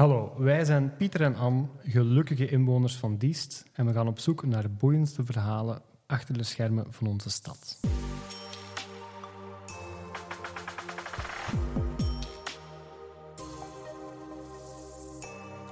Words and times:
Hallo, 0.00 0.34
wij 0.38 0.64
zijn 0.64 0.96
Pieter 0.96 1.20
en 1.22 1.36
Anne, 1.36 1.66
gelukkige 1.82 2.48
inwoners 2.48 2.96
van 2.96 3.16
Diest 3.16 3.64
en 3.72 3.86
we 3.86 3.92
gaan 3.92 4.08
op 4.08 4.18
zoek 4.18 4.46
naar 4.46 4.62
de 4.62 4.68
boeiendste 4.68 5.24
verhalen 5.24 5.82
achter 6.06 6.38
de 6.38 6.42
schermen 6.42 6.92
van 6.92 7.06
onze 7.06 7.30
stad. 7.30 7.80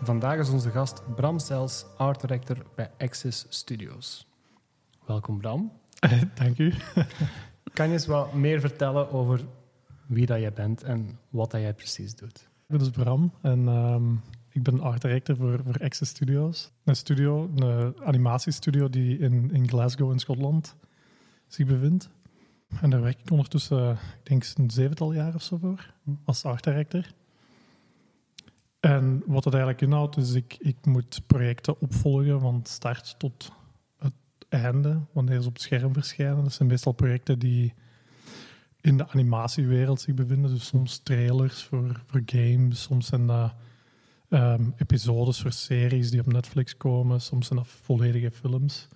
Vandaag 0.02 0.38
is 0.38 0.48
onze 0.48 0.70
gast 0.70 1.14
Bram 1.14 1.38
Sels, 1.38 1.86
art 1.96 2.20
director 2.20 2.56
bij 2.74 2.90
Access 2.98 3.46
Studios. 3.48 4.26
Welkom 5.06 5.38
Bram. 5.38 5.72
Dank 6.34 6.58
u. 6.58 6.74
Kan 7.72 7.86
je 7.86 7.92
eens 7.92 8.06
wat 8.06 8.32
meer 8.32 8.60
vertellen 8.60 9.10
over 9.10 9.44
wie 10.06 10.26
dat 10.26 10.40
jij 10.40 10.52
bent 10.52 10.82
en 10.82 11.18
wat 11.28 11.50
dat 11.50 11.60
jij 11.60 11.74
precies 11.74 12.14
doet? 12.14 12.48
Ik 12.68 12.76
ben 12.76 12.86
dus 12.86 13.04
Bram 13.04 13.32
en 13.42 13.68
ehm, 13.68 14.12
ik 14.50 14.62
ben 14.62 14.80
art 14.80 15.02
director 15.02 15.36
voor, 15.36 15.60
voor 15.64 15.78
Access 15.82 16.10
Studios. 16.10 16.72
Een 16.84 16.96
studio, 16.96 17.50
een 17.54 17.94
animatiestudio 18.04 18.90
die 18.90 19.18
in, 19.18 19.50
in 19.52 19.68
Glasgow 19.68 20.12
in 20.12 20.18
Schotland 20.18 20.76
zich 21.46 21.66
bevindt. 21.66 22.10
En 22.80 22.90
daar 22.90 23.00
werk 23.00 23.20
ik 23.20 23.30
ondertussen, 23.30 23.90
ik 23.92 24.28
denk 24.28 24.44
een 24.54 24.70
zevental 24.70 25.12
jaar 25.12 25.34
of 25.34 25.42
zo 25.42 25.56
voor, 25.56 25.94
als 26.24 26.44
art 26.44 26.64
director. 26.64 27.12
En 28.80 29.22
wat 29.26 29.42
dat 29.42 29.54
eigenlijk 29.54 29.82
inhoudt, 29.82 30.16
is 30.16 30.32
ik, 30.32 30.56
ik 30.58 30.86
moet 30.86 31.22
projecten 31.26 31.80
opvolgen 31.80 32.40
van 32.40 32.60
start 32.64 33.18
tot 33.18 33.52
het 33.98 34.14
einde, 34.48 35.00
wanneer 35.12 35.40
ze 35.40 35.48
op 35.48 35.54
het 35.54 35.62
scherm 35.62 35.92
verschijnen. 35.92 36.42
Dat 36.42 36.52
zijn 36.52 36.68
meestal 36.68 36.92
projecten 36.92 37.38
die 37.38 37.74
in 38.88 38.96
de 38.96 39.08
animatiewereld 39.08 40.00
zich 40.00 40.14
bevinden. 40.14 40.50
Dus 40.50 40.66
soms 40.66 40.98
trailers 40.98 41.62
voor, 41.62 42.02
voor 42.06 42.22
games, 42.26 42.82
soms 42.82 43.06
zijn 43.06 43.26
dat 43.26 43.52
ehm, 44.28 44.62
episodes 44.76 45.40
voor 45.40 45.52
series 45.52 46.10
die 46.10 46.20
op 46.20 46.32
Netflix 46.32 46.76
komen, 46.76 47.20
soms 47.20 47.46
zijn 47.46 47.58
dat 47.58 47.68
volledige 47.68 48.30
films. 48.30 48.88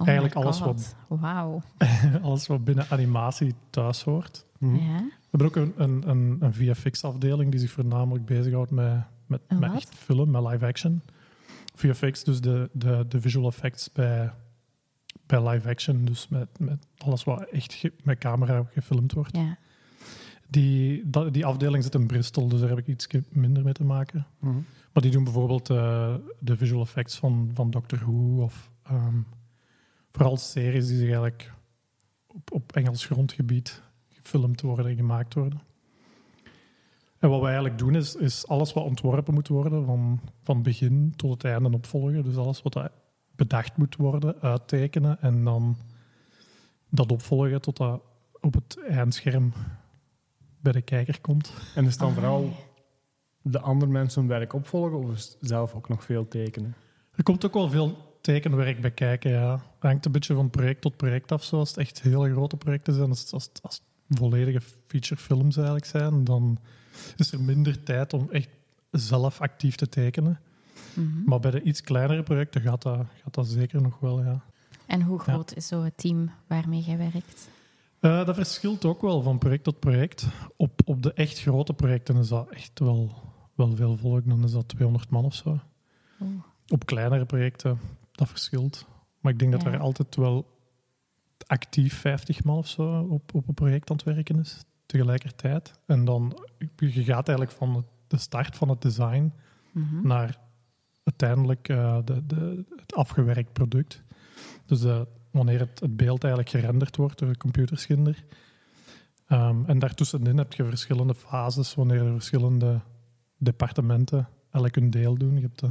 Oh 0.00 0.06
Eigenlijk 0.06 0.36
alles 0.36 0.58
God. 0.58 0.96
Wauw. 1.08 1.62
Alles 2.22 2.46
wat 2.46 2.64
binnen 2.64 2.86
animatie 2.90 3.54
thuis 3.70 4.02
hoort. 4.02 4.44
Ja. 4.58 4.68
We 4.68 5.36
hebben 5.36 5.48
ook 5.48 5.56
een, 5.56 5.72
een, 5.76 6.08
een, 6.08 6.36
een 6.40 6.54
VFX-afdeling 6.54 7.50
die 7.50 7.60
zich 7.60 7.70
voornamelijk 7.70 8.24
bezighoudt 8.24 8.70
met, 8.70 9.02
met, 9.26 9.40
met 9.48 9.58
wat? 9.58 9.74
echt 9.74 9.94
film, 9.94 10.30
met 10.30 10.42
live 10.42 10.66
action. 10.66 11.02
VFX, 11.74 12.24
dus 12.24 12.40
de, 12.40 12.70
de, 12.72 13.04
de 13.08 13.20
visual 13.20 13.48
effects 13.48 13.92
bij, 13.92 14.32
bij 15.30 15.48
live 15.48 15.68
action, 15.68 16.04
dus 16.04 16.28
met, 16.28 16.48
met 16.58 16.86
alles 16.98 17.24
wat 17.24 17.42
echt 17.42 17.72
ge- 17.72 17.92
met 18.02 18.18
camera 18.18 18.64
gefilmd 18.72 19.12
wordt. 19.12 19.36
ja. 19.36 19.58
Die, 20.48 21.10
dat, 21.10 21.32
die 21.34 21.46
afdeling 21.46 21.82
zit 21.82 21.94
in 21.94 22.06
Bristol, 22.06 22.48
dus 22.48 22.60
daar 22.60 22.68
heb 22.68 22.78
ik 22.78 22.86
iets 22.86 23.06
minder 23.28 23.62
mee 23.64 23.72
te 23.72 23.84
maken. 23.84 24.26
Mhm. 24.38 24.54
Maar 24.92 25.02
die 25.02 25.10
doen 25.12 25.24
bijvoorbeeld 25.24 25.70
eh, 25.70 26.14
de 26.38 26.56
visual 26.56 26.82
effects 26.82 27.18
van, 27.18 27.50
van 27.54 27.70
Doctor 27.70 27.98
Who 27.98 28.42
of 28.42 28.70
ehm, 28.82 29.16
vooral 30.12 30.36
series 30.36 30.86
die 30.86 30.96
zich 30.96 31.06
eigenlijk 31.06 31.52
op, 32.26 32.52
op 32.52 32.72
Engels 32.72 33.06
grondgebied 33.06 33.82
gefilmd 34.08 34.60
worden 34.60 34.86
en 34.86 34.96
gemaakt 34.96 35.34
worden. 35.34 35.60
En 37.18 37.28
wat 37.28 37.40
wij 37.40 37.48
eigenlijk 37.52 37.78
doen 37.78 37.94
is, 37.94 38.14
is 38.14 38.46
alles 38.46 38.72
wat 38.72 38.84
ontworpen 38.84 39.34
moet 39.34 39.48
worden, 39.48 39.84
van, 39.86 40.20
van 40.42 40.62
begin 40.62 41.12
tot 41.16 41.30
het 41.32 41.44
einde 41.44 41.70
opvolgen. 41.72 42.24
Dus 42.24 42.36
alles 42.36 42.62
wat 42.62 42.72
dat 42.72 42.90
bedacht 43.40 43.76
moet 43.76 43.96
worden, 43.96 44.40
uittekenen 44.40 45.20
en 45.20 45.44
dan 45.44 45.76
dat 46.90 47.12
opvolgen 47.12 47.60
tot 47.60 47.76
dat 47.76 48.00
op 48.40 48.54
het 48.54 48.78
eindscherm 48.88 49.52
bij 50.60 50.72
de 50.72 50.82
kijker 50.82 51.20
komt. 51.20 51.52
En 51.74 51.84
is 51.84 51.90
het 51.90 52.00
dan 52.00 52.12
vooral 52.12 52.52
de 53.42 53.60
andere 53.60 53.90
mensen 53.90 54.20
hun 54.20 54.30
werk 54.30 54.52
opvolgen 54.52 54.98
of 54.98 55.12
is 55.12 55.36
zelf 55.40 55.74
ook 55.74 55.88
nog 55.88 56.04
veel 56.04 56.28
tekenen? 56.28 56.74
Er 57.14 57.22
komt 57.22 57.44
ook 57.44 57.54
wel 57.54 57.68
veel 57.68 58.18
tekenwerk 58.20 58.80
bij 58.80 58.90
kijken, 58.90 59.30
ja. 59.30 59.52
Het 59.52 59.82
hangt 59.82 60.06
een 60.06 60.12
beetje 60.12 60.34
van 60.34 60.50
project 60.50 60.80
tot 60.80 60.96
project 60.96 61.32
af. 61.32 61.44
Zoals 61.44 61.68
het 61.68 61.78
echt 61.78 62.02
hele 62.02 62.30
grote 62.30 62.56
projecten 62.56 62.94
zijn, 62.94 63.08
als 63.08 63.20
het, 63.20 63.32
als 63.32 63.44
het, 63.44 63.62
als 63.62 63.82
het 64.08 64.18
volledige 64.18 64.60
featurefilms 64.86 65.56
eigenlijk 65.56 65.86
zijn, 65.86 66.24
dan 66.24 66.58
is 67.16 67.32
er 67.32 67.40
minder 67.40 67.82
tijd 67.82 68.12
om 68.12 68.28
echt 68.30 68.48
zelf 68.90 69.40
actief 69.40 69.74
te 69.74 69.88
tekenen. 69.88 70.40
Mhm. 70.94 71.24
Maar 71.24 71.40
bij 71.40 71.50
de 71.50 71.62
iets 71.62 71.80
kleinere 71.80 72.22
projecten 72.22 72.60
gaat 72.60 72.82
dat, 72.82 73.06
gaat 73.22 73.34
dat 73.34 73.46
zeker 73.46 73.82
nog 73.82 73.98
wel, 74.00 74.22
ja. 74.22 74.40
En 74.86 75.02
hoe 75.02 75.18
groot 75.18 75.56
is 75.56 75.66
zo 75.66 75.82
het 75.82 75.96
team 75.96 76.30
waarmee 76.46 76.80
jij 76.82 76.96
werkt? 76.98 77.48
Eh, 78.00 78.24
dat 78.26 78.34
verschilt 78.34 78.84
ook 78.84 79.00
wel 79.00 79.22
van 79.22 79.38
project 79.38 79.64
tot 79.64 79.78
project. 79.80 80.26
Op, 80.56 80.80
op 80.84 81.02
de 81.02 81.12
echt 81.12 81.40
grote 81.40 81.72
projecten 81.74 82.16
is 82.16 82.28
dat 82.28 82.48
echt 82.50 82.78
wel, 82.78 83.14
wel 83.54 83.76
veel 83.76 83.96
volk. 83.96 84.28
Dan 84.28 84.44
is 84.44 84.52
dat 84.52 84.68
200 84.68 85.10
man 85.10 85.24
of 85.24 85.34
zo. 85.34 85.58
Op 86.68 86.86
kleinere 86.86 87.24
projecten, 87.26 87.78
dat 88.12 88.28
verschilt. 88.28 88.86
Maar 89.20 89.32
ik 89.32 89.38
denk 89.38 89.52
dat 89.52 89.64
er 89.64 89.78
altijd 89.78 90.16
wel 90.16 90.58
actief 91.46 91.94
50 91.94 92.44
man 92.44 92.56
of 92.56 92.68
zo 92.68 93.00
op, 93.10 93.34
op 93.34 93.48
een 93.48 93.54
project 93.54 93.90
aan 93.90 93.96
het 93.96 94.04
werken 94.04 94.38
is, 94.40 94.64
tegelijkertijd. 94.86 95.80
En 95.86 96.04
dan, 96.04 96.38
je 96.76 97.04
gaat 97.04 97.28
eigenlijk 97.28 97.50
van 97.58 97.86
de 98.06 98.16
start 98.18 98.56
van 98.56 98.68
het 98.68 98.82
design 98.82 99.32
Mhm. 99.72 100.06
naar 100.06 100.38
uiteindelijk 101.10 101.68
eh, 101.68 101.98
de, 102.04 102.26
de, 102.26 102.64
het 102.76 102.94
afgewerkt 102.94 103.52
product. 103.52 104.02
Dus 104.66 104.84
eh, 104.84 105.00
wanneer 105.30 105.58
het, 105.58 105.80
het 105.80 105.96
beeld 105.96 106.24
eigenlijk 106.24 106.52
gerenderd 106.54 106.96
wordt 106.96 107.18
door 107.18 107.28
een 107.28 107.36
computerschinder. 107.36 108.24
Ehm, 109.26 109.64
en 109.66 109.78
daartussenin 109.78 110.38
heb 110.38 110.52
je 110.52 110.64
verschillende 110.64 111.14
fases, 111.14 111.74
wanneer 111.74 112.04
er 112.04 112.12
verschillende 112.12 112.80
departementen 113.38 114.28
elk 114.50 114.76
een 114.76 114.90
deel 114.90 115.14
doen. 115.14 115.34
Je 115.34 115.40
hebt, 115.40 115.62
eh, 115.62 115.70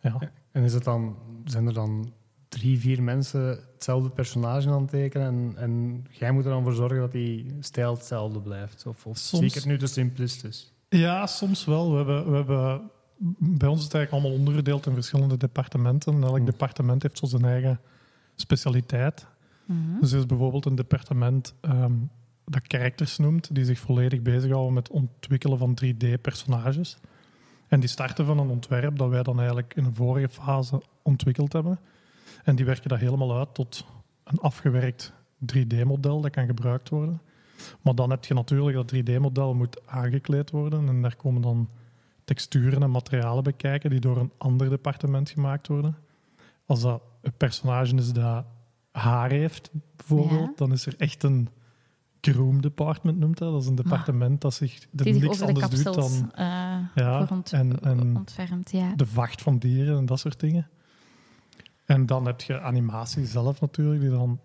ja. 0.00 0.32
En 0.52 0.62
is 0.62 0.74
het 0.74 0.84
dan, 0.84 1.16
zijn 1.44 1.66
er 1.66 1.72
dan 1.72 2.12
drie, 2.48 2.78
vier 2.78 3.02
mensen 3.02 3.48
hetzelfde 3.72 4.10
personage 4.10 4.68
aan 4.68 4.80
het 4.80 4.90
tekenen 4.90 5.26
en, 5.26 5.54
en 5.56 6.04
jij 6.10 6.32
moet 6.32 6.44
er 6.44 6.50
dan 6.50 6.62
voor 6.62 6.72
zorgen 6.72 6.98
dat 6.98 7.12
die 7.12 7.56
stijl 7.60 7.94
hetzelfde 7.94 8.40
blijft? 8.40 8.86
Of, 8.86 9.06
of 9.06 9.18
Soms- 9.18 9.28
zie 9.42 9.48
ik 9.48 9.54
het 9.54 9.64
nu 9.64 9.78
te 9.78 9.86
simplistisch? 9.86 10.72
Ja, 10.88 11.26
soms 11.26 11.64
wel. 11.64 11.90
We 11.90 11.96
hebben, 11.96 12.30
we 12.30 12.36
hebben, 12.36 12.90
bij 13.38 13.68
ons 13.68 13.78
is 13.78 13.84
het 13.84 13.94
eigenlijk 13.94 14.12
allemaal 14.12 14.38
onderverdeeld 14.38 14.86
in 14.86 14.94
verschillende 14.94 15.36
departementen. 15.36 16.22
Elk 16.22 16.36
Hmm. 16.36 16.44
departement 16.44 17.02
heeft 17.02 17.18
zo 17.18 17.26
zijn 17.26 17.44
eigen 17.44 17.80
specialiteit. 18.34 19.26
Mhm. 19.64 20.00
Dus 20.00 20.12
er 20.12 20.18
is 20.18 20.26
bijvoorbeeld 20.26 20.66
een 20.66 20.74
departement 20.74 21.54
ehm, 21.60 21.92
dat 22.44 22.62
characters 22.66 23.18
noemt, 23.18 23.54
die 23.54 23.64
zich 23.64 23.78
volledig 23.78 24.22
bezighouden 24.22 24.72
met 24.72 24.86
het 24.88 24.96
ontwikkelen 24.96 25.58
van 25.58 25.74
3D-personages. 25.74 26.98
En 27.68 27.80
die 27.80 27.88
starten 27.88 28.26
van 28.26 28.38
een 28.38 28.48
ontwerp 28.48 28.98
dat 28.98 29.08
wij 29.08 29.22
dan 29.22 29.36
eigenlijk 29.36 29.74
in 29.74 29.84
een 29.84 29.94
vorige 29.94 30.28
fase 30.28 30.82
ontwikkeld 31.02 31.52
hebben. 31.52 31.78
En 32.44 32.56
die 32.56 32.64
werken 32.64 32.88
dat 32.88 32.98
helemaal 32.98 33.38
uit 33.38 33.54
tot 33.54 33.84
een 34.24 34.38
afgewerkt 34.38 35.12
3D-model 35.52 36.20
dat 36.20 36.30
kan 36.30 36.46
gebruikt 36.46 36.88
worden. 36.88 37.20
Maar 37.80 37.94
dan 37.94 38.10
heb 38.10 38.24
je 38.24 38.34
natuurlijk 38.34 38.76
dat 38.76 38.92
3D-model 38.94 39.54
moet 39.54 39.86
aangekleed 39.86 40.50
worden 40.50 40.88
en 40.88 41.02
daar 41.02 41.16
komen 41.16 41.42
dan 41.42 41.68
texturen 42.24 42.82
en 42.82 42.90
materialen 42.90 43.42
bij 43.42 43.52
kijken 43.52 43.90
die 43.90 44.00
door 44.00 44.16
een 44.16 44.32
ander 44.38 44.68
departement 44.70 45.30
gemaakt 45.30 45.68
worden. 45.68 45.96
Als 46.66 46.80
dat 46.80 47.02
een 47.22 47.32
personage 47.36 47.94
is 47.94 48.12
dat 48.12 48.44
haar 48.92 49.30
heeft, 49.30 49.70
bijvoorbeeld, 49.96 50.40
Ja. 50.48 50.52
dan 50.56 50.72
is 50.72 50.86
er 50.86 50.94
echt 50.98 51.22
een 51.22 51.48
groom 52.20 52.62
department, 52.62 53.18
noemt 53.18 53.38
dat. 53.38 53.52
Dat 53.52 53.62
is 53.62 53.68
een 53.68 53.74
departement 53.74 54.40
dat 54.40 54.54
zich 54.54 54.72
zich 54.72 54.88
niks 55.20 55.42
over 55.42 55.54
de 55.54 55.62
anders 55.62 55.82
doet 55.82 55.94
dan 55.94 56.32
eh, 56.34 56.78
Ja, 56.94 57.26
ont- 57.30 57.52
en- 57.52 57.80
en- 57.80 58.16
ontfermt. 58.16 58.70
Ja. 58.70 58.94
de 58.94 59.06
vacht 59.06 59.42
van 59.42 59.58
dieren 59.58 59.96
en 59.98 60.06
dat 60.06 60.18
soort 60.20 60.40
dingen. 60.40 60.68
En 61.84 62.06
dan 62.06 62.26
heb 62.26 62.40
je 62.40 62.60
animatie 62.60 63.26
zelf 63.26 63.60
natuurlijk, 63.60 64.00
die 64.00 64.10
dan 64.10 64.40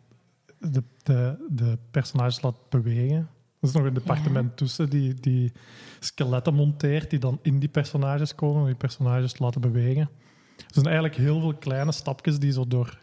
de, 0.60 0.84
de, 1.04 1.46
de 1.50 1.78
personages 1.92 2.42
laat 2.42 2.70
bewegen. 2.70 3.30
Er 3.60 3.68
is 3.68 3.72
nog 3.72 3.84
een 3.86 3.94
departement 3.94 4.58
tussen 4.58 4.90
die, 4.90 5.14
die 5.14 5.52
skeletten 6.00 6.54
monteert, 6.54 7.10
die 7.10 7.20
dan 7.20 7.40
in 7.42 7.60
die 7.60 7.70
personages 7.70 8.36
komen, 8.36 8.62
om 8.62 8.66
die 8.66 8.76
personages 8.76 9.40
laten 9.40 9.62
bewegen. 9.62 10.10
Er 10.58 10.66
zijn 10.74 10.86
eigenlijk 10.86 11.16
heel 11.16 11.40
veel 11.40 11.54
kleine 11.54 11.92
stapjes 11.92 12.40
die 12.40 12.52
zo 12.52 12.68
door... 12.68 13.00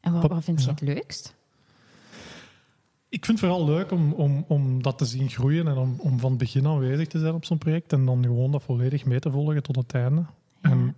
En 0.00 0.12
wat, 0.12 0.30
wat 0.30 0.44
vind 0.44 0.60
je 0.60 0.66
ja. 0.66 0.70
het 0.70 0.80
leukst? 0.80 1.34
Ik 3.08 3.24
vind 3.24 3.40
het 3.40 3.48
vooral 3.48 3.66
leuk 3.66 3.90
om, 3.90 4.12
om, 4.12 4.44
om 4.48 4.82
dat 4.82 4.98
te 4.98 5.04
zien 5.04 5.28
groeien 5.28 5.68
en 5.68 5.76
om, 5.76 5.96
om 5.98 6.18
van 6.18 6.30
het 6.30 6.38
begin 6.38 6.66
aanwezig 6.66 7.08
te 7.08 7.18
zijn 7.18 7.34
op 7.34 7.44
zo'n 7.44 7.58
project 7.58 7.92
en 7.92 8.04
dan 8.04 8.22
gewoon 8.22 8.52
dat 8.52 8.62
volledig 8.62 9.04
mee 9.04 9.18
te 9.18 9.30
volgen 9.30 9.62
tot 9.62 9.76
het 9.76 9.94
einde. 9.94 10.24
Ja. 10.62 10.70
En 10.70 10.96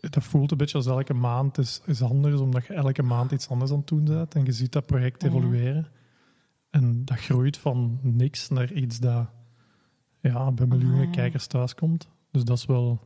dat 0.00 0.24
voelt 0.24 0.50
een 0.50 0.56
beetje 0.56 0.76
als 0.76 0.86
elke 0.86 1.14
maand 1.14 1.58
is, 1.58 1.80
is 1.84 2.02
anders, 2.02 2.40
omdat 2.40 2.66
je 2.66 2.74
elke 2.74 3.02
maand 3.02 3.32
iets 3.32 3.48
anders 3.48 3.70
aan 3.70 3.78
het 3.78 3.86
doen 3.86 4.04
bent. 4.04 4.34
En 4.34 4.44
je 4.44 4.52
ziet 4.52 4.72
dat 4.72 4.86
project 4.86 5.22
evolueren. 5.22 5.86
En 6.76 7.04
dat 7.04 7.18
groeit 7.18 7.56
van 7.56 7.98
niks 8.02 8.48
naar 8.48 8.72
iets 8.72 8.98
dat 8.98 9.26
ja, 10.20 10.52
bij 10.52 10.66
miljoenen 10.66 10.98
Amai. 10.98 11.10
kijkers 11.10 11.46
thuiskomt. 11.46 12.08
Dus 12.30 12.44
dat 12.44 12.56
is 12.58 12.66
wel... 12.66 13.00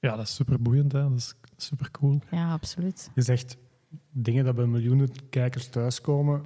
Ja, 0.00 0.16
dat 0.16 0.26
is 0.26 0.34
super 0.34 0.62
boeiend. 0.62 0.92
Hè? 0.92 1.02
Dat 1.02 1.18
is 1.18 1.34
super 1.56 1.90
cool. 1.90 2.20
ja, 2.30 2.52
absoluut. 2.52 3.10
Je 3.14 3.22
zegt 3.22 3.56
dingen 4.10 4.44
dat 4.44 4.54
bij 4.54 4.66
miljoenen 4.66 5.10
kijkers 5.30 5.68
thuiskomen. 5.68 6.42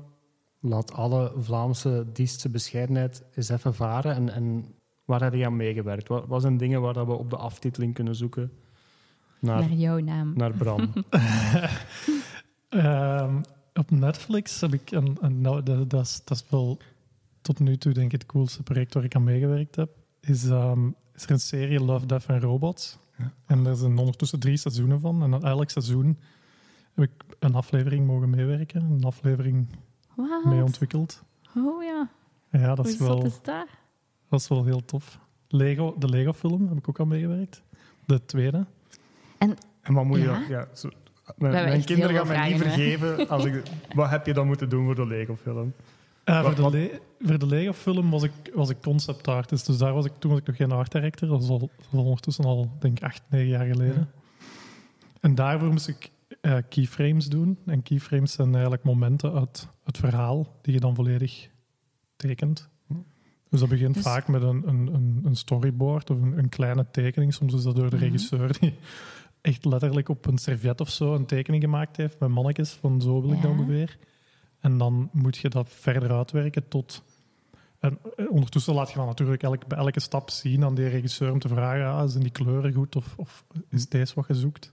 Laat 0.60 0.92
alle 0.92 1.32
Vlaamse 1.36 2.06
diensten 2.12 2.52
bescheidenheid 2.52 3.22
eens 3.34 3.48
even 3.48 3.74
varen. 3.74 4.14
En, 4.14 4.32
en 4.32 4.64
Waar 5.04 5.22
heb 5.22 5.34
je 5.34 5.46
aan 5.46 5.56
meegewerkt? 5.56 6.08
Wat, 6.08 6.26
wat 6.26 6.42
zijn 6.42 6.56
dingen 6.56 6.80
waar 6.80 6.92
dat 6.92 7.06
we 7.06 7.12
op 7.12 7.30
de 7.30 7.36
aftiteling 7.36 7.94
kunnen 7.94 8.14
zoeken 8.14 8.52
naar, 9.40 9.60
Naar 9.60 9.72
jouw 9.72 9.98
naam. 9.98 10.32
naar 10.36 10.52
Bram? 10.52 10.92
Ehm, 12.68 13.40
op 13.78 13.90
Netflix 13.90 14.60
heb 14.60 14.72
ik 14.72 14.90
een, 14.90 15.16
een 15.20 15.40
nou, 15.40 15.62
dat, 15.62 15.90
dat, 15.90 16.04
is, 16.04 16.20
dat 16.24 16.36
is 16.36 16.44
wel 16.48 16.78
tot 17.40 17.58
nu 17.58 17.76
toe 17.76 17.92
denk 17.92 18.12
ik 18.12 18.20
het 18.20 18.26
coolste 18.26 18.62
project 18.62 18.94
waar 18.94 19.04
ik 19.04 19.14
aan 19.14 19.24
meegewerkt 19.24 19.76
heb. 19.76 19.90
Is, 20.20 20.48
ehm, 20.48 20.88
is 21.14 21.24
er 21.24 21.30
een 21.30 21.40
serie 21.40 21.80
Love, 21.80 22.06
Death 22.06 22.26
and 22.28 22.42
Robots. 22.42 22.98
Ja. 23.16 23.32
En 23.46 23.66
er 23.66 23.76
zijn 23.76 23.98
ondertussen 23.98 24.40
drie 24.40 24.56
seizoenen 24.56 25.00
van. 25.00 25.22
En 25.22 25.42
elk 25.42 25.70
seizoen 25.70 26.18
heb 26.94 27.04
ik 27.04 27.24
een 27.38 27.54
aflevering 27.54 28.06
mogen 28.06 28.30
meewerken. 28.30 28.82
Een 28.82 29.04
aflevering 29.04 29.68
Wat? 30.14 30.44
mee 30.44 30.62
ontwikkeld. 30.62 31.22
Oh 31.56 31.82
ja, 31.82 32.10
Ja, 32.50 32.74
dat 32.74 32.86
is, 32.86 32.96
wel, 32.96 33.24
is 33.24 33.42
dat? 33.42 33.66
dat 34.28 34.40
is 34.40 34.48
wel 34.48 34.64
heel 34.64 34.84
tof. 34.84 35.18
Lego, 35.48 35.94
de 35.98 36.08
Lego-film 36.08 36.68
heb 36.68 36.78
ik 36.78 36.88
ook 36.88 37.00
aan 37.00 37.08
meegewerkt. 37.08 37.62
De 38.04 38.24
tweede. 38.24 38.66
En 39.80 39.94
wat 39.94 40.04
moet 40.04 40.18
je. 40.18 40.46
Ja, 40.48 40.68
zo, 40.74 40.88
mijn 41.36 41.84
kinderen 41.84 42.16
gaan 42.16 42.26
mij 42.26 42.48
niet 42.48 42.62
vergeven 42.62 43.28
als 43.28 43.44
ik... 43.44 43.62
Wat 43.94 44.10
heb 44.10 44.26
je 44.26 44.32
dan 44.34 44.46
moeten 44.46 44.68
doen 44.68 44.84
voor 44.84 44.94
de 44.94 45.06
Lego-film? 45.06 45.72
Eh, 46.24 46.42
voor, 46.44 46.54
de 46.54 46.70
Le- 46.70 47.00
voor 47.20 47.38
de 47.38 47.46
Lego-film 47.46 48.10
was 48.10 48.22
ik, 48.22 48.32
was 48.54 48.70
ik 48.70 48.76
concept 48.82 49.28
artist. 49.28 49.66
Dus 49.66 49.78
daar 49.78 49.92
was 49.92 50.04
ik, 50.04 50.12
toen 50.18 50.30
was 50.30 50.40
ik 50.40 50.46
nog 50.46 50.56
geen 50.56 50.72
art 50.72 50.92
director. 50.92 51.28
Dat 51.28 51.42
is, 51.42 51.48
al, 51.48 51.58
dat 51.58 51.70
ondertussen 51.90 52.44
al, 52.44 52.70
denk 52.78 52.98
ik, 52.98 53.04
acht, 53.04 53.22
negen 53.30 53.48
jaar 53.48 53.66
geleden. 53.66 54.10
En 55.20 55.34
daarvoor 55.34 55.70
moest 55.70 55.88
ik 55.88 56.10
eh, 56.40 56.56
keyframes 56.68 57.26
doen. 57.26 57.58
En 57.66 57.82
keyframes 57.82 58.32
zijn 58.32 58.52
eigenlijk 58.52 58.82
momenten 58.82 59.32
uit 59.34 59.68
het 59.84 59.98
verhaal 59.98 60.56
die 60.62 60.72
je 60.74 60.80
dan 60.80 60.94
volledig 60.94 61.48
tekent. 62.16 62.68
Hm. 62.86 62.94
Dus 63.50 63.60
dat 63.60 63.68
begint 63.68 63.94
Dus- 63.94 64.02
vaak 64.02 64.28
met 64.28 64.42
een, 64.42 64.62
een, 64.68 64.86
een, 64.94 65.20
een 65.24 65.36
storyboard 65.36 66.10
of 66.10 66.20
een, 66.20 66.38
een 66.38 66.48
kleine 66.48 66.86
tekening. 66.90 67.34
Soms 67.34 67.54
is 67.54 67.62
dat 67.62 67.76
door 67.76 67.90
de 67.90 67.96
Mhm. 67.96 68.04
regisseur 68.04 68.58
die 68.60 68.74
echt 69.48 69.64
letterlijk 69.64 70.08
op 70.08 70.26
een 70.26 70.38
servet 70.38 70.80
of 70.80 70.88
zo 70.90 71.14
een 71.14 71.26
tekening 71.26 71.62
gemaakt 71.62 71.96
heeft 71.96 72.18
met 72.20 72.28
mannetjes 72.28 72.70
van 72.72 73.00
zo 73.00 73.20
wil 73.20 73.32
ik 73.32 73.42
dat 73.42 73.50
Ja. 73.50 73.56
ongeveer. 73.58 73.98
En 74.60 74.78
dan 74.78 75.08
moet 75.12 75.36
je 75.36 75.48
dat 75.48 75.68
verder 75.68 76.12
uitwerken 76.12 76.68
tot... 76.68 77.02
En 77.78 77.98
eh, 78.16 78.30
ondertussen 78.30 78.74
laat 78.74 78.90
je 78.90 78.96
dan 78.96 79.06
natuurlijk 79.06 79.42
elk, 79.42 79.66
bij 79.66 79.78
elke 79.78 80.00
stap 80.00 80.30
zien 80.30 80.64
aan 80.64 80.74
die 80.74 80.88
regisseur 80.88 81.32
om 81.32 81.38
te 81.38 81.48
vragen, 81.48 81.86
ah, 81.86 82.08
zijn 82.08 82.22
die 82.22 82.32
kleuren 82.32 82.72
goed 82.72 82.96
of, 82.96 83.14
of 83.16 83.44
is 83.68 83.88
deze 83.88 84.14
wat 84.14 84.26
je 84.26 84.34
zoekt? 84.34 84.72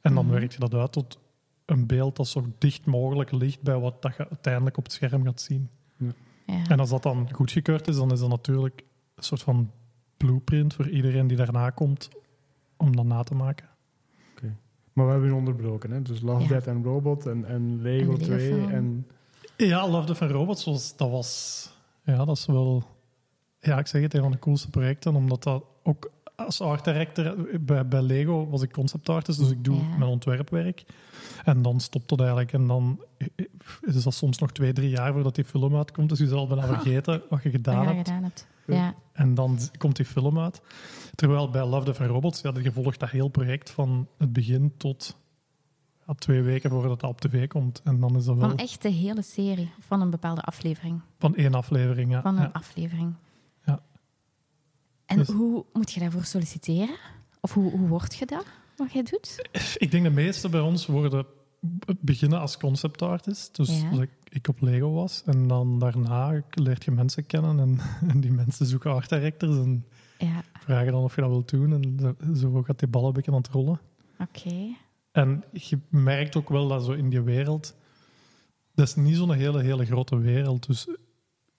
En 0.00 0.14
dan 0.14 0.24
Mhm. 0.24 0.34
werk 0.34 0.52
je 0.52 0.58
dat 0.58 0.74
uit 0.74 0.92
tot 0.92 1.18
een 1.64 1.86
beeld 1.86 2.16
dat 2.16 2.28
zo 2.28 2.46
dicht 2.58 2.84
mogelijk 2.86 3.32
ligt 3.32 3.62
bij 3.62 3.78
wat 3.78 4.02
dat 4.02 4.16
je 4.16 4.28
uiteindelijk 4.28 4.76
op 4.76 4.82
het 4.84 4.92
scherm 4.92 5.24
gaat 5.24 5.40
zien. 5.40 5.68
Ja. 5.96 6.12
En 6.68 6.80
als 6.80 6.90
dat 6.90 7.02
dan 7.02 7.32
goedgekeurd 7.32 7.88
is, 7.88 7.96
dan 7.96 8.12
is 8.12 8.20
dat 8.20 8.28
natuurlijk 8.28 8.84
een 9.14 9.22
soort 9.22 9.42
van 9.42 9.70
blueprint 10.16 10.74
voor 10.74 10.88
iedereen 10.88 11.26
die 11.26 11.36
daarna 11.36 11.70
komt 11.70 12.08
om 12.76 12.96
dat 12.96 13.04
na 13.04 13.22
te 13.22 13.34
maken. 13.34 13.68
Maar 15.00 15.08
we 15.08 15.14
hebben 15.20 15.30
je 15.30 15.36
onderbroken, 15.36 15.90
hè? 15.90 16.02
Dus 16.02 16.20
Love, 16.20 16.42
Ja. 16.42 16.48
Death 16.48 16.68
and 16.68 16.84
Robot 16.84 17.26
en, 17.26 17.44
en 17.44 17.82
Lego 17.82 18.12
En 18.12 18.18
de 18.18 18.24
2 18.24 18.38
Lego-film. 18.38 18.70
en... 18.70 19.06
Ja, 19.56 19.88
Love 19.88 20.06
the 20.06 20.14
Van 20.14 20.28
Robots, 20.28 20.64
was, 20.64 20.96
dat 20.96 21.10
was... 21.10 21.70
Ja, 22.04 22.24
dat 22.24 22.36
is 22.36 22.46
wel... 22.46 22.82
Ja, 23.60 23.78
ik 23.78 23.86
zeg 23.86 24.02
het, 24.02 24.14
een 24.14 24.20
van 24.22 24.30
de 24.30 24.38
coolste 24.38 24.70
projecten, 24.70 25.14
omdat 25.14 25.42
dat 25.42 25.64
ook 25.82 26.10
als 26.36 26.60
art 26.60 26.84
director... 26.84 27.34
Bij, 27.60 27.86
bij 27.88 28.02
Lego 28.02 28.48
was 28.48 28.62
ik 28.62 28.72
concept 28.72 29.08
artist, 29.08 29.38
dus 29.38 29.50
ik 29.50 29.64
doe 29.64 29.76
Ja. 29.76 29.96
mijn 29.98 30.10
ontwerpwerk. 30.10 30.84
En 31.44 31.62
dan 31.62 31.80
stopt 31.80 32.08
dat 32.08 32.18
eigenlijk. 32.18 32.52
En 32.52 32.66
dan 32.66 33.00
is 33.80 34.02
dat 34.02 34.14
soms 34.14 34.38
nog 34.38 34.52
twee, 34.52 34.72
drie 34.72 34.90
jaar 34.90 35.12
voordat 35.12 35.34
die 35.34 35.44
film 35.44 35.76
uitkomt. 35.76 36.08
Dus 36.08 36.18
je 36.18 36.26
zal 36.26 36.46
bijna 36.46 36.66
vergeten 36.66 37.22
wat 37.28 37.42
je 37.42 37.50
Wat 37.50 37.60
gedaan 37.60 37.82
je 37.88 37.94
hebt. 37.94 38.08
gedaan 38.08 38.22
hebt. 38.22 38.46
Ja. 38.66 38.94
En 39.20 39.34
dan 39.34 39.58
komt 39.78 39.96
die 39.96 40.04
film 40.04 40.38
uit. 40.38 40.60
Terwijl 41.14 41.50
bij 41.50 41.66
Love, 41.66 41.84
Death 41.84 41.98
Robots, 41.98 42.40
ja, 42.40 42.52
je 42.62 42.72
volgt 42.72 43.00
dat 43.00 43.10
heel 43.10 43.28
project 43.28 43.70
van 43.70 44.08
het 44.18 44.32
begin 44.32 44.74
tot 44.76 45.16
ja, 46.06 46.14
twee 46.14 46.42
weken 46.42 46.70
voordat 46.70 47.00
dat 47.00 47.10
op 47.10 47.20
tv 47.20 47.46
komt. 47.46 47.80
En 47.84 48.00
dan 48.00 48.16
is 48.16 48.24
dat 48.24 48.36
wel 48.36 48.48
Van 48.48 48.58
echt 48.58 48.82
de 48.82 48.88
hele 48.88 49.22
serie. 49.22 49.70
Van 49.80 50.00
een 50.00 50.10
bepaalde 50.10 50.40
aflevering. 50.40 51.00
van 51.18 51.34
één 51.36 51.54
aflevering. 51.54 52.10
Ja. 52.10 52.22
Van 52.22 52.36
een 52.36 52.42
Ja. 52.42 52.50
aflevering. 52.52 53.14
Ja. 53.64 53.80
En 55.06 55.16
Dus- 55.16 55.28
hoe 55.28 55.64
moet 55.72 55.90
je 55.92 56.00
daarvoor 56.00 56.24
solliciteren? 56.24 56.96
Of 57.40 57.54
hoe, 57.54 57.70
hoe 57.70 57.88
word 57.88 58.14
je 58.14 58.26
dat, 58.26 58.44
wat 58.76 58.92
jij 58.92 59.02
doet? 59.02 59.48
Ik 59.78 59.90
denk 59.90 60.04
de 60.04 60.10
meeste 60.10 60.48
bij 60.48 60.60
ons 60.60 60.86
worden 60.86 61.26
beginnen 62.00 62.40
als 62.40 62.56
concept 62.56 63.02
artist. 63.02 63.56
Dus 63.56 63.80
Ja. 63.80 63.90
Ik, 64.30 64.48
op 64.48 64.60
Lego 64.60 64.92
was. 64.92 65.22
En 65.26 65.46
dan 65.48 65.78
daarna 65.78 66.42
leert 66.50 66.84
je 66.84 66.90
mensen 66.90 67.26
kennen. 67.26 67.58
En, 67.60 67.78
en 68.10 68.20
die 68.20 68.32
mensen 68.32 68.66
zoeken 68.66 68.92
art 68.92 69.08
directors 69.08 69.56
en 69.56 69.84
Ja, 70.18 70.42
vragen 70.58 70.92
dan 70.92 71.02
of 71.02 71.14
je 71.14 71.20
dat 71.20 71.30
wilt 71.30 71.50
doen. 71.50 71.72
En 71.72 72.36
zo- 72.36 72.62
gaat 72.62 72.78
die 72.78 72.88
bal 72.88 73.06
een 73.06 73.12
beetje 73.12 73.30
aan 73.30 73.36
het 73.36 73.48
rollen. 73.48 73.80
oké. 74.18 74.74
En 75.12 75.44
je 75.52 75.78
merkt 75.88 76.36
ook 76.36 76.48
wel 76.48 76.68
dat 76.68 76.84
zo 76.84 76.92
in 76.92 77.08
die 77.08 77.20
wereld... 77.22 77.74
Dat 78.74 78.88
is 78.88 78.94
niet 78.94 79.16
zo'n 79.16 79.32
hele, 79.32 79.62
hele 79.62 79.84
grote 79.86 80.18
wereld. 80.18 80.66
Dus 80.66 80.86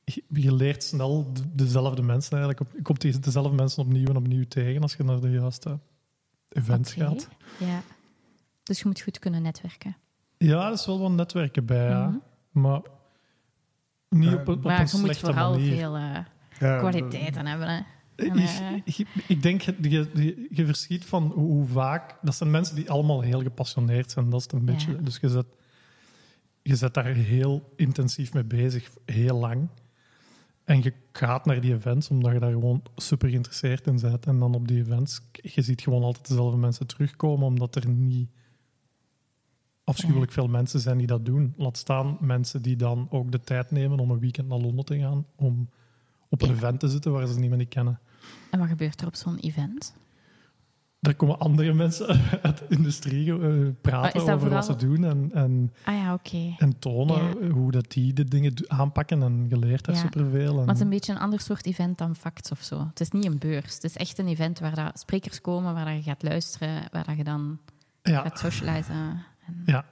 je, 0.03 0.23
je 0.27 0.53
leert 0.55 0.83
snel 0.83 1.33
de- 1.33 1.41
dezelfde 1.55 2.01
mensen 2.01 2.37
eigenlijk. 2.37 2.71
Je 2.75 2.81
komt 2.81 3.23
dezelfde 3.23 3.55
mensen 3.55 3.83
opnieuw 3.83 4.07
en 4.07 4.15
opnieuw 4.15 4.43
tegen 4.47 4.81
als 4.81 4.93
je 4.95 5.03
naar 5.03 5.19
de 5.19 5.29
juiste 5.29 5.79
events 6.49 6.93
gaat. 6.93 7.29
Ja. 7.59 7.81
Dus 8.63 8.79
je 8.79 8.85
moet 8.87 9.01
goed 9.01 9.19
kunnen 9.19 9.41
netwerken. 9.41 9.95
Ja, 10.37 10.67
er 10.67 10.73
is 10.73 10.85
wel 10.85 10.99
wat 10.99 11.11
netwerken 11.11 11.65
bij, 11.65 11.89
ja. 11.89 12.07
Mhm. 12.07 12.17
Maar 12.51 12.81
niet 14.09 14.33
op, 14.33 14.47
op 14.47 14.63
Maar 14.63 14.79
een 14.79 14.85
je 14.91 14.97
moet 14.97 15.05
slechte 15.05 15.25
vooral 15.25 15.51
manier. 15.51 15.75
veel 15.75 15.95
eh, 15.95 16.17
Ja, 16.59 16.77
kwaliteiten 16.77 17.45
hebben. 17.47 17.67
Hè. 17.69 17.81
En, 18.15 18.37
Ik, 18.37 18.49
eh, 18.49 18.73
ik, 18.99 19.07
ik 19.27 19.41
denk, 19.41 19.61
je, 19.61 19.75
je, 20.13 20.47
je 20.49 20.65
verschiet 20.65 21.05
van 21.05 21.23
hoe, 21.35 21.45
hoe 21.51 21.65
vaak... 21.67 22.17
Dat 22.21 22.35
zijn 22.35 22.51
mensen 22.51 22.75
die 22.75 22.89
allemaal 22.91 23.21
heel 23.21 23.41
gepassioneerd 23.41 24.11
zijn. 24.11 24.29
Dat 24.29 24.39
is 24.39 24.43
het 24.43 24.53
een 24.53 24.59
Ja. 24.65 24.65
beetje... 24.65 25.01
Dus 25.01 25.17
je 25.21 25.29
zet, 25.29 25.45
je 26.61 26.75
zet 26.75 26.93
daar 26.93 27.05
heel 27.05 27.73
intensief 27.75 28.33
mee 28.33 28.43
bezig, 28.43 28.89
heel 29.05 29.37
lang. 29.37 29.67
En 30.63 30.83
je 30.83 30.93
gaat 31.11 31.45
naar 31.45 31.61
die 31.61 31.73
events 31.73 32.09
omdat 32.09 32.31
je 32.33 32.39
daar 32.39 32.51
gewoon 32.51 32.83
super 32.95 33.29
geïnteresseerd 33.29 33.87
in 33.87 33.99
bent. 34.01 34.25
En 34.25 34.39
dan 34.39 34.55
op 34.55 34.67
die 34.67 34.79
events, 34.79 35.21
je 35.31 35.61
ziet 35.61 35.81
gewoon 35.81 36.03
altijd 36.03 36.27
dezelfde 36.27 36.57
mensen 36.57 36.87
terugkomen, 36.87 37.47
omdat 37.47 37.75
er 37.75 37.87
niet 37.89 38.29
afschuwelijk 39.91 40.31
veel 40.31 40.47
mensen 40.47 40.79
zijn 40.79 40.97
die 40.97 41.07
dat 41.07 41.25
doen. 41.25 41.53
Laat 41.57 41.77
staan 41.77 42.17
mensen 42.19 42.61
die 42.61 42.75
dan 42.75 43.07
ook 43.09 43.31
de 43.31 43.39
tijd 43.41 43.71
nemen 43.71 43.99
om 43.99 44.11
een 44.11 44.19
weekend 44.19 44.47
naar 44.47 44.57
Londen 44.59 44.85
te 44.85 44.99
gaan, 44.99 45.25
om 45.35 45.69
op 46.29 46.41
een 46.41 46.47
Ja. 46.47 46.53
event 46.53 46.79
te 46.79 46.87
zitten 46.89 47.11
waar 47.11 47.27
ze 47.27 47.39
niemand 47.39 47.59
niet 47.61 47.69
kennen. 47.69 47.99
en 48.49 48.59
wat 48.59 48.67
gebeurt 48.67 49.01
er 49.01 49.07
op 49.07 49.15
zo'n 49.15 49.37
event? 49.37 49.93
Daar 50.99 51.15
komen 51.15 51.39
andere 51.39 51.73
mensen 51.73 52.07
uit 52.41 52.57
de 52.57 52.65
industrie 52.69 53.39
eh, 53.39 53.67
praten 53.81 54.33
over 54.33 54.49
wat 54.49 54.65
ze 54.65 54.75
doen 54.75 55.03
en, 55.03 55.29
en, 55.33 55.73
Ah 55.85 55.95
ja, 55.95 56.13
oké. 56.13 56.55
en 56.57 56.79
tonen 56.79 57.49
hoe 57.51 57.71
dat 57.71 57.91
die 57.91 58.13
de 58.13 58.23
dingen 58.23 58.53
aanpakken. 58.67 59.23
En 59.23 59.49
daar 59.49 59.59
Ja. 59.69 59.93
superveel. 59.95 60.49
En, 60.49 60.55
Maar 60.55 60.65
het 60.67 60.75
is 60.75 60.81
een 60.81 60.89
beetje 60.89 61.11
een 61.11 61.19
ander 61.19 61.39
soort 61.39 61.65
event 61.65 61.97
dan 61.97 62.15
Facts 62.15 62.51
of 62.51 62.61
zo. 62.61 62.85
Het 62.89 62.99
is 62.99 63.09
niet 63.11 63.25
een 63.25 63.37
beurs. 63.37 63.73
Het 63.73 63.83
is 63.83 63.95
echt 63.97 64.17
een 64.19 64.27
event 64.27 64.59
waar 64.59 64.75
dat 64.75 64.99
sprekers 64.99 65.41
komen, 65.41 65.73
waar 65.73 65.85
dat 65.85 65.95
je 65.95 66.01
gaat 66.01 66.23
luisteren, 66.23 66.83
waar 66.91 67.05
dat 67.05 67.17
je 67.17 67.23
dan 67.23 67.59
gaat 68.01 68.39
socializen. 68.39 69.23
Ja. 69.65 69.85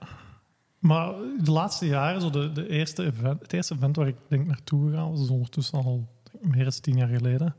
Maar 0.80 1.14
de 1.44 1.52
laatste 1.52 1.86
jaren, 1.86 2.22
zo 2.22 2.30
de, 2.30 2.52
de 2.52 2.70
eerste 2.70 3.04
event, 3.06 3.42
het 3.42 3.54
eerste 3.54 3.74
event 3.76 3.96
waar 3.96 4.08
ik 4.08 4.16
denk 4.28 4.48
naartoe 4.48 4.90
gegaan 4.90 5.10
was, 5.12 5.22
is 5.22 5.30
ondertussen 5.30 5.78
al 5.84 6.08
denk 6.32 6.54
meer 6.54 6.64
dan 6.64 6.72
tien 6.82 6.98
jaar 6.98 7.08
geleden. 7.08 7.56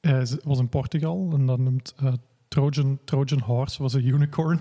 Ze- 0.00 0.40
was 0.44 0.58
in 0.58 0.68
Portugal 0.68 1.30
en 1.32 1.46
dat 1.46 1.58
noemt 1.58 1.94
eh, 1.96 2.12
Trojan, 2.48 2.98
Trojan 3.04 3.40
Horse 3.40 3.82
was 3.82 3.92
een 3.92 4.06
unicorn. 4.06 4.60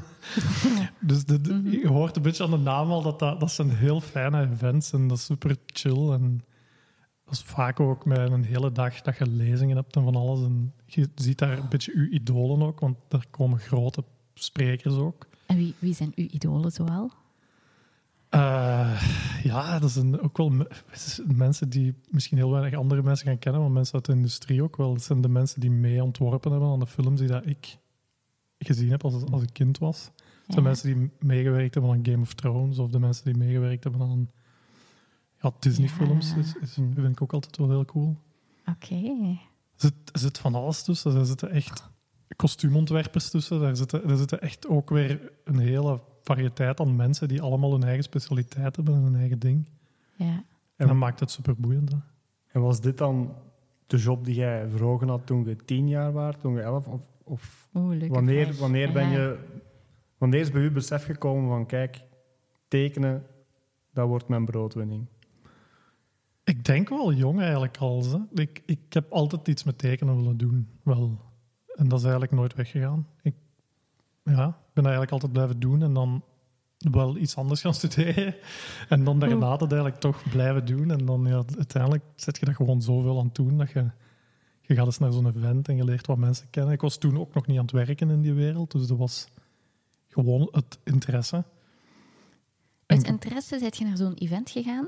dus 0.99 1.25
de, 1.25 1.41
de- 1.41 1.53
Mhm. 1.53 1.69
je 1.71 1.87
hoort 1.87 2.15
een 2.15 2.21
beetje 2.21 2.43
aan 2.43 2.51
de 2.51 2.57
naam 2.57 2.91
al 2.91 3.01
dat, 3.01 3.19
dat 3.19 3.39
dat 3.39 3.51
zijn 3.51 3.69
heel 3.69 4.01
fijne 4.01 4.41
events 4.51 4.91
en 4.93 5.07
dat 5.07 5.17
is 5.17 5.25
super 5.25 5.55
chill. 5.65 6.09
En 6.11 6.43
dat 7.25 7.33
is 7.33 7.41
vaak 7.41 7.79
ook 7.79 8.05
met 8.05 8.31
een 8.31 8.43
hele 8.43 8.71
dag 8.71 9.01
dat 9.01 9.17
je 9.17 9.27
lezingen 9.27 9.75
hebt 9.75 9.95
en 9.95 10.03
van 10.03 10.15
alles. 10.15 10.39
En 10.43 10.73
je 10.85 11.09
ziet 11.15 11.37
daar 11.37 11.57
een 11.57 11.69
beetje 11.69 11.91
je 11.99 12.09
idolen 12.09 12.61
ook, 12.67 12.79
want 12.79 12.97
daar 13.07 13.25
komen 13.29 13.59
grote 13.59 14.03
sprekers 14.33 14.95
ook. 14.95 15.27
En 15.51 15.57
wie, 15.57 15.73
wie 15.79 15.93
zijn 15.93 16.11
uw 16.15 16.27
idolen 16.31 16.71
zoal? 16.71 17.11
Eh, 18.29 19.01
ja, 19.43 19.79
dat 19.79 19.91
zijn 19.91 20.19
ook 20.21 20.37
wel 20.37 20.49
me- 20.49 20.71
mensen 21.25 21.69
die 21.69 21.95
misschien 22.09 22.37
heel 22.37 22.51
weinig 22.51 22.79
andere 22.79 23.01
mensen 23.03 23.27
gaan 23.27 23.39
kennen, 23.39 23.61
maar 23.61 23.71
mensen 23.71 23.93
uit 23.95 24.05
de 24.05 24.11
industrie 24.11 24.63
ook 24.63 24.77
wel. 24.77 24.93
Dat 24.93 25.03
zijn 25.03 25.21
de 25.21 25.27
mensen 25.29 25.59
die 25.59 25.71
mee 25.71 26.03
ontworpen 26.03 26.51
hebben 26.51 26.69
aan 26.69 26.79
de 26.79 26.87
films 26.87 27.19
die 27.19 27.27
dat 27.29 27.45
ik 27.45 27.77
gezien 28.57 28.89
heb 28.89 29.03
als, 29.03 29.23
als 29.31 29.41
ik 29.41 29.53
kind 29.53 29.77
was. 29.77 30.11
Ja. 30.15 30.53
zijn 30.53 30.63
mensen 30.65 30.93
die 30.93 31.11
meegewerkt 31.19 31.73
hebben 31.73 31.91
aan 31.91 32.05
Game 32.05 32.21
of 32.21 32.33
Thrones 32.33 32.77
of 32.77 32.89
de 32.89 32.99
mensen 32.99 33.23
die 33.25 33.37
meegewerkt 33.37 33.83
hebben 33.83 34.01
aan 34.01 34.29
ja, 35.41 35.51
Disney-films. 35.59 36.29
Ja. 36.31 36.37
Is, 36.37 36.55
is, 36.61 36.73
vind 36.73 36.97
ik 37.09 37.21
ook 37.21 37.33
altijd 37.33 37.57
wel 37.57 37.69
heel 37.69 37.85
cool. 37.85 38.17
Oké. 38.65 38.95
Er 38.95 39.39
zit, 39.75 39.93
er 40.13 40.19
zit 40.19 40.37
van 40.37 40.55
alles 40.55 40.83
tussen. 40.83 41.15
Er 41.15 41.25
zitten 41.25 41.49
echt 41.49 41.89
kostuumontwerpers 42.35 43.29
tussen. 43.29 43.59
Daar 43.59 43.75
zitten, 43.75 44.09
er 44.09 44.17
zitten 44.17 44.41
echt 44.41 44.67
ook 44.67 44.89
weer 44.89 45.31
een 45.43 45.59
hele 45.59 45.99
variëteit 46.23 46.79
aan 46.79 46.95
mensen 46.95 47.27
die 47.27 47.41
allemaal 47.41 47.71
hun 47.71 47.83
eigen 47.83 48.03
specialiteit 48.03 48.75
hebben 48.75 48.95
en 48.95 49.01
hun 49.01 49.15
eigen 49.15 49.39
ding. 49.39 49.69
Ja. 50.15 50.43
En 50.75 50.87
dat 50.87 50.95
maakt 50.95 51.19
het 51.19 51.31
super 51.31 51.55
boeiend. 51.57 51.91
hè. 51.91 51.97
En 52.47 52.61
was 52.61 52.81
dit 52.81 52.97
dan 52.97 53.33
de 53.87 53.97
job 53.97 54.25
die 54.25 54.35
jij 54.35 54.67
vroeger 54.67 55.07
had 55.09 55.25
toen 55.25 55.45
je 55.45 55.55
tien 55.55 55.87
jaar 55.87 56.11
was, 56.11 56.35
toen 56.41 56.53
je 56.53 56.61
elf? 56.61 56.87
Of, 56.87 57.01
of 57.23 57.69
Oeh, 57.73 58.09
wanneer, 58.09 58.55
wanneer 58.59 58.91
ben 58.91 59.09
Ja. 59.09 59.17
je... 59.17 59.37
Wanneer 60.17 60.39
is 60.39 60.51
bij 60.51 60.61
u 60.61 60.71
besef 60.71 61.05
gekomen 61.05 61.49
van, 61.49 61.65
kijk, 61.65 62.01
tekenen, 62.67 63.23
dat 63.93 64.07
wordt 64.07 64.27
mijn 64.27 64.45
broodwinning? 64.45 65.05
Ik 66.43 66.65
denk 66.65 66.89
wel 66.89 67.13
jong 67.13 67.39
eigenlijk 67.41 67.77
al. 67.77 68.03
Hè. 68.03 68.41
Ik, 68.41 68.61
ik 68.65 68.79
heb 68.93 69.11
altijd 69.11 69.47
iets 69.47 69.63
met 69.63 69.77
tekenen 69.77 70.15
willen 70.15 70.37
doen. 70.37 70.67
Wel. 70.83 71.19
En 71.75 71.87
dat 71.87 71.97
is 71.97 72.03
eigenlijk 72.03 72.33
nooit 72.33 72.55
weggegaan. 72.55 73.07
Ik 73.21 73.35
ja, 74.23 74.47
ik 74.47 74.73
ben 74.73 74.83
dat 74.83 74.85
eigenlijk 74.85 75.11
altijd 75.11 75.31
blijven 75.31 75.59
doen 75.59 75.81
en 75.81 75.93
dan 75.93 76.23
wel 76.77 77.17
iets 77.17 77.35
anders 77.35 77.61
gaan 77.61 77.73
studeren. 77.81 78.35
En 78.89 79.03
dan 79.03 79.19
daarna 79.19 79.57
dat 79.57 79.71
eigenlijk 79.71 80.01
toch 80.01 80.29
blijven 80.29 80.65
doen. 80.65 80.91
En 80.91 81.05
dan 81.05 81.25
ja, 81.25 81.43
uiteindelijk 81.57 82.03
zet 82.15 82.37
je 82.37 82.45
dat 82.45 82.55
gewoon 82.55 82.81
zoveel 82.81 83.19
aan 83.19 83.25
het 83.25 83.35
doen 83.35 83.57
dat 83.57 83.71
je, 83.71 83.89
je 84.61 84.75
gaat 84.75 84.85
eens 84.85 84.97
naar 84.97 85.11
zo'n 85.13 85.27
event 85.27 85.67
en 85.67 85.75
je 85.75 85.83
leert 85.83 86.07
wat 86.07 86.17
mensen 86.17 86.49
kennen. 86.49 86.73
Ik 86.73 86.81
was 86.81 86.97
toen 86.97 87.19
ook 87.19 87.33
nog 87.33 87.47
niet 87.47 87.57
aan 87.57 87.63
het 87.65 87.71
werken 87.73 88.09
in 88.09 88.21
die 88.21 88.33
wereld, 88.33 88.71
dus 88.71 88.87
dat 88.87 88.97
was 88.97 89.27
gewoon 90.07 90.47
het 90.51 90.79
interesse. 90.83 91.43
Uit 92.85 93.03
En- 93.03 93.11
interesse 93.11 93.59
zit 93.59 93.77
je 93.77 93.85
naar 93.85 93.97
zo'n 93.97 94.13
event 94.13 94.49
gegaan? 94.49 94.87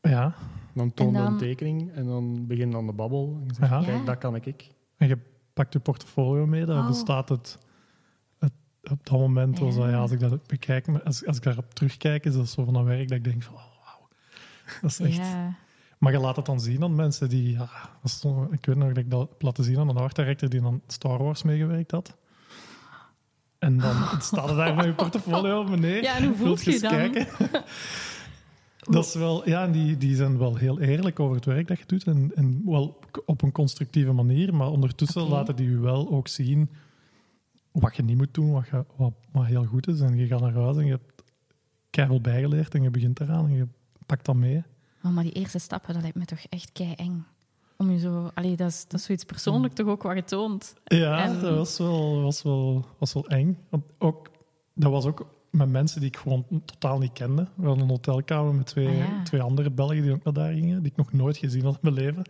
Ja, 0.00 0.34
Dan 0.74 0.94
toon 0.94 1.10
je 1.10 1.16
En 1.16 1.22
dan- 1.22 1.32
een 1.32 1.38
tekening 1.38 1.92
en 1.92 2.06
dan 2.06 2.46
begin 2.46 2.74
aan 2.74 2.86
de 2.86 2.92
babbel. 2.92 3.36
En 3.40 3.46
je 3.46 3.54
zegt, 3.54 3.70
Ja. 3.70 3.82
kijk, 3.84 4.06
dat 4.06 4.18
kan 4.18 4.34
ik. 4.34 4.70
En 4.96 5.08
je 5.08 5.18
pakt 5.58 5.72
je 5.72 5.78
portfolio 5.78 6.46
mee, 6.46 6.64
daar 6.64 6.78
Oh. 6.78 6.86
bestaat 6.86 7.28
het, 7.28 7.58
het. 8.38 8.52
Op 8.90 9.06
dat 9.06 9.18
moment 9.18 9.58
was 9.58 9.74
dat, 9.76 9.88
Ja. 9.90 9.96
als 9.98 10.10
ik 10.10 10.20
dat 10.20 10.46
bekijk, 10.46 10.86
maar 10.86 11.02
als, 11.02 11.26
als 11.26 11.36
ik 11.36 11.42
daarop 11.42 11.74
terugkijk, 11.74 12.24
is 12.24 12.34
dat 12.34 12.48
zo 12.48 12.64
van 12.64 12.74
een 12.74 12.84
werk 12.84 13.08
dat 13.08 13.16
ik 13.18 13.24
denk 13.24 13.42
van, 13.42 13.54
oh, 13.54 13.60
wauw. 13.84 14.08
Dat 14.80 14.90
is 14.90 15.00
echt... 15.00 15.16
Ja. 15.16 15.54
Maar 15.98 16.12
je 16.12 16.18
laat 16.18 16.36
het 16.36 16.46
dan 16.46 16.60
zien 16.60 16.82
aan 16.82 16.94
mensen 16.94 17.28
die, 17.28 17.52
ja, 17.52 17.68
dat 18.02 18.10
zo- 18.10 18.48
ik 18.50 18.66
weet 18.66 18.76
nog 18.76 18.88
dat 18.88 18.96
ik 18.96 19.10
dat 19.10 19.28
heb 19.28 19.42
laten 19.42 19.64
zien 19.64 19.78
aan 19.78 19.88
een 19.88 19.96
art 19.96 20.16
director 20.16 20.48
die 20.48 20.62
aan 20.64 20.80
Star 20.86 21.22
Wars 21.22 21.42
meegewerkt 21.42 21.90
had. 21.90 22.16
En 23.58 23.78
dan 23.78 23.94
staat 24.20 24.48
er 24.50 24.56
daar 24.56 24.74
met 24.74 24.84
je 24.84 24.92
portfolio 24.94 25.64
meneer. 25.64 26.02
Ja, 26.02 26.16
en 26.16 26.24
hoe 26.26 26.36
voelt 26.36 26.64
je 26.64 26.80
dan? 26.80 26.90
kijken? 26.90 27.26
Dat 28.90 29.04
is 29.04 29.14
wel, 29.14 29.48
ja, 29.48 29.64
en 29.64 29.72
die, 29.72 29.96
die 29.96 30.16
zijn 30.16 30.38
wel 30.38 30.56
heel 30.56 30.80
eerlijk 30.80 31.20
over 31.20 31.36
het 31.36 31.44
werk 31.44 31.68
dat 31.68 31.78
je 31.78 31.84
doet. 31.86 32.04
En, 32.04 32.30
en 32.34 32.62
wel 32.64 32.98
op 33.26 33.42
een 33.42 33.52
constructieve 33.52 34.12
manier, 34.12 34.54
maar 34.54 34.70
ondertussen 34.70 35.28
laten 35.28 35.56
die 35.56 35.70
je 35.70 35.78
wel 35.78 36.10
ook 36.10 36.28
zien 36.28 36.70
wat 37.72 37.96
je 37.96 38.02
niet 38.02 38.16
moet 38.16 38.34
doen, 38.34 38.52
wat, 38.52 38.66
je, 38.70 38.84
wat, 38.96 39.12
wat 39.32 39.44
heel 39.44 39.64
goed 39.64 39.88
is. 39.88 40.00
En 40.00 40.16
je 40.16 40.26
gaat 40.26 40.40
naar 40.40 40.54
huis 40.54 40.76
en 40.76 40.84
je 40.84 40.90
hebt 40.90 41.22
keihard 41.90 42.22
bijgeleerd 42.22 42.74
en 42.74 42.82
je 42.82 42.90
begint 42.90 43.20
eraan 43.20 43.46
en 43.46 43.54
je 43.54 43.66
pakt 44.06 44.24
dat 44.24 44.34
mee. 44.34 44.62
Oh, 45.04 45.10
maar 45.12 45.24
die 45.24 45.32
eerste 45.32 45.58
stappen, 45.58 45.92
dat 45.92 46.02
lijkt 46.02 46.16
me 46.16 46.24
toch 46.24 46.44
echt 46.48 46.72
kei 46.72 46.92
eng. 46.92 47.26
Om 47.76 47.90
je 47.90 47.98
zo... 47.98 48.30
Allee, 48.34 48.56
dat 48.56 48.68
is, 48.70 48.84
dat 48.88 49.00
is 49.00 49.06
zoiets 49.06 49.24
persoonlijk 49.24 49.74
toch 49.74 49.86
ook 49.86 50.02
wat 50.02 50.16
je 50.16 50.24
toont. 50.24 50.74
Ja, 50.84 51.24
En- 51.24 51.40
dat 51.40 51.56
was 51.56 51.78
wel, 51.78 52.22
was, 52.22 52.42
wel, 52.42 52.86
was 52.98 53.12
wel 53.12 53.26
eng. 53.28 53.58
Want 53.68 53.84
ook, 53.98 54.30
dat 54.74 54.90
was 54.90 55.04
ook 55.04 55.26
met 55.50 55.68
mensen 55.68 56.00
die 56.00 56.08
ik 56.08 56.16
gewoon 56.16 56.46
totaal 56.64 56.98
niet 56.98 57.12
kende. 57.12 57.46
We 57.54 57.66
hadden 57.66 57.84
een 57.84 57.90
hotelkamer 57.90 58.54
met 58.54 58.66
twee, 58.66 58.88
Ah, 58.88 58.96
ja. 58.96 59.22
twee 59.22 59.40
andere 59.42 59.70
Belgen 59.70 60.02
die 60.02 60.12
ook 60.12 60.24
naar 60.24 60.32
daar 60.34 60.52
gingen, 60.52 60.82
die 60.82 60.90
ik 60.90 60.96
nog 60.96 61.12
nooit 61.12 61.36
gezien 61.36 61.64
had 61.64 61.72
in 61.74 61.78
mijn 61.82 61.94
leven. 61.94 62.22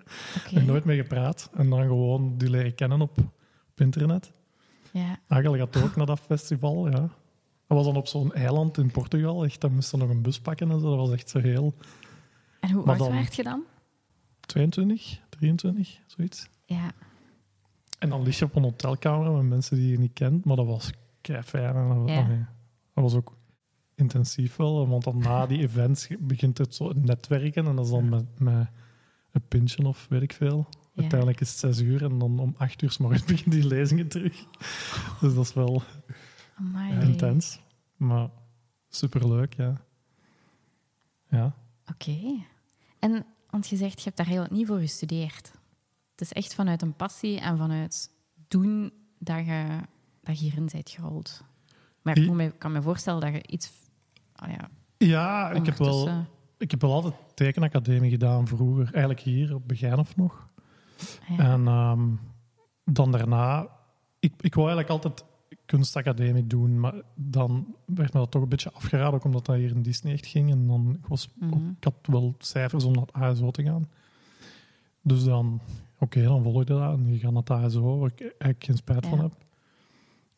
En 0.54 0.64
nooit 0.64 0.84
mee 0.84 0.96
gepraat. 0.96 1.50
En 1.54 1.70
dan 1.70 1.80
gewoon 1.82 2.34
die 2.38 2.50
leren 2.50 2.74
kennen 2.74 3.00
op, 3.00 3.18
op 3.70 3.80
internet. 3.80 4.32
Ja. 4.90 5.18
Eigenlijk 5.28 5.62
gaat 5.72 5.82
ook 5.82 5.96
naar 5.96 6.06
dat 6.06 6.20
festival, 6.20 6.88
ja. 6.90 7.00
Dat 7.66 7.76
was 7.76 7.84
dan 7.84 7.96
op 7.96 8.06
zo'n 8.06 8.32
eiland 8.32 8.78
in 8.78 8.90
Portugal. 8.90 9.44
Echt, 9.44 9.60
dan 9.60 9.72
moest 9.74 9.90
je 9.90 9.96
nog 9.96 10.08
een 10.08 10.22
bus 10.22 10.40
pakken 10.40 10.70
en 10.70 10.80
zo. 10.80 10.88
Dat 10.88 10.98
was 10.98 11.12
echt 11.12 11.30
zo 11.30 11.38
heel... 11.40 11.74
En 12.60 12.70
hoe 12.70 12.84
oud 12.84 12.98
werd 13.08 13.34
je 13.36 13.42
dan? 13.42 13.62
22, 14.40 15.20
23, 15.28 16.00
zoiets. 16.06 16.48
Ja. 16.64 16.90
En 17.98 18.08
dan 18.08 18.22
lig 18.22 18.38
je 18.38 18.44
op 18.44 18.56
een 18.56 18.62
hotelkamer 18.62 19.32
met 19.32 19.44
mensen 19.44 19.76
die 19.76 19.90
je 19.90 19.98
niet 19.98 20.12
kent. 20.12 20.44
Maar 20.44 20.56
dat 20.56 20.66
was 20.66 20.90
kei 21.20 21.42
fijn. 21.42 21.74
En 21.74 21.88
dat, 21.98 22.08
Ja. 22.08 22.48
Dat 23.02 23.12
was 23.12 23.20
ook 23.20 23.36
intensief 23.94 24.56
wel. 24.56 24.88
Want 24.88 25.04
dan 25.04 25.18
na 25.18 25.46
die 25.46 25.58
events 25.58 26.08
begint 26.18 26.58
het 26.58 26.74
zo 26.74 26.88
het 26.88 27.04
netwerken. 27.04 27.66
En 27.66 27.76
dat 27.76 27.84
is 27.84 27.90
dan 27.90 28.08
met, 28.08 28.40
met 28.40 28.68
een 29.32 29.48
pintje 29.48 29.86
of 29.86 30.06
weet 30.08 30.22
ik 30.22 30.32
veel. 30.32 30.66
Ja. 30.70 31.00
Uiteindelijk 31.00 31.40
is 31.40 31.48
het 31.50 31.58
zes 31.58 31.80
uur 31.80 32.04
en 32.04 32.18
dan 32.18 32.38
om 32.38 32.54
acht 32.56 32.82
uur 32.82 32.90
s 32.90 32.98
morgens 32.98 33.24
beginnen 33.32 33.60
die 33.60 33.68
lezingen 33.68 34.08
terug. 34.08 34.44
Dus 35.20 35.34
dat 35.34 35.44
is 35.44 35.54
wel 35.54 35.82
Amai. 36.54 37.00
intens. 37.00 37.60
Maar 37.96 38.28
superleuk, 38.88 39.54
ja. 39.54 39.80
Ja. 41.28 41.54
Oké. 41.90 42.44
En, 42.98 43.26
want 43.50 43.68
je 43.68 43.76
zegt, 43.76 43.98
je 43.98 44.04
hebt 44.04 44.16
daar 44.16 44.26
heel 44.26 44.46
niet 44.50 44.66
voor 44.66 44.78
gestudeerd. 44.78 45.52
Het 46.10 46.20
is 46.20 46.32
echt 46.32 46.54
vanuit 46.54 46.82
een 46.82 46.96
passie 46.96 47.40
en 47.40 47.58
vanuit 47.58 48.10
doen 48.48 48.92
dat 49.18 49.46
je, 49.46 49.80
dat 50.22 50.38
je 50.38 50.44
hierin 50.44 50.68
bent 50.72 50.90
gerold. 50.90 51.44
Maar 52.16 52.44
ik 52.46 52.58
kan 52.58 52.72
me 52.72 52.82
voorstellen 52.82 53.20
dat 53.20 53.32
je 53.32 53.46
iets... 53.46 53.70
Oh 54.42 54.48
ja, 54.50 54.68
Ja, 54.98 55.50
ik 55.50 55.66
heb, 55.66 55.76
wel, 55.76 56.08
ik 56.58 56.70
heb 56.70 56.80
wel 56.80 56.92
altijd 56.92 57.14
tekenacademie 57.34 58.10
gedaan 58.10 58.46
vroeger. 58.46 58.84
Eigenlijk 58.84 59.20
hier 59.20 59.54
op 59.54 59.68
Begijnhof 59.68 60.16
nog. 60.16 60.48
Ja. 61.28 61.52
En 61.52 61.66
ehm, 61.66 62.08
dan 62.84 63.12
daarna... 63.12 63.68
Ik, 64.20 64.32
ik 64.40 64.54
wou 64.54 64.68
eigenlijk 64.68 65.04
altijd 65.04 65.24
kunstacademie 65.64 66.46
doen, 66.46 66.80
maar 66.80 66.94
dan 67.14 67.74
werd 67.84 68.12
me 68.12 68.18
dat 68.20 68.30
toch 68.30 68.42
een 68.42 68.48
beetje 68.48 68.72
afgeraden, 68.72 69.14
ook 69.14 69.24
omdat 69.24 69.46
dat 69.46 69.56
hier 69.56 69.70
in 69.70 69.82
Disney 69.82 70.12
echt 70.12 70.26
ging. 70.26 70.50
En 70.50 70.66
dan, 70.66 70.96
ik, 71.02 71.06
was, 71.06 71.28
Mhm. 71.34 71.68
ik 71.76 71.84
had 71.84 71.94
wel 72.02 72.34
cijfers 72.38 72.84
om 72.84 72.92
naar 72.92 73.02
het 73.02 73.12
ASO 73.12 73.50
te 73.50 73.62
gaan. 73.62 73.88
Dus 75.02 75.24
dan, 75.24 75.60
oké, 75.98 76.22
dan 76.22 76.42
volg 76.42 76.58
je 76.58 76.64
dat 76.64 76.92
en 76.98 77.12
je 77.12 77.18
gaat 77.18 77.32
naar 77.32 77.40
het 77.40 77.50
ASO, 77.50 77.98
waar 77.98 78.10
ik 78.14 78.20
eigenlijk 78.20 78.64
geen 78.64 78.76
spijt 78.76 79.06
van 79.06 79.20
heb. 79.20 79.32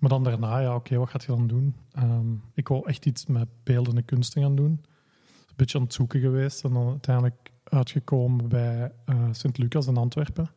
Maar 0.01 0.11
dan 0.11 0.25
daarna, 0.25 0.59
ja, 0.59 0.75
oké, 0.75 0.97
wat 0.97 1.11
gaat 1.11 1.23
je 1.23 1.29
dan 1.29 1.47
doen? 1.47 1.75
Ehm, 1.93 2.33
ik 2.55 2.69
wou 2.69 2.87
echt 2.87 3.07
iets 3.07 3.27
met 3.27 3.49
beeldende 3.63 4.03
kunsten 4.03 4.43
gaan 4.43 4.57
doen. 4.57 4.71
Een 4.71 5.57
beetje 5.57 5.79
aan 5.79 5.85
het 5.85 5.95
zoeken 5.95 6.21
geweest 6.21 6.65
en 6.65 6.73
dan 6.73 6.89
uiteindelijk 6.89 7.51
uitgekomen 7.65 8.49
bij 8.49 8.93
eh 9.05 9.25
Sint-Lucas 9.33 9.87
in 9.87 9.97
Antwerpen. 9.97 10.51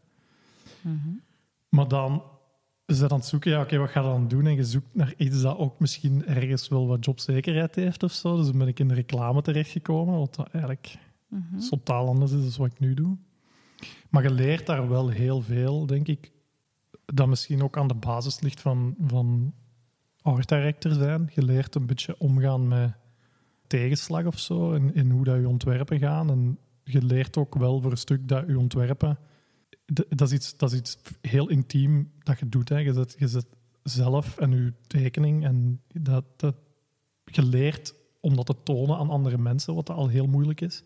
Mhm. 0.82 0.98
Maar 1.70 1.88
dan 1.88 2.24
is 2.86 3.00
dat 3.00 3.12
aan 3.12 3.18
het 3.18 3.28
zoeken, 3.28 3.52
ja, 3.52 3.62
oké, 3.62 3.78
wat 3.78 3.90
ga 3.90 4.00
je 4.02 4.06
dan 4.08 4.28
doen? 4.28 4.46
En 4.46 4.56
je 4.56 4.64
zoekt 4.64 4.96
naar 4.96 5.14
iets 5.18 5.42
dat 5.42 5.58
ook 5.58 5.80
misschien 5.80 6.26
ergens 6.26 6.68
wel 6.68 6.88
wat 6.88 7.06
jobzekerheid 7.06 7.76
heeft 7.76 8.04
of 8.04 8.12
zo. 8.12 8.38
Dus 8.38 8.46
dan 8.48 8.58
ben 8.58 8.68
ik 8.68 8.80
in 8.80 8.88
de 8.88 8.94
reclame 8.94 9.42
terechtgekomen, 9.42 10.20
wat 10.20 10.36
dat 10.36 10.48
eigenlijk 10.50 10.96
Mhm. 11.28 11.60
totaal 11.70 12.08
anders 12.08 12.32
is 12.32 12.42
dan 12.42 12.52
wat 12.58 12.72
ik 12.72 12.80
nu 12.80 12.94
doe. 12.94 13.18
Maar 14.10 14.24
je 14.24 14.32
leert 14.32 14.66
daar 14.66 14.90
wel 14.90 15.10
heel 15.10 15.42
veel, 15.42 15.86
denk 15.86 16.08
ik, 16.08 16.32
dat 17.06 17.28
misschien 17.28 17.64
ook 17.64 17.78
aan 17.78 17.88
de 17.88 17.94
basis 17.94 18.40
ligt 18.40 18.62
van, 18.62 18.96
van 19.06 19.54
art 20.22 20.50
director 20.50 20.92
zijn. 20.92 21.32
Je 21.34 21.44
leert 21.44 21.76
een 21.76 21.86
beetje 21.86 22.16
omgaan 22.18 22.68
met 22.68 22.94
tegenslag 23.68 24.26
of 24.26 24.40
zo, 24.40 24.72
in, 24.72 24.94
in 24.94 25.10
hoe 25.10 25.24
dat 25.24 25.40
je 25.40 25.48
ontwerpen 25.48 26.00
gaan. 26.00 26.30
En 26.30 26.58
je 26.84 27.04
leert 27.04 27.38
ook 27.38 27.56
wel 27.56 27.82
voor 27.82 27.92
een 27.92 27.98
stuk 27.98 28.28
dat 28.28 28.48
je 28.48 28.60
ontwerpen... 28.60 29.18
Dat 30.10 30.22
is 30.22 30.32
iets, 30.32 30.58
dat 30.58 30.72
is 30.72 30.78
iets 30.78 30.98
heel 31.22 31.50
intiem 31.50 32.12
dat 32.20 32.40
je 32.40 32.50
doet. 32.50 32.70
Hè. 32.70 32.78
Je, 32.78 32.94
zet, 32.94 33.16
je 33.18 33.28
zet 33.28 33.48
zelf 33.84 34.38
en 34.38 34.52
je 34.52 34.74
tekening 34.88 35.46
en 35.46 35.82
dat, 35.88 36.26
dat, 36.36 36.56
je 37.26 37.44
leert 37.44 37.96
om 38.20 38.36
dat 38.36 38.46
te 38.46 38.64
tonen 38.64 38.98
aan 38.98 39.10
andere 39.10 39.38
mensen, 39.38 39.76
wat 39.76 39.90
al 39.90 40.08
heel 40.08 40.28
moeilijk 40.28 40.62
is. 40.62 40.84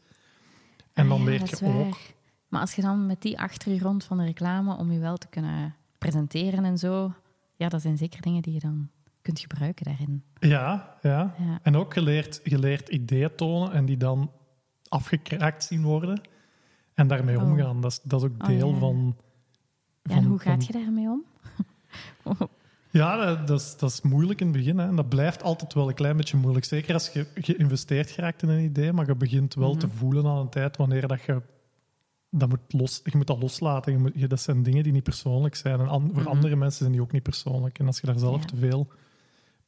En 0.94 1.04
Ah 1.04 1.10
dan 1.10 1.20
ja, 1.20 1.26
leer 1.26 1.42
je 1.60 1.86
ook. 1.86 1.98
Maar 2.48 2.62
als 2.62 2.76
je 2.76 2.82
dan 2.82 3.06
met 3.06 3.22
die 3.22 3.40
achtergrond 3.40 4.04
van 4.04 4.18
de 4.18 4.24
reclame, 4.24 4.76
om 4.76 4.92
je 4.92 5.00
wel 5.00 5.18
te 5.18 5.28
kunnen 5.28 5.76
presenteren 6.12 6.66
en 6.66 6.78
zo, 6.78 7.14
ja, 7.56 7.70
dat 7.70 7.82
zijn 7.82 7.98
zeker 7.98 8.22
dingen 8.22 8.42
die 8.42 8.54
je 8.54 8.60
dan 8.60 8.90
kunt 9.22 9.40
gebruiken 9.40 9.86
daarin. 9.86 10.24
Ja, 10.40 10.98
ja. 11.02 11.34
Ja. 11.40 11.60
En 11.64 11.76
ook 11.76 11.94
geleerd, 11.94 12.40
geleerd 12.44 12.90
ideeën 12.90 13.36
tonen 13.36 13.72
en 13.72 13.86
die 13.86 13.98
dan 13.98 14.32
afgekraakt 14.90 15.64
zien 15.64 15.84
worden. 15.84 16.22
En 16.94 17.08
daarmee 17.08 17.38
Oh. 17.38 17.44
omgaan. 17.44 17.82
Dat 17.82 17.92
is, 17.92 18.00
dat 18.04 18.22
is 18.24 18.30
ook 18.30 18.42
Oh, 18.42 18.48
deel 18.48 18.72
ja. 18.72 18.78
van, 18.78 19.16
Ja, 20.04 20.16
en 20.16 20.24
hoe 20.24 20.40
gaat 20.40 20.66
je 20.66 20.74
daarmee 20.74 21.08
om? 21.08 21.24
Ja, 22.92 23.26
dat, 23.26 23.48
dat, 23.48 23.60
is, 23.60 23.78
dat 23.78 23.90
is 23.92 24.02
moeilijk 24.02 24.40
in 24.42 24.48
het 24.48 24.56
begin. 24.56 24.78
Hè. 24.78 24.88
En 24.88 24.96
dat 24.96 25.10
blijft 25.10 25.44
altijd 25.44 25.74
wel 25.74 25.88
een 25.88 25.94
klein 25.96 26.18
beetje 26.18 26.38
moeilijk. 26.38 26.66
Zeker 26.66 26.94
als 26.94 27.10
je 27.10 27.28
geïnvesteerd 27.36 28.10
geraakt 28.12 28.42
in 28.44 28.50
een 28.50 28.64
idee, 28.64 28.94
maar 28.94 29.06
je 29.08 29.16
begint 29.16 29.54
wel 29.54 29.70
Mhm. 29.70 29.80
te 29.80 29.88
voelen 29.90 30.26
aan 30.26 30.38
een 30.38 30.50
tijd 30.50 30.78
wanneer 30.78 31.08
dat 31.08 31.22
je 31.22 31.42
dat 32.38 32.50
moet 32.50 32.60
los, 32.74 33.02
je 33.04 33.18
moet 33.18 33.28
dat 33.28 33.42
loslaten. 33.42 33.92
Je 33.92 33.98
moet, 33.98 34.12
je, 34.16 34.28
dat 34.28 34.42
zijn 34.42 34.64
dingen 34.64 34.84
die 34.84 34.92
niet 34.92 35.04
persoonlijk 35.04 35.56
zijn. 35.56 35.80
En 35.80 35.88
an- 35.88 36.10
voor 36.14 36.22
Mhm. 36.22 36.32
andere 36.32 36.56
mensen 36.56 36.78
zijn 36.80 36.92
die 36.92 37.02
ook 37.02 37.12
niet 37.12 37.24
persoonlijk. 37.24 37.80
En 37.80 37.86
als 37.86 38.00
je 38.00 38.06
daar 38.08 38.20
zelf 38.20 38.40
Ja. 38.42 38.48
te 38.48 38.56
veel 38.56 38.88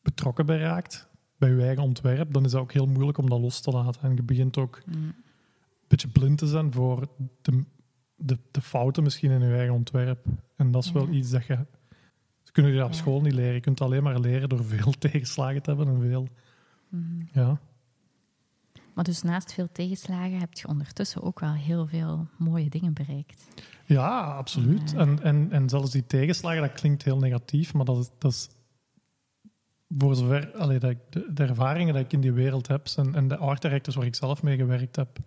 betrokken 0.01 0.45
bij 0.45 0.57
raakt, 0.57 1.07
bij 1.37 1.49
je 1.49 1.61
eigen 1.61 1.83
ontwerp, 1.83 2.33
dan 2.33 2.45
is 2.45 2.51
dat 2.51 2.61
ook 2.61 2.71
heel 2.73 2.85
moeilijk 2.87 3.17
om 3.17 3.29
dat 3.29 3.39
los 3.39 3.61
te 3.61 3.71
laten. 3.71 4.01
En 4.01 4.15
je 4.15 4.23
begint 4.23 4.57
ook 4.57 4.81
Mm. 4.85 4.93
een 4.93 5.13
beetje 5.87 6.07
blind 6.07 6.37
te 6.37 6.47
zijn 6.47 6.73
voor 6.73 7.07
de, 7.41 7.63
de, 8.15 8.37
de 8.51 8.61
fouten 8.61 9.03
misschien 9.03 9.31
in 9.31 9.41
je 9.41 9.53
eigen 9.55 9.73
ontwerp. 9.75 10.25
En 10.55 10.71
dat 10.71 10.83
is 10.83 10.91
wel 10.91 11.05
Ja. 11.05 11.11
iets 11.11 11.29
dat 11.29 11.45
je... 11.45 11.57
Kunnen 12.51 12.71
je 12.71 12.77
dat 12.77 12.87
op 12.87 12.93
school 12.93 13.21
niet 13.21 13.33
leren. 13.33 13.53
Je 13.53 13.59
kunt 13.59 13.79
het 13.79 13.87
alleen 13.87 14.03
maar 14.03 14.19
leren 14.19 14.49
door 14.49 14.63
veel 14.65 14.91
tegenslagen 14.99 15.61
te 15.61 15.69
hebben 15.73 15.87
en 15.95 16.01
veel... 16.01 16.27
Mhm. 16.89 17.03
Ja. 17.31 17.59
Maar 18.99 19.07
dus 19.07 19.21
naast 19.21 19.53
veel 19.53 19.69
tegenslagen 19.71 20.39
heb 20.39 20.53
je 20.53 20.67
ondertussen 20.67 21.21
ook 21.21 21.39
wel 21.39 21.53
heel 21.53 21.87
veel 21.87 22.27
mooie 22.37 22.69
dingen 22.69 22.93
bereikt. 22.93 23.47
Ja, 23.85 24.21
absoluut. 24.21 24.93
En, 24.93 25.23
en, 25.23 25.51
en 25.51 25.69
zelfs 25.69 25.91
die 25.91 26.05
tegenslagen, 26.05 26.61
dat 26.61 26.71
klinkt 26.73 27.03
heel 27.03 27.17
negatief, 27.17 27.73
maar 27.73 27.85
dat 27.85 27.97
is, 27.97 28.09
dat 28.17 28.31
is 28.31 28.49
voor 29.97 30.15
zover 30.15 30.51
allee, 30.51 30.79
dat 30.79 30.89
ik, 30.89 30.97
de, 31.09 31.33
de 31.33 31.43
ervaringen 31.43 31.93
die 31.93 32.03
ik 32.03 32.13
in 32.13 32.21
die 32.21 32.31
wereld 32.31 32.67
heb 32.67 32.87
en, 32.95 33.15
en 33.15 33.27
de 33.27 33.37
art 33.37 33.61
directors 33.61 33.95
waar 33.95 34.05
ik 34.05 34.15
zelf 34.15 34.43
mee 34.43 34.57
gewerkt 34.57 34.95
heb, 34.95 35.19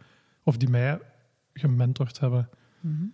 of 0.43 0.57
die 0.57 0.69
mij 0.69 1.01
gementord 1.53 2.21
hebben, 2.21 2.49
Mhm. 2.81 3.05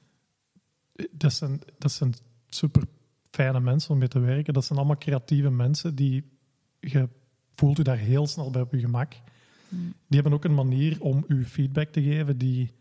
dat 1.10 1.32
zijn, 1.32 1.60
dat 1.78 1.92
zijn 1.92 2.14
super 2.46 2.82
fijne 3.30 3.60
mensen 3.60 3.90
om 3.90 3.98
mee 3.98 4.08
te 4.08 4.20
werken. 4.20 4.54
Dat 4.54 4.64
zijn 4.64 4.78
allemaal 4.78 4.98
creatieve 4.98 5.50
mensen 5.50 5.94
die 5.94 6.38
je 6.80 7.08
voelt 7.54 7.76
je 7.76 7.82
daar 7.82 7.96
heel 7.96 8.26
snel 8.26 8.50
bij 8.50 8.62
op 8.62 8.72
je 8.72 8.80
gemak. 8.80 9.14
Die 9.68 10.20
hebben 10.20 10.32
ook 10.32 10.44
een 10.44 10.54
manier 10.54 11.00
om 11.00 11.24
u 11.28 11.44
feedback 11.44 11.88
te 11.88 12.02
geven 12.02 12.38
die 12.38 12.72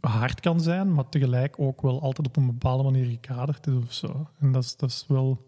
hard 0.00 0.40
kan 0.40 0.60
zijn, 0.60 0.92
maar 0.92 1.08
tegelijk 1.08 1.58
ook 1.58 1.82
wel 1.82 2.02
altijd 2.02 2.26
op 2.26 2.36
een 2.36 2.46
bepaalde 2.46 2.82
manier 2.82 3.06
gekaderd 3.06 3.66
is 3.66 3.74
of 3.74 3.92
zo. 3.92 4.28
En 4.38 4.52
dat 4.52 4.64
is, 4.64 4.76
dat 4.76 4.90
is 4.90 5.04
wel 5.08 5.30
een 5.30 5.38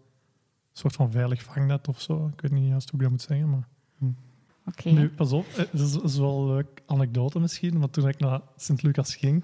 soort 0.71 0.95
van 0.95 1.11
veilig 1.11 1.43
vangnet 1.43 1.87
of 1.87 2.01
zo. 2.01 2.27
Ik 2.33 2.41
weet 2.41 2.51
niet 2.51 2.67
juist 2.67 2.89
hoe 2.89 2.99
ik 2.99 3.05
dat 3.05 3.11
moet 3.11 3.21
zeggen, 3.21 3.49
maar... 3.49 3.67
Oké. 4.65 4.89
Nu, 4.89 5.09
pas 5.09 5.31
op, 5.31 5.45
eh, 5.47 5.65
dat 5.71 6.03
is, 6.03 6.17
wel 6.17 6.41
een 6.41 6.47
leuke 6.47 6.81
anekdote 6.85 7.39
misschien, 7.39 7.77
maar 7.77 7.89
toen 7.89 8.07
ik 8.07 8.19
naar 8.19 8.41
Sint-Lucas 8.55 9.15
ging, 9.15 9.43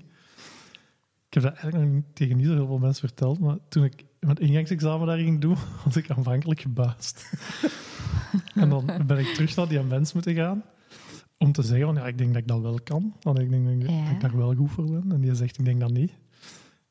ik 1.27 1.33
heb 1.33 1.43
dat 1.43 1.51
eigenlijk 1.51 1.83
nog 1.83 1.93
niet 1.93 2.15
tegen 2.15 2.37
niet 2.37 2.45
zo 2.45 2.53
heel 2.53 2.67
veel 2.67 2.77
mensen 2.77 3.07
verteld, 3.07 3.39
maar 3.39 3.57
toen 3.69 3.83
ik 3.83 4.05
mijn 4.19 4.37
ingangsexamen 4.37 5.07
daar 5.07 5.17
ging 5.17 5.41
doen, 5.41 5.57
was 5.85 5.95
ik 5.95 6.09
aanvankelijk 6.09 6.61
gebaasd. 6.61 7.33
en 8.55 8.69
dan 8.69 8.85
ben 9.05 9.17
ik 9.17 9.27
terug 9.27 9.55
naar 9.55 9.67
die 9.67 9.81
mens 9.81 10.13
moeten 10.13 10.35
gaan 10.35 10.63
om 11.43 11.51
te 11.51 11.61
zeggen 11.61 11.85
van, 11.85 11.95
ja, 11.95 12.07
ik 12.07 12.17
denk 12.17 12.29
dat 12.33 12.41
ik 12.41 12.47
dat 12.47 12.61
wel 12.61 12.79
kan. 12.83 13.13
Want 13.21 13.39
ik 13.39 13.49
denk 13.49 13.63
dat 13.65 13.73
ik, 13.73 13.89
Ja. 13.89 14.03
dat 14.03 14.11
ik 14.13 14.21
daar 14.21 14.37
wel 14.37 14.55
goed 14.55 14.71
voor 14.71 14.85
ben. 14.85 15.11
En 15.11 15.21
die 15.21 15.35
zegt, 15.35 15.59
ik 15.59 15.65
denk 15.65 15.79
dat 15.79 15.91
niet. 15.91 16.09
En 16.11 16.19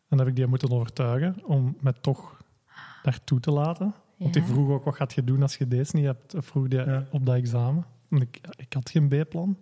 dan 0.08 0.18
heb 0.18 0.28
ik 0.28 0.36
die 0.36 0.46
moeten 0.46 0.70
overtuigen 0.70 1.36
om 1.46 1.76
me 1.80 1.92
toch 2.00 2.40
daartoe 3.02 3.40
te 3.40 3.50
laten. 3.50 3.94
Want 4.16 4.32
die 4.34 4.42
vroeg 4.42 4.70
ook, 4.70 4.84
wat 4.84 4.94
gaat 4.94 5.12
je 5.12 5.24
doen 5.24 5.42
als 5.42 5.56
je 5.56 5.68
deze 5.68 5.96
niet 5.96 6.04
hebt? 6.04 6.34
Vroeg 6.36 6.68
die 6.68 6.78
Ja. 6.84 7.06
op 7.10 7.26
dat 7.26 7.34
examen. 7.34 7.84
En 8.08 8.20
ik, 8.20 8.40
ik 8.56 8.72
had 8.72 8.90
geen 8.90 9.08
B-plan. 9.08 9.56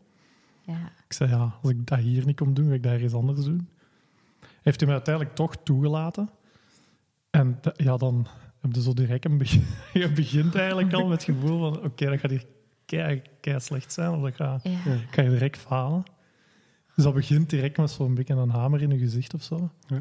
Ja. 0.62 0.78
Ik 1.06 1.12
zei, 1.12 1.30
ja, 1.30 1.54
als 1.62 1.70
ik 1.72 1.86
dat 1.86 1.98
hier 1.98 2.26
niet 2.26 2.36
kom 2.36 2.54
doen, 2.54 2.66
ga 2.68 2.74
ik 2.74 2.82
daar 2.82 3.02
iets 3.02 3.14
anders 3.14 3.44
doen. 3.44 3.68
Heeft 4.62 4.76
hij 4.80 4.86
mij 4.88 4.96
uiteindelijk 4.96 5.34
toch 5.34 5.56
toegelaten. 5.56 6.30
En 7.30 7.60
ja, 7.76 7.96
dan 7.96 8.26
heb 8.60 8.74
je 8.74 8.82
zo 8.82 8.92
direct 8.92 9.24
een 9.24 9.38
begin. 9.38 9.64
Je 10.02 10.12
begint 10.12 10.54
eigenlijk 10.54 10.92
al 10.92 11.08
met 11.08 11.26
het 11.26 11.36
gevoel 11.36 11.58
van, 11.58 11.84
oké, 11.84 12.06
dat 12.10 12.20
gaat 12.20 12.30
hier 12.30 12.46
kei, 12.96 13.22
kei 13.40 13.60
slecht 13.60 13.92
zijn. 13.92 14.10
Of 14.10 14.22
dat 14.22 14.34
gaat, 14.34 14.62
Ja. 14.62 14.70
Ja. 14.70 14.96
ga 15.10 15.22
je 15.22 15.28
direct 15.30 15.58
falen. 15.58 16.02
Dus 16.94 17.04
dat 17.04 17.14
begint 17.14 17.50
direct 17.50 17.76
met 17.76 17.90
zo'n 17.90 18.14
beetje 18.14 18.34
een 18.34 18.50
hamer 18.50 18.82
in 18.82 18.90
je 18.90 18.98
gezicht 18.98 19.34
of 19.34 19.42
zo. 19.42 19.70
Mhm. 19.88 20.00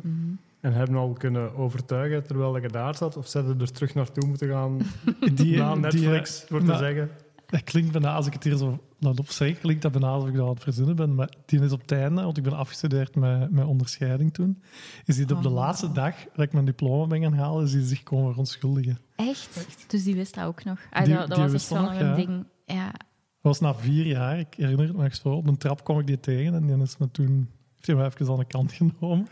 En 0.62 0.74
hebben 0.74 0.96
al 0.96 1.14
kunnen 1.14 1.56
overtuigen 1.56 2.24
terwijl 2.24 2.58
je 2.62 2.68
daar 2.68 2.96
zat? 2.96 3.18
Of 3.18 3.28
ze 3.28 3.56
er 3.60 3.72
terug 3.72 3.94
naartoe 3.94 4.28
moeten 4.28 4.50
gaan 4.50 4.78
Die, 5.36 5.58
na 5.58 5.74
die, 5.74 5.82
Netflix, 5.82 6.44
voor 6.48 6.64
te 6.64 6.76
zeggen? 6.78 7.10
Dat 7.48 7.64
klinkt 7.64 7.92
bijna, 7.92 8.14
als 8.14 8.28
ik 8.28 8.34
het 8.34 8.44
hier 8.44 8.58
zo 8.58 8.80
laat 9.00 9.20
opzeggen, 9.20 9.60
klinkt 9.60 9.82
dat 9.82 9.92
bijna 9.92 10.08
alsof 10.08 10.30
ik 10.30 10.36
dat 10.36 10.44
aan 10.46 10.54
het 10.54 10.64
verzinnen 10.64 10.96
ben. 10.96 11.16
Maar 11.16 11.30
die 11.46 11.62
is 11.62 11.72
op 11.72 11.82
het 11.82 11.92
einde, 11.92 12.22
want 12.22 12.38
ik 12.38 12.44
ben 12.44 12.54
afgestudeerd 12.54 13.16
met, 13.16 13.52
met 13.52 13.66
onderscheiding 13.66 14.34
toen. 14.34 14.62
Is 15.06 15.16
die 15.16 15.36
op 15.36 15.42
de 15.42 15.48
Oh. 15.48 15.54
laatste 15.54 15.92
dag 15.92 16.16
dat 16.36 16.46
ik 16.46 16.54
mijn 16.54 16.66
diploma 16.66 17.08
ben 17.08 17.22
gaan 17.22 17.34
halen, 17.34 17.64
is 17.64 17.72
die 17.72 17.84
zich 17.84 18.04
komen 18.04 18.30
verontschuldigen. 18.30 18.98
Echt? 19.16 19.68
Dus 19.88 20.04
die 20.04 20.16
wist 20.16 20.36
dat 20.36 20.46
ook 20.46 20.64
nog. 20.64 20.80
Ah, 20.92 21.04
Die- 21.06 21.14
dat 21.14 21.28
dat 21.28 21.36
die 21.38 21.44
was 21.46 21.54
echt 21.54 21.70
dat 21.70 21.80
wel 21.80 21.88
nog, 21.92 22.00
een 22.00 22.08
ja. 22.08 22.16
ding. 22.16 22.46
Ja. 22.74 22.92
Dat 22.92 23.58
was 23.58 23.60
na 23.60 23.76
vier 23.76 24.06
jaar, 24.06 24.40
ik 24.40 24.54
herinner 24.58 24.88
het 24.88 24.96
me 24.96 25.04
nog 25.04 25.16
zo. 25.16 25.30
Op 25.30 25.48
een 25.48 25.58
trap 25.58 25.84
kwam 25.84 26.00
ik 26.00 26.08
die 26.08 26.20
tegen 26.20 26.54
en 26.54 26.68
die 26.68 26.82
is 26.82 26.98
me 26.98 27.12
toen, 27.12 27.50
heeft 27.76 27.88
hij 27.88 27.96
me 27.96 28.06
even 28.06 28.30
aan 28.32 28.38
de 28.38 28.46
kant 28.46 28.72
genomen. 28.80 29.28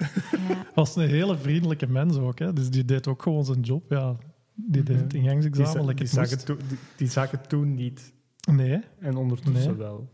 ja. 0.47 0.65
was 0.75 0.95
een 0.95 1.07
hele 1.09 1.37
vriendelijke 1.37 1.87
mens 1.87 2.17
ook. 2.17 2.39
Hè. 2.39 2.53
Dus 2.53 2.69
die 2.69 2.85
deed 2.85 3.07
ook 3.07 3.21
gewoon 3.21 3.45
zijn 3.45 3.61
job. 3.61 3.89
Ja, 3.91 4.15
die 4.55 4.83
deed 4.83 4.97
het 4.99 5.09
Die, 5.11 5.21
ingangsexamen. 5.21 5.85
die, 5.95 5.95
het 6.05 6.09
zag 6.09 6.19
moest. 6.19 6.31
het 6.31 6.45
toen- 6.45 6.59
die, 6.67 6.77
die 6.97 7.07
zag 7.09 7.31
het 7.31 7.49
toen 7.49 7.75
niet. 7.75 8.13
Nee, 8.51 8.79
En 8.99 9.15
ondertussen 9.15 9.67
Nee. 9.69 9.77
wel. 9.77 10.09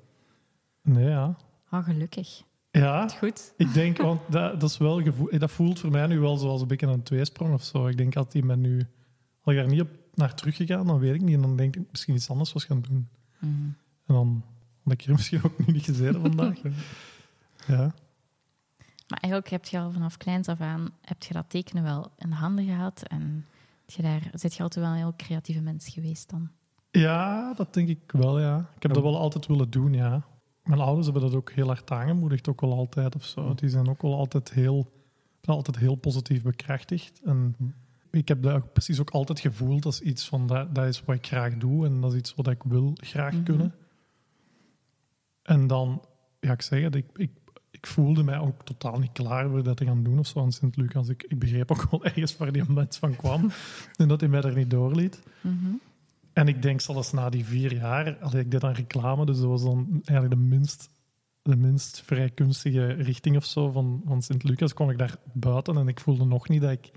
nee, 0.82 1.10
ja. 1.10 1.36
Oh, 1.72 1.84
gelukkig. 1.84 2.42
Ja, 2.72 3.08
Goed. 3.08 3.54
ik 3.58 3.74
denk, 3.74 3.98
want 3.98 4.22
dat, 4.30 4.60
dat, 4.60 4.70
is 4.70 4.78
wel 4.78 5.02
gevoel, 5.02 5.30
dat 5.38 5.52
voelt 5.52 5.80
voor 5.80 5.92
mij 5.92 6.08
nu 6.08 6.20
wel 6.20 6.38
zoals 6.38 6.62
een 6.62 6.68
beetje 6.68 6.88
een 6.88 7.04
tweesprong 7.04 7.54
of 7.54 7.64
zo. 7.64 7.88
Ik 7.88 7.98
denk 7.98 8.14
dat 8.14 8.32
die 8.32 8.44
me 8.44 8.56
nu, 8.56 8.78
had 9.40 9.54
ik 9.54 9.60
daar 9.60 9.70
niet 9.70 9.82
op 9.82 9.90
naar 10.14 10.36
teruggegaan, 10.36 10.88
dan 10.88 11.00
weet 11.00 11.14
ik 11.16 11.22
niet. 11.22 11.36
En 11.36 11.42
dan 11.42 11.56
denk 11.56 11.76
ik 11.76 11.84
misschien 11.92 12.16
iets 12.16 12.30
anders 12.30 12.54
was 12.54 12.64
gaan 12.66 12.82
doen. 12.82 13.08
Mhm. 13.40 13.52
En 14.06 14.14
dan 14.14 14.44
had 14.84 14.94
ik 14.94 15.02
hier 15.02 15.14
misschien 15.16 15.44
ook 15.44 15.66
nu 15.66 15.74
niet 15.74 15.84
gezeten 15.86 16.22
vandaag. 16.22 16.58
Ja. 17.68 17.94
Maar 19.08 19.20
eigenlijk 19.22 19.50
heb 19.50 19.66
je 19.66 19.80
al 19.80 19.92
vanaf 19.92 20.18
kleins 20.18 20.48
af 20.48 20.62
aan 20.62 20.90
heb 21.02 21.24
je 21.24 21.34
dat 21.34 21.50
tekenen 21.50 21.84
wel 21.84 22.12
in 22.18 22.30
de 22.30 22.36
handen 22.36 22.66
gehad. 22.66 23.04
En 23.08 23.46
je 23.86 24.02
daar 24.02 24.30
zit 24.34 24.56
je 24.56 24.64
altijd 24.64 24.86
wel 24.86 24.94
een 24.94 25.00
heel 25.00 25.14
creatieve 25.18 25.62
mens 25.62 25.90
geweest 25.90 26.30
dan. 26.30 26.50
ja, 26.92 27.54
dat 27.54 27.74
denk 27.74 27.88
ik 27.90 28.12
wel, 28.12 28.40
ja. 28.40 28.58
Ik 28.58 28.82
heb 28.82 28.92
Ja. 28.92 29.02
dat 29.02 29.04
wel 29.04 29.18
altijd 29.20 29.46
willen 29.46 29.70
doen, 29.70 29.94
ja. 29.94 30.26
Mijn 30.64 30.80
ouders 30.82 31.06
hebben 31.06 31.24
dat 31.24 31.36
ook 31.36 31.52
heel 31.52 31.68
hard 31.68 31.92
aangemoedigd, 31.92 32.48
ook 32.48 32.62
wel 32.62 32.74
altijd 32.74 33.16
of 33.16 33.24
zo. 33.26 33.54
Die 33.54 33.70
zijn 33.70 33.90
ook 33.90 34.02
wel 34.02 34.16
altijd 34.16 34.52
heel, 34.52 34.92
altijd 35.46 35.78
heel 35.78 35.96
positief 35.96 36.42
bekrachtigd. 36.44 37.22
En 37.24 37.56
ik 38.20 38.28
heb 38.28 38.42
dat 38.42 38.54
ook 38.54 38.74
precies 38.74 39.00
ook 39.00 39.10
altijd 39.10 39.40
gevoeld 39.40 39.86
als 39.86 40.02
iets 40.02 40.28
van, 40.28 40.48
dat, 40.48 40.76
dat 40.76 40.86
is 40.86 41.04
wat 41.06 41.16
ik 41.16 41.26
graag 41.28 41.58
doe 41.58 41.86
en 41.86 42.02
dat 42.02 42.12
is 42.14 42.20
iets 42.20 42.36
wat 42.36 42.48
ik 42.48 42.64
wil 42.64 42.92
graag 42.96 43.34
Mhm. 43.34 43.44
kunnen. 43.44 43.74
En 45.44 45.68
dan, 45.68 46.06
ja, 46.40 46.52
ik 46.52 46.62
zeg 46.62 46.82
het, 46.84 46.96
ik, 46.96 47.06
ik, 47.16 47.32
ik 47.72 47.88
voelde 47.88 48.24
mij 48.24 48.38
ook 48.40 48.64
totaal 48.64 49.00
niet 49.00 49.12
klaar 49.12 49.50
voor 49.50 49.64
dat 49.64 49.78
te 49.78 49.86
gaan 49.86 50.04
doen 50.04 50.20
of 50.20 50.28
zo 50.28 50.40
aan 50.40 50.52
Sint-Lucas. 50.52 51.10
Ik, 51.10 51.24
ik 51.28 51.40
begreep 51.40 51.72
ook 51.72 51.88
wel 51.92 52.04
ergens 52.06 52.38
waar 52.38 52.52
die 52.52 52.64
mens 52.72 52.98
van 52.98 53.16
kwam 53.16 53.52
en 53.98 54.08
dat 54.08 54.20
hij 54.20 54.30
mij 54.30 54.42
er 54.42 54.56
niet 54.56 54.70
doorliet. 54.70 55.22
Mhm. 55.42 55.74
En 56.34 56.48
ik 56.48 56.62
denk 56.62 56.82
zelfs 56.82 57.12
na 57.12 57.30
die 57.30 57.46
vier 57.46 57.74
jaar, 57.74 58.18
allee, 58.18 58.42
ik 58.42 58.52
deed 58.52 58.62
dan 58.62 58.72
reclame, 58.74 59.26
dus 59.26 59.38
dat 59.40 59.48
was 59.48 59.64
dan 59.64 59.88
eigenlijk 60.06 60.30
de 60.40 60.48
minst, 60.48 60.90
de 61.42 61.56
minst 61.56 62.02
vrij 62.02 62.30
kunstige 62.30 62.86
richting 62.88 63.36
of 63.36 63.46
zo 63.46 63.72
van, 63.72 64.02
van 64.06 64.22
Sint-Lucas, 64.22 64.74
kwam 64.74 64.90
ik 64.90 64.98
daar 64.98 65.16
buiten 65.34 65.78
en 65.78 65.88
ik 65.88 66.00
voelde 66.00 66.26
nog 66.26 66.50
niet 66.50 66.62
dat 66.62 66.72
ik, 66.72 66.92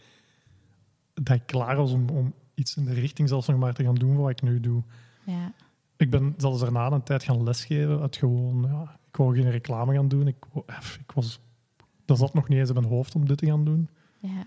dat 1.23 1.37
ik 1.37 1.47
klaar 1.47 1.77
was 1.77 1.93
om, 1.93 2.09
om 2.09 2.35
iets 2.55 2.77
in 2.77 2.85
de 2.85 2.93
richting 2.93 3.29
zelfs 3.29 3.47
nog 3.47 3.59
maar 3.59 3.75
te 3.75 3.85
gaan 3.85 3.95
doen 3.95 4.17
wat 4.17 4.31
ik 4.31 4.43
nu 4.43 4.61
doe. 4.61 4.83
Ja. 5.25 5.53
Ik 5.97 6.11
ben 6.11 6.35
zelfs 6.37 6.61
daarna 6.61 6.91
een 6.91 7.03
tijd 7.03 7.23
gaan 7.23 7.43
lesgeven 7.43 8.01
uit 8.01 8.17
gewoon, 8.17 8.63
ja, 8.63 8.99
ik 9.09 9.17
wou 9.17 9.35
geen 9.35 9.51
reclame 9.51 9.95
gaan 9.95 10.09
doen. 10.09 10.27
Ik, 10.27 10.37
eh, 10.67 10.77
ik 11.01 11.13
was, 11.13 11.41
dat 12.05 12.19
zat 12.19 12.35
nog 12.35 12.49
niet 12.49 12.59
eens 12.59 12.69
in 12.69 12.75
mijn 12.75 12.87
hoofd 12.87 13.15
om 13.15 13.27
dit 13.27 13.39
te 13.39 13.47
gaan 13.47 13.65
doen. 13.65 13.89
Ja. 14.19 14.47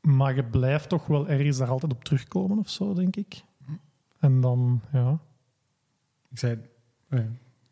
Maar 0.00 0.34
je 0.34 0.44
blijft 0.44 0.88
toch 0.88 1.06
wel 1.06 1.28
ergens 1.28 1.58
daar 1.58 1.68
altijd 1.68 1.92
op 1.92 2.04
terugkomen 2.04 2.58
of 2.58 2.68
zo, 2.68 2.94
denk 2.94 3.16
ik. 3.16 3.42
En 4.18 4.40
dan, 4.40 4.80
ja. 4.92 5.18
Ik 6.30 6.38
zei, 6.38 6.58
eh, 7.08 7.20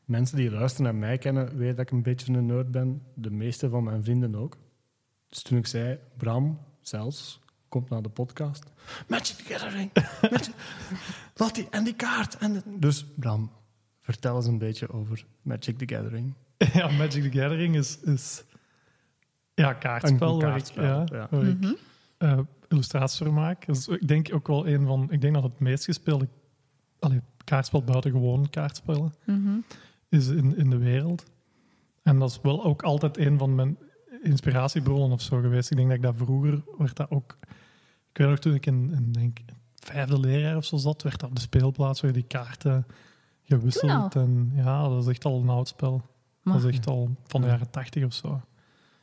mensen 0.05 0.37
die 0.37 0.51
luisteren 0.51 0.93
naar 0.93 1.01
mij 1.01 1.19
kennen, 1.19 1.57
weten 1.57 1.77
dat 1.77 1.87
ik 1.87 1.91
een 1.91 2.03
beetje 2.03 2.33
een 2.33 2.47
nerd 2.47 2.71
ben. 2.71 3.03
De 3.15 3.31
meeste 3.31 3.69
van 3.69 3.85
mijn 3.85 4.05
vrienden 4.05 4.35
ook. 4.35 4.57
Dus 5.29 5.43
toen 5.43 5.59
ik 5.59 5.67
zei, 5.67 5.99
Bram, 6.17 6.59
zelfs, 6.81 7.41
komt 7.77 7.91
naar 7.91 8.03
de 8.03 8.09
podcast. 8.09 8.65
Magic 9.09 9.37
the 9.37 9.45
Gathering. 9.55 9.91
Magic- 10.31 10.55
Laat 11.37 11.55
die, 11.55 11.67
en 11.71 11.85
die 11.85 11.95
kaart. 11.95 12.37
En 12.37 12.53
de- 12.53 12.63
dus 12.79 13.05
Bram, 13.17 13.51
vertel 14.01 14.37
eens 14.37 14.47
een 14.47 14.59
beetje 14.59 14.89
over 14.89 15.25
Magic 15.43 15.79
the 15.79 15.95
Gathering. 15.95 16.35
ja, 16.73 16.89
Magic 16.91 17.23
the 17.33 17.39
Gathering 17.39 17.77
is, 17.77 17.99
is 18.01 18.45
ja, 19.55 19.73
kaartspel, 19.73 20.35
Een 20.35 20.41
waar 20.41 20.51
kaartspel, 20.51 21.03
ik, 21.03 21.09
ja, 21.11 21.17
ja. 21.17 21.27
waar 21.31 21.47
ik 21.49 21.61
Mhm. 21.61 21.73
eh, 22.19 22.39
illustraties 22.69 23.19
voor 23.19 23.33
maak. 23.33 23.67
Is, 23.67 23.89
ik 23.89 24.09
denk 24.09 24.35
ook 24.35 24.47
wel 24.47 24.67
een 24.67 24.87
van, 24.87 25.07
ik 25.11 25.21
denk 25.21 25.35
dat 25.35 25.43
het 25.43 25.59
meest 25.61 25.85
gespeelde 25.85 26.29
allee, 26.99 27.21
kaartspel 27.45 27.83
buiten 27.83 28.11
gewoon 28.11 28.51
kaartspellen 28.51 29.15
Mhm. 29.27 29.57
is 30.09 30.27
in, 30.29 30.57
in 30.57 30.71
de 30.71 30.79
wereld. 30.79 31.25
En 32.03 32.19
dat 32.19 32.31
is 32.31 32.39
wel 32.43 32.65
ook 32.65 32.83
altijd 32.83 33.17
een 33.17 33.39
van 33.39 33.55
mijn 33.55 33.79
inspiratiebronnen 34.23 35.11
of 35.11 35.21
zo 35.23 35.41
geweest. 35.41 35.71
Ik 35.71 35.77
denk 35.77 35.89
dat 35.89 35.97
ik 35.97 36.03
dat 36.03 36.17
vroeger 36.17 36.63
werd 36.79 36.97
dat 36.97 37.11
ook. 37.11 37.39
Ik 38.17 38.23
weet 38.23 38.31
nog 38.31 38.39
toen 38.41 38.55
ik 38.55 38.67
in, 38.67 38.93
in 38.95 39.13
denk, 39.13 39.39
vijfde 39.75 40.21
leerjaar 40.21 40.57
of 40.57 40.65
zo 40.65 40.77
zat, 40.77 41.03
werd 41.03 41.23
op 41.23 41.35
de 41.35 41.41
speelplaats 41.41 42.01
weer 42.01 42.13
die 42.13 42.23
kaarten 42.23 42.87
gewisseld. 43.45 44.15
En 44.15 44.53
ja, 44.55 44.89
dat 44.89 45.03
is 45.03 45.09
echt 45.09 45.25
al 45.25 45.41
een 45.41 45.49
oud 45.49 45.69
spel. 45.69 46.03
Dat 46.43 46.65
is 46.65 46.65
echt 46.65 46.87
al 46.87 47.11
van 47.27 47.41
de 47.41 47.47
jaren 47.47 47.71
tachtig 47.71 48.05
of 48.05 48.13
zo. 48.13 48.41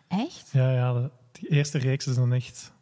echt? 0.08 0.50
Ja, 0.52 0.72
ja, 0.72 0.94
de- 0.94 1.10
die 1.32 1.50
eerste 1.50 1.78
reeks 1.78 2.08
is 2.08 2.16
dan 2.16 2.34
echt, 2.34 2.74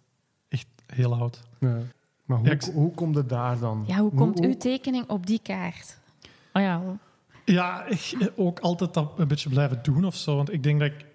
echt 0.47 0.67
heel 0.85 1.13
oud. 1.15 1.41
Ja. 1.59 1.77
Maar 2.25 2.37
hoe, 2.37 2.47
Ja, 2.47 2.53
ik- 2.53 2.61
hoe 2.73 2.91
komt 2.93 3.15
het 3.15 3.29
daar 3.29 3.59
dan? 3.59 3.83
Ja, 3.87 3.97
hoe 3.99 4.13
komt 4.13 4.39
uw 4.39 4.57
tekening 4.57 5.09
op 5.09 5.25
die 5.27 5.39
kaart? 5.43 5.99
Oh 6.53 6.61
ja, 6.61 6.81
Ja, 7.45 7.85
ik 7.85 8.31
ook 8.35 8.59
altijd 8.59 8.93
dat 8.93 9.11
een 9.17 9.27
beetje 9.27 9.49
blijven 9.49 9.79
doen 9.83 10.05
of 10.05 10.15
zo. 10.15 10.35
Want 10.35 10.53
ik 10.53 10.63
denk 10.63 10.79
dat 10.79 10.91
ik... 10.91 11.05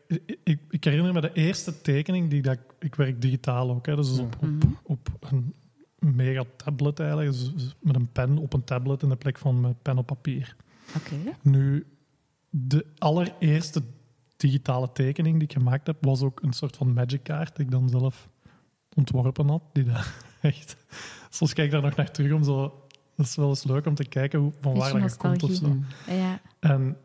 Ik, 0.45 0.61
ik 0.71 0.85
herinner 0.85 1.12
me 1.12 1.21
de 1.21 1.33
eerste 1.33 1.81
tekening 1.81 2.31
die 2.31 2.42
dat 2.42 2.53
ik... 2.55 2.61
Ik 2.79 2.95
werk 2.95 3.21
digitaal 3.23 3.71
ook, 3.71 3.87
hè, 3.87 3.97
dus 3.97 4.19
op, 4.19 4.35
op, 4.35 4.42
Mhm. 4.42 4.59
op 4.83 5.09
een 5.21 5.55
mega 5.99 6.45
tablet 6.57 7.01
eigenlijk. 7.01 7.31
Dus 7.31 7.75
met 7.81 7.97
een 7.97 8.12
pen 8.12 8.38
op 8.38 8.53
een 8.53 8.64
tablet 8.64 9.03
in 9.03 9.09
de 9.09 9.16
plek 9.16 9.38
van 9.38 9.61
mijn 9.61 9.77
pen 9.83 9.99
op 9.99 10.07
papier. 10.07 10.57
oké. 10.97 11.14
Nu, 11.42 11.87
de 12.51 12.87
allereerste 12.99 13.83
digitale 14.37 14.92
tekening 14.92 15.35
die 15.38 15.49
ik 15.49 15.53
gemaakt 15.55 15.87
heb, 15.87 15.97
was 16.05 16.23
ook 16.23 16.42
een 16.42 16.53
soort 16.53 16.77
van 16.77 16.92
magic 16.92 17.23
kaart 17.23 17.57
die 17.57 17.64
ik 17.64 17.71
dan 17.71 17.88
zelf 17.88 18.29
ontworpen 18.95 19.49
had. 19.49 19.62
Die 19.73 19.85
daar 19.85 20.14
echt... 20.40 20.77
Soms 21.31 21.53
kijk 21.53 21.66
ik 21.66 21.73
daar 21.73 21.83
nog 21.83 21.97
naar 21.97 22.11
terug 22.11 22.33
om 22.33 22.45
zo... 22.45 22.81
Dat 23.16 23.27
is 23.27 23.37
wel 23.37 23.49
eens 23.49 23.64
leuk 23.64 23.87
om 23.87 23.95
te 23.95 24.05
kijken 24.05 24.38
hoe, 24.38 24.53
van 24.61 24.75
waar 24.75 25.01
dat 25.01 25.11
je 25.12 25.16
komt 25.16 25.42
of 25.42 25.53
zo. 25.53 25.77
Ja, 26.09 26.40
En 26.61 26.97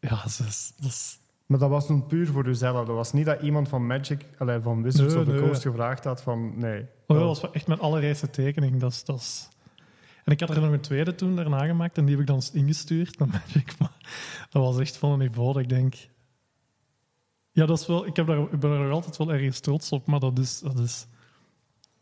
ja, 0.00 0.16
dat 0.22 0.26
is, 0.48 0.72
dat 0.76 0.90
is 0.90 1.18
Maar 1.46 1.58
dat 1.58 1.70
was 1.70 1.86
toen 1.86 2.06
puur 2.06 2.26
voor 2.26 2.44
jezelf. 2.44 2.86
Dat 2.86 2.94
was 2.96 3.12
niet 3.12 3.24
dat 3.26 3.42
iemand 3.42 3.68
van 3.68 3.86
Magic, 3.86 4.24
allee, 4.38 4.60
van 4.60 4.82
Wizards 4.82 5.14
Nee, 5.14 5.22
of 5.22 5.28
the 5.28 5.34
nee. 5.34 5.42
Coast 5.48 5.62
gevraagd 5.62 6.04
had 6.04 6.22
van 6.22 6.58
nee. 6.58 6.80
Oh, 7.06 7.16
dat 7.18 7.26
was 7.40 7.50
echt 7.50 7.66
mijn 7.66 7.80
allereerste 7.80 8.30
tekening. 8.30 8.80
Dat 8.80 8.90
is, 8.92 9.04
dat 9.04 9.18
is... 9.18 9.48
En 10.24 10.32
ik 10.32 10.40
had 10.40 10.50
er 10.50 10.60
nog 10.60 10.72
een 10.72 10.80
tweede 10.80 11.14
toen 11.14 11.36
daarna 11.36 11.64
gemaakt 11.66 11.98
en 11.98 12.04
die 12.04 12.12
heb 12.14 12.20
ik 12.22 12.26
dan 12.30 12.42
ingestuurd 12.52 13.18
naar 13.18 13.28
Magic. 13.28 13.74
Maar 13.78 13.92
dat 14.50 14.62
was 14.62 14.78
echt 14.78 14.96
van 14.96 15.10
een 15.12 15.18
niveau 15.18 15.52
dat 15.52 15.62
ik 15.62 15.68
denk... 15.68 15.94
Ja, 17.50 17.66
dat 17.66 17.78
is 17.80 17.86
wel, 17.86 18.06
ik, 18.06 18.16
heb 18.16 18.26
daar, 18.26 18.38
ik 18.38 18.60
ben 18.60 18.70
er 18.70 18.78
nog 18.78 18.92
altijd 18.92 19.16
wel 19.16 19.32
ergens 19.32 19.60
trots 19.60 19.90
op, 19.92 20.06
maar 20.06 20.20
dat 20.20 20.38
is, 20.38 20.60
dat 20.60 20.78
is 20.78 21.06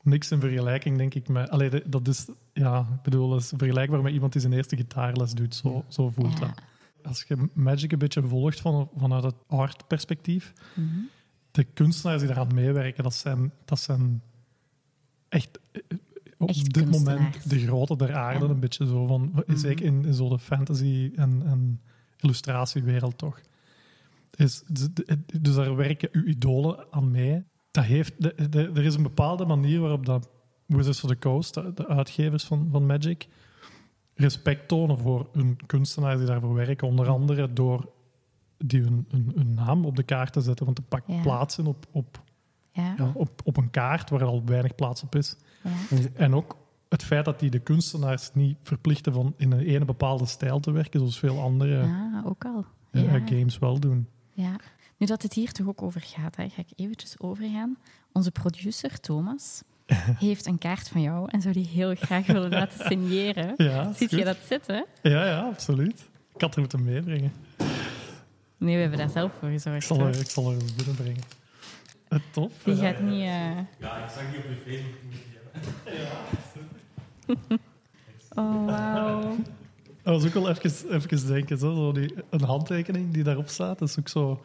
niks 0.02 0.30
in 0.30 0.40
vergelijking, 0.40 0.96
denk 0.98 1.14
ik. 1.14 1.28
Met, 1.28 1.50
allee, 1.50 1.70
de- 1.70 1.82
dat 1.86 2.08
is, 2.08 2.28
ja, 2.52 2.78
ik 2.94 3.02
bedoel, 3.02 3.28
dat 3.28 3.40
is 3.40 3.52
vergelijkbaar 3.56 4.02
met 4.02 4.12
iemand 4.12 4.32
die 4.32 4.40
zijn 4.40 4.52
eerste 4.52 4.76
gitaarles 4.76 5.32
doet. 5.32 5.54
Zo, 5.54 5.84
zo 5.88 6.08
voelt 6.10 6.38
Ja. 6.38 6.46
dat. 6.46 6.62
Als 7.02 7.24
je 7.28 7.48
Magic 7.52 7.92
een 7.92 7.98
beetje 7.98 8.22
volgt 8.22 8.60
van, 8.60 8.90
vanuit 8.96 9.22
het 9.24 9.34
art-perspectief, 9.46 10.52
Mhm. 10.74 10.86
de 11.50 11.64
kunstenaars 11.64 12.18
die 12.22 12.28
daaraan 12.28 12.54
meewerken, 12.54 13.02
dat 13.02 13.14
zijn, 13.14 13.52
dat 13.64 13.80
zijn 13.80 14.22
echt 15.28 15.58
eh, 15.72 15.80
op 16.38 16.72
dit 16.72 16.90
moment 16.90 17.50
de 17.50 17.58
grote 17.58 17.96
der 17.96 18.14
aarde. 18.14 18.44
Ja. 18.44 18.50
Een 18.50 18.60
beetje 18.60 18.86
zo 18.86 19.06
van, 19.06 19.32
Mhm. 19.46 19.56
zeker 19.56 19.84
in, 19.84 20.04
in 20.04 20.14
zo 20.14 20.28
de 20.28 20.38
fantasy- 20.38 21.10
en, 21.16 21.42
en 21.46 21.80
illustratiewereld 22.20 23.18
toch. 23.18 23.40
Dus, 24.30 24.62
dus, 24.68 24.88
dus 25.40 25.54
daar 25.54 25.76
werken 25.76 26.08
uw 26.12 26.24
idolen 26.24 26.86
aan 26.90 27.10
mee. 27.10 27.42
Dat 27.70 27.84
heeft, 27.84 28.14
de, 28.22 28.48
de- 28.50 28.70
er 28.74 28.84
is 28.84 28.94
een 28.94 29.02
bepaalde 29.02 29.44
manier 29.44 29.80
waarop 29.80 30.06
dat 30.06 30.28
Wizards 30.66 31.04
of 31.04 31.10
the 31.10 31.18
Coast, 31.18 31.54
de, 31.54 31.72
de 31.74 31.88
uitgevers 31.88 32.44
van, 32.44 32.68
van 32.70 32.86
Magic, 32.86 33.26
respect 34.22 34.68
tonen 34.68 34.98
voor 34.98 35.28
hun 35.32 35.58
kunstenaars 35.66 36.18
die 36.18 36.26
daarvoor 36.26 36.54
werken. 36.54 36.88
Onder 36.88 37.08
andere 37.08 37.52
door 37.52 37.88
die 38.58 38.80
hun, 38.80 39.06
hun, 39.10 39.32
hun 39.34 39.54
naam 39.54 39.84
op 39.84 39.96
de 39.96 40.02
kaart 40.02 40.32
te 40.32 40.40
zetten. 40.40 40.64
Want 40.64 40.76
te 40.76 40.82
pak 40.82 41.02
Ja. 41.06 41.20
plaatsen 41.22 41.66
op, 41.66 41.86
op, 41.90 42.22
Ja, 42.74 42.94
Ja. 42.96 43.10
op, 43.14 43.40
op 43.44 43.56
een 43.56 43.70
kaart 43.70 44.10
waar 44.10 44.24
al 44.24 44.42
weinig 44.44 44.74
plaats 44.74 45.02
op 45.02 45.14
is. 45.14 45.36
En 46.14 46.34
ook 46.34 46.56
het 46.88 47.02
feit 47.04 47.24
dat 47.24 47.40
die 47.40 47.50
de 47.50 47.58
kunstenaars 47.58 48.30
niet 48.34 48.56
verplichten 48.62 49.12
van 49.12 49.34
in 49.36 49.52
een 49.52 49.60
ene 49.60 49.84
bepaalde 49.84 50.26
stijl 50.26 50.60
te 50.60 50.70
werken, 50.70 51.00
zoals 51.00 51.18
veel 51.18 51.40
andere 51.40 51.88
ook 52.24 52.44
al. 52.44 52.64
eh, 52.90 53.02
Ja. 53.12 53.26
games 53.26 53.58
wel 53.58 53.80
doen. 53.80 54.06
Ja. 54.32 54.56
Nu 54.96 55.06
dat 55.06 55.22
het 55.22 55.32
hier 55.32 55.52
toch 55.52 55.66
ook 55.66 55.82
over 55.82 56.00
gaat, 56.00 56.36
hè, 56.36 56.48
ga 56.48 56.60
ik 56.60 56.68
eventjes 56.76 57.20
overgaan. 57.20 57.76
Onze 58.12 58.30
producer, 58.30 59.00
Thomas, 59.00 59.62
heeft 60.18 60.46
een 60.46 60.58
kaart 60.58 60.88
van 60.88 61.00
jou 61.02 61.28
en 61.30 61.40
zou 61.42 61.54
die 61.54 61.66
heel 61.66 61.94
graag 61.94 62.26
willen 62.26 62.50
laten 62.60 62.86
signeren. 62.86 63.54
Ja, 63.56 63.92
Ziet 63.92 64.10
je 64.10 64.24
dat 64.24 64.36
zitten? 64.46 64.84
Ja, 65.02 65.26
ja, 65.26 65.40
absoluut. 65.40 66.08
Ik 66.34 66.40
had 66.40 66.54
er 66.54 66.60
moeten 66.60 66.84
meebrengen. 66.84 67.32
Nee, 68.58 68.74
we 68.74 68.80
hebben 68.80 68.98
daar 68.98 69.10
zelf 69.10 69.32
voor 69.38 69.48
Ik 69.48 69.54
gezorgd. 69.54 69.84
zal 69.86 69.98
hoor. 69.98 70.06
er, 70.08 70.20
ik 70.20 70.30
zal 70.30 70.50
er 70.50 70.56
binnenbrengen. 70.76 71.22
Eh, 72.08 72.18
top. 72.30 72.52
Die 72.64 72.74
Ja. 72.74 72.80
gaat 72.92 73.00
niet... 73.00 73.12
eh, 73.20 73.56
Ja, 73.80 73.96
ik 74.04 74.10
zag 74.10 74.30
die 74.30 74.38
op 74.38 74.44
je 74.64 74.84
Facebook. 77.26 77.60
Oh, 78.34 78.64
wauw. 78.66 79.36
Dat 80.02 80.14
was 80.22 80.24
ook 80.26 80.32
wel 80.32 80.48
even, 80.50 80.94
even 80.94 81.26
denken. 81.26 81.58
Zo, 81.58 81.74
zo 81.74 81.92
die, 81.92 82.14
een 82.30 82.42
handtekening 82.42 83.12
die 83.12 83.22
daarop 83.22 83.48
staat, 83.48 83.78
dat 83.78 83.88
is 83.88 83.98
ook 83.98 84.08
zo... 84.08 84.42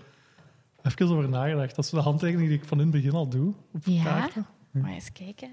Even 0.84 1.08
over 1.08 1.30
nagedacht. 1.30 1.76
Dat 1.76 1.86
is 1.86 1.92
de 1.92 2.00
handtekening 2.00 2.50
die 2.50 2.58
ik 2.58 2.66
van 2.66 2.78
in 2.78 2.84
het 2.84 2.94
begin 2.96 3.12
al 3.12 3.28
doe 3.28 3.54
op 3.74 3.82
Ja? 3.86 4.04
kaarten. 4.04 4.46
Maar 4.82 4.92
eens 4.94 5.12
kijken. 5.12 5.52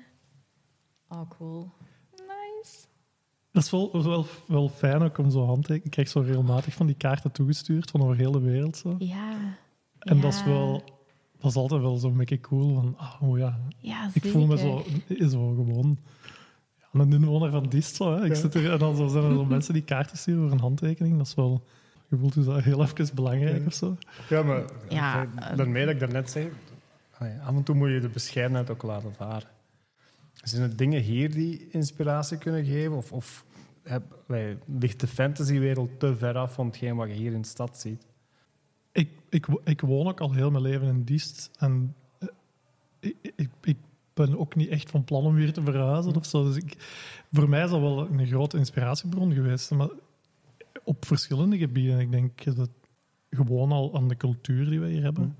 Oh, 1.08 1.30
cool. 1.38 1.70
Nice. 2.10 2.76
Dat 3.52 3.62
is 3.62 3.70
wel, 3.70 4.02
wel, 4.02 4.26
wel 4.46 4.68
fijn 4.68 5.02
ook 5.02 5.18
om 5.18 5.30
zo 5.30 5.44
handtekeningen... 5.44 5.84
Ik 5.84 5.90
krijg 5.90 6.08
zo 6.08 6.20
regelmatig 6.20 6.74
van 6.74 6.86
die 6.86 6.96
kaarten 6.96 7.32
toegestuurd 7.32 7.90
van 7.90 8.02
over 8.02 8.16
heel 8.16 8.32
de 8.32 8.40
wereld. 8.40 8.76
Zo. 8.76 8.94
Ja. 8.98 9.32
En 9.98 10.16
ja. 10.16 10.22
dat 10.22 10.32
is 10.32 10.44
wel... 10.44 10.82
Dat 11.38 11.50
is 11.52 11.56
altijd 11.58 11.80
wel 11.80 11.96
zo'n 11.96 12.16
beetje 12.16 12.40
cool. 12.40 12.74
Van, 12.74 12.94
ah, 12.98 13.22
oh 13.22 13.38
ja, 13.38 13.58
Ja, 13.78 14.10
ik 14.12 14.24
voel 14.26 14.46
me 14.46 14.58
zo, 14.58 14.84
zo 15.28 15.54
gewoon... 15.54 15.98
Ja, 16.92 17.00
een 17.00 17.12
inwoner 17.12 17.50
van 17.50 17.68
Dist. 17.68 17.94
Zo, 17.96 18.14
hè. 18.16 18.24
Ik 18.24 18.28
Ja. 18.34 18.34
zit 18.40 18.54
er, 18.54 18.72
en 18.72 18.78
dan 18.78 18.96
zo 18.96 19.06
zijn 19.06 19.24
er 19.24 19.32
zo 19.34 19.44
mensen 19.54 19.72
die 19.74 19.82
kaarten 19.82 20.16
sturen 20.18 20.42
voor 20.42 20.50
een 20.52 20.60
handtekening. 20.60 21.16
Dat 21.16 21.26
is 21.26 21.34
wel... 21.34 21.64
Je 22.08 22.16
voelt 22.16 22.34
je 22.34 22.42
dat 22.44 22.62
heel 22.62 22.82
even 22.82 23.14
belangrijk 23.14 23.58
Ja. 23.60 23.66
of 23.66 23.74
zo. 23.74 23.96
Ja, 24.28 24.42
maar 24.42 24.64
Ja, 24.88 25.22
ik- 25.22 25.34
eh, 25.34 25.56
daarmee 25.56 25.84
dat 25.84 25.94
ik 25.94 26.00
daarnet 26.00 26.30
zei, 26.30 26.48
ah 27.24 27.46
af 27.46 27.54
en 27.54 27.62
toe 27.62 27.74
moet 27.74 27.90
je 27.90 28.00
de 28.00 28.08
bescheidenheid 28.08 28.70
ook 28.70 28.82
laten 28.82 29.14
varen. 29.14 29.48
Zijn 30.32 30.62
er 30.62 30.76
dingen 30.76 31.02
hier 31.02 31.30
die 31.30 31.68
inspiratie 31.70 32.38
kunnen 32.38 32.64
geven? 32.64 32.96
Of, 32.96 33.12
of 33.12 33.44
heb, 33.82 34.02
ligt 34.66 35.00
de 35.00 35.06
fantasywereld 35.06 36.00
te 36.00 36.16
ver 36.16 36.36
af 36.36 36.54
van 36.54 36.66
hetgeen 36.66 36.96
wat 36.96 37.08
je 37.08 37.14
hier 37.14 37.32
in 37.32 37.40
de 37.40 37.48
stad 37.48 37.78
ziet? 37.78 38.06
Ik, 38.92 39.10
ik, 39.28 39.46
ik 39.64 39.80
woon 39.80 40.06
ook 40.06 40.20
al 40.20 40.32
heel 40.32 40.50
mijn 40.50 40.62
leven 40.62 40.86
in 40.86 41.04
Diest. 41.04 41.50
En 41.58 41.94
eh, 42.18 42.28
ik, 43.00 43.32
ik, 43.36 43.48
ik 43.62 43.76
ben 44.14 44.38
ook 44.38 44.54
niet 44.54 44.68
echt 44.68 44.90
van 44.90 45.04
plan 45.04 45.24
om 45.24 45.34
weer 45.34 45.52
te 45.52 45.62
verhuizen 45.62 46.16
of 46.16 46.26
zo. 46.26 46.44
Dus 46.44 46.56
ik, 46.56 46.76
voor 47.32 47.48
mij 47.48 47.64
is 47.64 47.70
dat 47.70 47.80
wel 47.80 48.10
een 48.10 48.26
grote 48.26 48.58
inspiratiebron 48.58 49.32
geweest. 49.32 49.70
Maar 49.70 49.88
op 50.84 51.04
verschillende 51.04 51.58
gebieden. 51.58 51.98
Ik 51.98 52.10
denk 52.10 52.56
dat 52.56 52.70
gewoon 53.30 53.72
al 53.72 53.94
aan 53.96 54.08
de 54.08 54.16
cultuur 54.16 54.70
die 54.70 54.80
we 54.80 54.88
hier 54.88 55.02
hebben. 55.02 55.36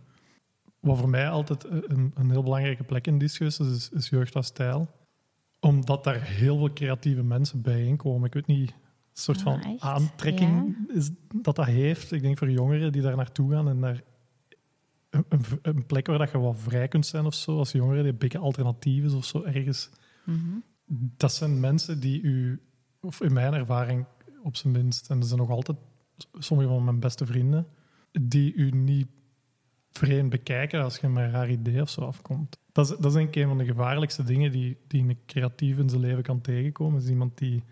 Wat 0.85 0.99
voor 0.99 1.09
mij 1.09 1.29
altijd 1.29 1.65
een, 1.65 2.13
een 2.15 2.31
heel 2.31 2.43
belangrijke 2.43 2.85
plek 2.85 3.07
in 3.07 3.29
geweest 3.29 3.61
is, 3.61 3.69
is, 3.69 3.91
is 3.91 4.09
Jeugd 4.09 4.35
als 4.35 4.47
Stijl. 4.47 4.91
Omdat 5.61 6.05
daar 6.05 6.23
heel 6.23 6.57
veel 6.57 6.73
creatieve 6.73 7.23
mensen 7.23 7.63
bijeenkomen. 7.63 8.27
Ik 8.27 8.35
weet 8.35 8.47
niet, 8.47 8.71
een 8.71 8.77
soort 9.13 9.39
Ah, 9.39 9.45
van 9.45 9.61
echt? 9.61 9.81
aantrekking 9.81 10.77
is, 10.95 11.11
dat 11.43 11.57
dat 11.57 11.67
heeft. 11.67 12.13
Ik 12.13 12.23
denk 12.23 12.39
voor 12.39 12.51
jongeren 12.51 12.93
die 12.93 13.03
daar 13.03 13.17
naartoe 13.17 13.51
gaan 13.51 13.69
en 13.69 13.81
daar 13.81 14.03
een, 15.11 15.25
een, 15.29 15.45
een 15.63 15.87
plek 15.87 16.07
waar 16.07 16.19
dat 16.19 16.31
je 16.31 16.39
wat 16.39 16.57
vrij 16.59 16.89
kunt 16.89 17.07
zijn 17.07 17.25
of 17.25 17.35
zo, 17.35 17.59
als 17.59 17.73
jongeren 17.73 18.03
die 18.03 18.13
een 18.13 18.19
beetje 18.19 18.39
alternatief 18.39 19.05
is 19.05 19.13
of 19.13 19.25
zo 19.25 19.43
ergens. 19.43 19.91
Mhm. 20.25 20.59
Dat 21.17 21.33
zijn 21.33 21.61
mensen 21.61 22.01
die 22.01 22.23
u, 22.23 22.63
of 23.01 23.21
in 23.21 23.33
mijn 23.33 23.55
ervaring 23.55 24.05
op 24.43 24.57
zijn 24.57 24.73
minst, 24.73 25.11
en 25.11 25.19
dat 25.19 25.29
zijn 25.29 25.41
nog 25.41 25.51
altijd 25.51 25.79
sommige 26.39 26.69
van 26.69 26.85
mijn 26.85 27.01
beste 27.01 27.27
vrienden, 27.27 27.67
die 28.13 28.55
u 28.55 28.71
niet 28.71 29.09
vreemd 29.99 30.31
bekijken 30.31 30.83
als 30.83 30.97
je 30.97 31.09
met 31.09 31.25
een 31.25 31.31
raar 31.31 31.51
idee 31.51 31.81
of 31.81 31.89
zo 31.91 32.01
afkomt. 32.01 32.59
Dat 32.73 32.91
is, 32.91 32.97
dat 32.97 33.05
is 33.05 33.13
denk 33.13 33.29
ik 33.29 33.37
een 33.43 33.49
van 33.49 33.59
de 33.59 33.65
gevaarlijkste 33.65 34.23
dingen 34.23 34.53
die, 34.53 34.77
die 34.87 35.03
een 35.09 35.19
creatief 35.27 35.79
in 35.79 35.89
zijn 35.89 36.01
leven 36.01 36.23
kan 36.23 36.41
tegenkomen. 36.41 37.01
Is 37.01 37.09
iemand 37.09 37.39
die, 37.39 37.63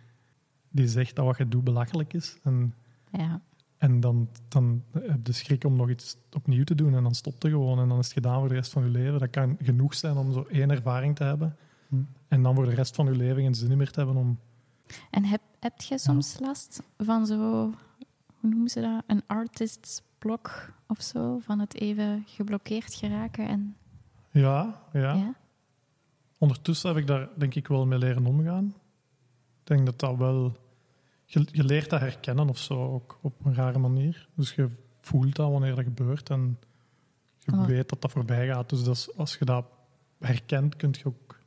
die 0.70 0.88
zegt 0.88 1.16
dat 1.16 1.24
wat 1.24 1.36
je 1.36 1.48
doet 1.48 1.64
belachelijk 1.64 2.12
is. 2.12 2.38
En, 2.42 2.74
Ja. 3.12 3.40
en 3.78 4.00
dan, 4.00 4.28
dan 4.48 4.82
heb 4.92 5.02
je 5.02 5.22
de 5.22 5.32
schrik 5.32 5.64
om 5.64 5.76
nog 5.76 5.90
iets 5.90 6.16
opnieuw 6.32 6.64
te 6.64 6.74
doen 6.74 6.94
en 6.94 7.02
dan 7.02 7.14
stopt 7.14 7.42
het 7.42 7.52
gewoon. 7.52 7.78
En 7.78 7.88
dan 7.88 7.98
is 7.98 8.04
het 8.04 8.14
gedaan 8.14 8.38
voor 8.38 8.48
de 8.48 8.54
rest 8.54 8.72
van 8.72 8.82
je 8.82 8.90
leven. 8.90 9.18
Dat 9.18 9.30
kan 9.30 9.56
genoeg 9.62 9.94
zijn 9.94 10.16
om 10.16 10.32
zo 10.32 10.46
één 10.50 10.70
ervaring 10.70 11.16
te 11.16 11.24
hebben. 11.24 11.56
Hm. 11.88 11.96
En 12.28 12.42
dan 12.42 12.54
voor 12.54 12.64
de 12.66 12.74
rest 12.74 12.94
van 12.94 13.06
je 13.06 13.12
leven 13.16 13.42
geen 13.42 13.54
zin 13.54 13.76
meer 13.76 13.90
te 13.90 13.98
hebben 14.00 14.16
om... 14.16 14.38
En 15.10 15.24
heb, 15.24 15.40
heb 15.60 15.80
jij 15.80 15.98
soms 15.98 16.38
last 16.40 16.82
van 16.98 17.26
zo, 17.26 17.70
hoe 18.42 18.50
noemen 18.50 18.68
ze 18.68 18.80
dat? 18.80 19.02
Een 19.06 19.22
artist's 19.26 20.02
blok 20.18 20.72
of 20.86 21.02
zo? 21.02 21.38
Van 21.38 21.58
het 21.58 21.74
even 21.74 22.22
geblokkeerd 22.26 22.94
geraken 22.94 23.46
en... 23.48 23.76
Ja, 24.30 24.82
ja. 24.92 25.14
Ja? 25.14 25.34
Ondertussen 26.38 26.88
heb 26.88 26.98
ik 26.98 27.06
daar 27.06 27.28
denk 27.36 27.54
ik 27.54 27.68
wel 27.68 27.86
mee 27.86 27.98
leren 27.98 28.26
omgaan. 28.26 28.64
Ik 29.60 29.66
denk 29.66 29.86
dat 29.86 29.98
dat 29.98 30.16
wel... 30.16 30.56
Je, 31.24 31.46
je 31.52 31.64
leert 31.64 31.90
dat 31.90 32.00
herkennen 32.00 32.48
of 32.48 32.58
zo, 32.58 32.92
ook 32.92 33.18
op 33.22 33.44
een 33.44 33.54
rare 33.54 33.78
manier. 33.78 34.28
Dus 34.34 34.54
je 34.54 34.68
voelt 35.00 35.34
dat 35.36 35.50
wanneer 35.50 35.74
dat 35.74 35.84
gebeurt 35.84 36.30
en 36.30 36.58
je 37.38 37.52
Oh. 37.52 37.64
weet 37.64 37.88
dat 37.88 38.00
dat 38.02 38.10
voorbij 38.10 38.46
gaat. 38.46 38.68
Dus 38.68 38.84
dat 38.84 38.96
is- 38.96 39.16
als 39.16 39.36
je 39.36 39.44
dat 39.44 39.64
herkent, 40.18 40.76
kun 40.76 40.94
je 40.98 41.04
ook... 41.06 41.40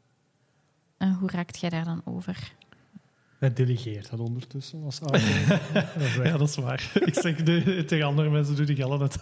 En 0.97 1.13
hoe 1.13 1.29
raakt 1.29 1.59
jij 1.59 1.69
daar 1.69 1.85
dan 1.85 2.01
over? 2.05 2.53
Hij 3.39 3.53
delegeert 3.53 4.09
dat 4.09 4.19
ondertussen 4.19 4.83
als 4.83 5.01
ouder. 5.01 5.21
Ja, 6.23 6.37
dat 6.37 6.49
is 6.49 6.55
waar. 6.55 6.91
ik 7.05 7.13
zeg 7.13 7.43
de- 7.43 7.83
tegen 7.87 8.05
andere 8.05 8.29
mensen, 8.29 8.55
doe 8.55 8.65
die 8.65 8.75
geld 8.75 8.99
het. 8.99 9.17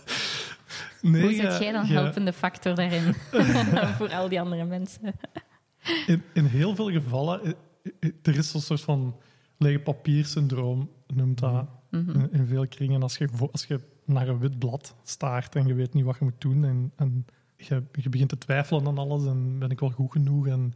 Nee, 1.01 1.21
hoe 1.21 1.31
je- 1.35 1.41
zet 1.41 1.59
jij 1.61 1.71
dan 1.71 1.85
helpende 1.85 2.33
factor 2.33 2.75
daarin? 2.75 3.13
Voor 3.97 4.09
al 4.13 4.29
die 4.29 4.39
andere 4.41 4.65
mensen. 4.65 5.01
In, 6.07 6.21
in 6.33 6.45
heel 6.45 6.75
veel 6.75 6.91
gevallen, 6.91 7.43
eh, 7.43 7.51
eh, 7.99 8.09
er 8.23 8.37
is 8.37 8.51
zo'n 8.51 8.61
soort 8.61 8.81
van 8.81 9.15
lege 9.57 9.79
papiersyndroom, 9.79 10.89
noemt 11.07 11.39
dat 11.39 11.65
Mhm. 11.89 12.09
in, 12.19 12.29
in 12.31 12.45
veel 12.45 12.67
kringen. 12.67 13.01
Als 13.01 13.17
je, 13.17 13.29
als 13.51 13.65
je 13.65 13.79
naar 14.05 14.27
een 14.27 14.39
wit 14.39 14.59
blad 14.59 14.95
staart 15.03 15.55
en 15.55 15.67
je 15.67 15.73
weet 15.73 15.93
niet 15.93 16.03
wat 16.05 16.17
je 16.17 16.23
moet 16.23 16.41
doen 16.41 16.63
en, 16.65 16.91
en 16.95 17.25
je, 17.57 17.83
je 17.91 18.09
begint 18.09 18.29
te 18.29 18.37
twijfelen 18.37 18.87
aan 18.87 18.97
alles 18.97 19.25
en 19.25 19.59
ben 19.59 19.69
ik 19.69 19.79
wel 19.79 19.89
goed 19.89 20.11
genoeg 20.11 20.47
en 20.47 20.73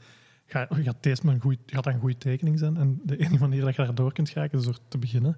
gaat, 0.47 0.67
gaat 0.75 1.03
deze 1.03 1.25
mijn 1.25 1.39
goeie, 1.39 1.59
gaat 1.65 1.83
dat 1.83 1.93
een 1.93 1.99
goede 1.99 2.17
tekening 2.17 2.59
zijn? 2.59 2.77
En 2.77 3.01
de 3.05 3.17
enige 3.17 3.39
manier 3.39 3.61
dat 3.61 3.75
je 3.75 3.83
daardoor 3.83 4.13
kunt 4.13 4.29
geraken 4.29 4.59
is 4.59 4.65
door 4.65 4.77
te 4.87 4.97
beginnen. 4.97 5.37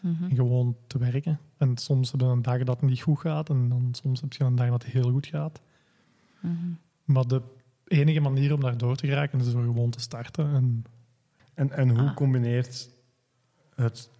Mhm. 0.00 0.24
en 0.24 0.36
gewoon 0.36 0.76
te 0.86 0.98
werken. 0.98 1.38
En 1.56 1.76
soms 1.76 2.10
heb 2.12 2.20
je 2.20 2.26
een 2.26 2.42
dag 2.42 2.58
dat 2.62 2.80
het 2.80 2.90
niet 2.90 3.00
goed 3.02 3.18
gaat 3.18 3.48
en 3.48 3.68
dan 3.68 3.88
soms 3.92 4.20
heb 4.20 4.32
je 4.32 4.44
een 4.44 4.54
dag 4.54 4.68
dat 4.68 4.82
het 4.82 4.92
heel 4.92 5.10
goed 5.10 5.26
gaat. 5.26 5.60
Mhm. 6.40 6.54
Maar 7.04 7.26
de 7.26 7.42
enige 7.86 8.20
manier 8.20 8.54
om 8.54 8.60
daar 8.60 8.76
door 8.78 8.96
te 8.96 9.06
geraken 9.06 9.40
is 9.40 9.52
door 9.52 9.62
gewoon 9.62 9.90
te 9.90 10.00
starten. 10.00 10.54
En 10.54 10.84
En, 11.54 11.70
en 11.72 11.88
hoe 11.88 12.08
Ah. 12.08 12.14
combineert 12.16 12.88
het 13.74 14.10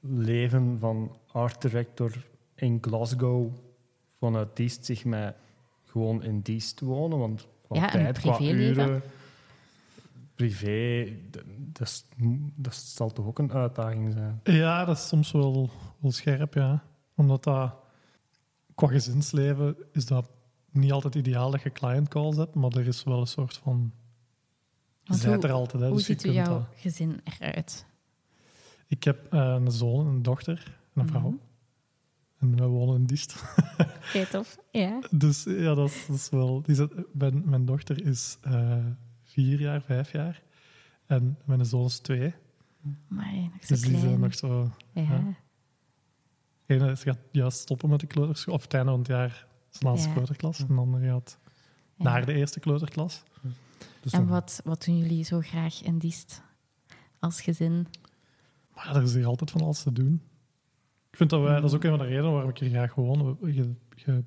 leven 0.00 0.78
van 0.78 1.16
art 1.32 1.62
director 1.62 2.26
in 2.54 2.78
Glasgow 2.80 3.48
vanuit 4.18 4.56
Diest 4.56 4.84
zich 4.84 5.04
met 5.04 5.34
gewoon 5.84 6.22
in 6.22 6.40
Diest 6.40 6.80
wonen? 6.80 7.18
Want 7.18 7.46
qua 7.66 7.76
Ja, 7.76 7.88
tijd, 7.90 8.18
qua 8.18 8.36
privéleven. 8.36 8.86
uren, 8.88 9.02
privé, 10.36 11.12
dat, 11.72 12.04
dat 12.56 12.74
zal 12.74 13.12
toch 13.12 13.26
ook 13.26 13.38
een 13.38 13.52
uitdaging 13.52 14.12
zijn? 14.12 14.40
ja, 14.44 14.84
dat 14.84 14.96
is 14.96 15.08
soms 15.08 15.32
wel, 15.32 15.70
wel 15.98 16.12
scherp, 16.12 16.54
ja. 16.54 16.82
Omdat 17.14 17.44
dat 17.44 17.74
qua 18.74 18.86
gezinsleven 18.86 19.76
is 19.92 20.06
dat 20.06 20.30
niet 20.70 20.92
altijd 20.92 21.14
ideaal 21.14 21.50
dat 21.50 21.62
je 21.62 21.72
client 21.72 22.08
calls 22.08 22.36
hebt, 22.36 22.54
maar 22.54 22.70
er 22.70 22.86
is 22.86 23.04
wel 23.04 23.20
een 23.20 23.26
soort 23.26 23.56
van... 23.56 23.92
Je 25.02 25.18
bent 25.22 25.44
er 25.44 25.52
altijd, 25.52 25.82
hè, 25.82 25.88
Hoe 25.88 25.96
dus 25.96 26.06
je 26.06 26.12
ziet 26.12 26.22
kunt 26.22 26.34
jouw 26.34 26.58
dat. 26.58 26.66
gezin 26.76 27.20
eruit? 27.24 27.86
Ik 28.86 29.04
heb 29.04 29.32
eh, 29.32 29.56
een 29.58 29.70
zoon, 29.70 30.06
een 30.06 30.22
dochter 30.22 30.78
en 30.94 31.00
een 31.00 31.08
vrouw. 31.08 31.28
Mhm. 31.28 31.36
En 32.38 32.56
wij 32.56 32.66
wonen 32.66 32.94
in 32.94 33.06
Diest. 33.06 33.42
Oké, 33.78 34.26
tof. 34.30 34.58
Ja. 34.70 35.00
Dus 35.10 35.44
ja, 35.44 35.74
dat 35.74 35.88
is, 35.88 36.06
dat 36.06 36.16
is 36.16 36.28
wel... 36.30 36.62
Die 36.62 36.86
mijn 37.44 37.64
dochter 37.64 38.06
is 38.06 38.38
eh, 38.42 38.84
vier 39.36 39.60
jaar, 39.60 39.82
vijf 39.82 40.12
jaar. 40.12 40.42
En 41.06 41.38
mijn 41.44 41.64
zoon 41.66 41.84
is 41.84 41.98
twee. 41.98 42.34
Maar 43.08 43.34
nog 43.34 43.50
zo 43.60 43.66
Dus 43.74 43.80
die 43.80 43.90
zijn 43.90 44.00
klein. 44.00 44.20
nog 44.20 44.34
zo... 44.34 44.70
Ja. 44.92 45.02
ja. 45.02 45.36
Ene 46.66 46.96
gaat 46.96 47.18
juist 47.30 47.58
stoppen 47.58 47.88
met 47.88 48.00
de 48.00 48.06
kleuterschool. 48.06 48.54
Of 48.54 48.62
het 48.62 48.74
einde 48.74 48.90
van 48.90 48.98
het 48.98 49.08
jaar 49.08 49.46
zijn 49.68 49.90
laatste 49.92 50.08
Ja. 50.08 50.14
kleuterklas. 50.14 50.58
En 50.58 50.66
de 50.66 50.74
andere 50.80 51.06
gaat 51.06 51.38
Ja. 51.96 52.04
naar 52.04 52.26
de 52.26 52.32
eerste 52.32 52.60
kleuterklas. 52.60 53.22
Dus 54.00 54.12
En 54.12 54.26
wat, 54.26 54.60
wat 54.64 54.84
doen 54.84 54.98
jullie 54.98 55.24
zo 55.24 55.40
graag 55.40 55.82
in 55.82 55.98
Diest 55.98 56.42
als 57.18 57.40
gezin? 57.40 57.86
Maar 58.74 58.96
er 58.96 59.02
is 59.02 59.14
hier 59.14 59.26
altijd 59.26 59.50
van 59.50 59.60
alles 59.60 59.82
te 59.82 59.92
doen. 59.92 60.22
Ik 61.10 61.16
vind 61.16 61.30
dat 61.30 61.42
wij... 61.42 61.54
Dat 61.60 61.64
is 61.70 61.74
ook 61.76 61.84
een 61.84 61.90
van 61.90 61.98
de 61.98 62.04
redenen 62.04 62.32
waarom 62.32 62.50
ik 62.50 62.58
hier 62.58 62.70
graag 62.70 62.94
woon. 62.94 63.38
Je, 63.40 63.74
je 63.94 64.24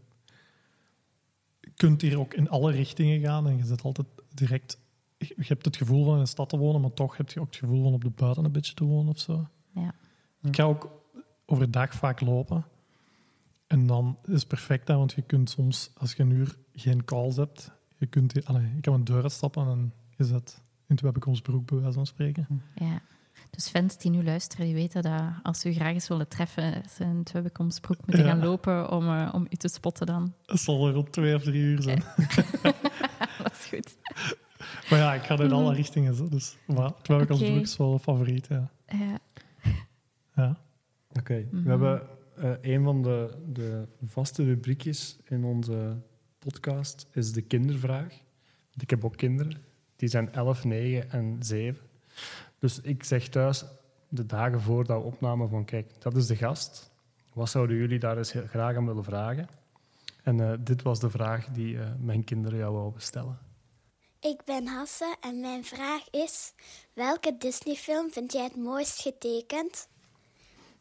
kunt 1.76 2.02
hier 2.02 2.20
ook 2.20 2.34
in 2.34 2.50
alle 2.50 2.72
richtingen 2.72 3.20
gaan. 3.20 3.48
En 3.48 3.58
je 3.58 3.66
zit 3.66 3.82
altijd 3.82 4.08
direct... 4.34 4.80
Je 5.20 5.44
hebt 5.48 5.66
het 5.66 5.78
gevoel 5.78 6.06
van 6.06 6.14
in 6.14 6.20
een 6.20 6.28
stad 6.28 6.50
te 6.50 6.58
wonen, 6.58 6.82
maar 6.82 6.94
toch 6.94 7.18
heb 7.18 7.30
je 7.30 7.40
ook 7.40 7.46
het 7.46 7.56
gevoel 7.56 7.84
van 7.84 7.94
op 7.94 8.04
de 8.04 8.10
buiten 8.10 8.46
een 8.46 8.52
beetje 8.52 8.74
te 8.74 8.84
wonen 8.84 9.12
of 9.12 9.20
zo. 9.20 9.48
Ja. 9.74 9.94
Ik 10.42 10.56
ga 10.56 10.64
ook 10.64 10.90
overdag 11.46 11.94
vaak 11.94 12.22
lopen. 12.22 12.66
En 13.68 13.88
dan 13.88 14.18
is 14.24 14.34
het 14.40 14.48
perfect, 14.48 14.88
hè, 14.88 14.96
want 14.96 15.12
je 15.14 15.22
kunt 15.22 15.50
soms, 15.50 15.92
als 15.98 16.14
je 16.14 16.24
een 16.24 16.30
uur 16.32 16.58
geen 16.74 17.06
calls 17.06 17.36
hebt, 17.36 17.72
je, 17.98 18.06
kunt, 18.06 18.46
allee, 18.46 18.72
je 18.76 18.82
kan 18.82 18.94
een 18.94 19.04
deur 19.04 19.22
uitstappen 19.24 19.68
en 19.68 19.94
je 20.18 20.24
zet 20.24 20.62
in 20.88 20.96
het 20.96 21.02
webbekomstbroek, 21.02 21.66
bij 21.66 21.78
wijze 21.80 21.94
van 21.94 22.06
spreken. 22.06 22.48
ja. 22.76 23.02
Dus 23.50 23.70
fans 23.70 23.98
die 23.98 24.12
nu 24.12 24.24
luisteren, 24.24 24.66
die 24.66 24.76
weten 24.76 25.02
dat 25.02 25.22
als 25.44 25.60
ze 25.60 25.70
u 25.70 25.74
graag 25.74 25.94
eens 25.94 26.08
willen 26.08 26.28
treffen, 26.28 26.84
ze 26.90 27.04
in 27.04 27.18
het 27.18 27.32
webbekomstbroek 27.32 27.98
moeten 28.06 28.26
Ja. 28.26 28.32
gaan 28.32 28.44
lopen 28.44 28.92
om, 28.92 29.08
eh, 29.08 29.30
om 29.34 29.48
u 29.50 29.56
te 29.56 29.68
spotten 29.68 30.06
dan. 30.06 30.34
Het 30.46 30.60
zal 30.60 30.88
er 30.88 30.94
rond 30.94 31.12
twee 31.12 31.36
of 31.36 31.44
drie 31.44 31.62
uur 31.62 31.82
zijn. 31.82 32.04
dat 33.44 33.52
is 33.52 33.66
goed. 33.70 33.96
Maar 34.90 35.00
ja, 35.00 35.14
ik 35.14 35.24
ga 35.24 35.40
in 35.40 35.52
alle 35.52 35.74
richtingen. 35.74 36.16
Zo, 36.16 36.28
dus 36.30 36.58
maar 36.68 36.86
het 36.98 37.08
webbekomstbroek 37.08 37.56
Oké. 37.56 37.62
is 37.64 37.78
wel 37.78 37.94
een 37.94 38.00
favoriet, 38.00 38.48
ja. 38.48 38.70
Ja. 38.88 39.20
ja. 40.36 40.58
Oké, 41.20 41.46
Mhm. 41.52 41.64
we 41.64 41.70
hebben 41.70 42.02
eh, 42.36 42.52
een 42.62 42.84
van 42.84 43.02
de, 43.02 43.38
de 43.54 43.88
vaste 44.06 44.44
rubriekjes 44.44 45.18
in 45.24 45.44
onze 45.44 45.98
podcast 46.40 47.08
is 47.12 47.32
de 47.32 47.42
kindervraag. 47.42 48.08
Want 48.70 48.82
ik 48.82 48.90
heb 48.90 49.06
ook 49.06 49.16
kinderen. 49.16 49.58
Die 49.96 50.10
zijn 50.10 50.32
11, 50.34 50.64
9 50.64 51.12
en 51.12 51.36
7. 51.40 51.78
Dus 52.60 52.80
ik 52.82 53.04
zeg 53.04 53.28
thuis 53.28 53.66
de 54.10 54.26
dagen 54.26 54.62
voor 54.62 54.86
dat 54.86 54.98
we 55.02 55.04
opnamen 55.08 55.50
van 55.50 55.66
kijk, 55.66 55.92
dat 56.02 56.16
is 56.16 56.28
de 56.28 56.36
gast. 56.36 56.92
Wat 57.34 57.50
zouden 57.50 57.78
jullie 57.78 58.00
daar 58.00 58.18
eens 58.18 58.34
graag 58.46 58.76
aan 58.76 58.86
willen 58.86 59.04
vragen? 59.04 59.48
En 60.24 60.40
eh, 60.40 60.58
dit 60.60 60.82
was 60.82 61.00
de 61.00 61.10
vraag 61.10 61.48
die 61.48 61.80
eh, 61.80 61.88
mijn 62.00 62.24
kinderen 62.24 62.58
jou 62.60 62.74
wouden 62.74 63.02
stellen. 63.02 63.38
Ik 64.20 64.42
ben 64.46 64.68
Hasse 64.68 65.16
en 65.22 65.40
mijn 65.40 65.64
vraag 65.64 66.10
is: 66.12 66.54
welke 66.94 67.36
Disney-film 67.40 68.12
vind 68.12 68.32
jij 68.32 68.44
het 68.44 68.56
mooist 68.56 69.02
getekend? 69.02 69.88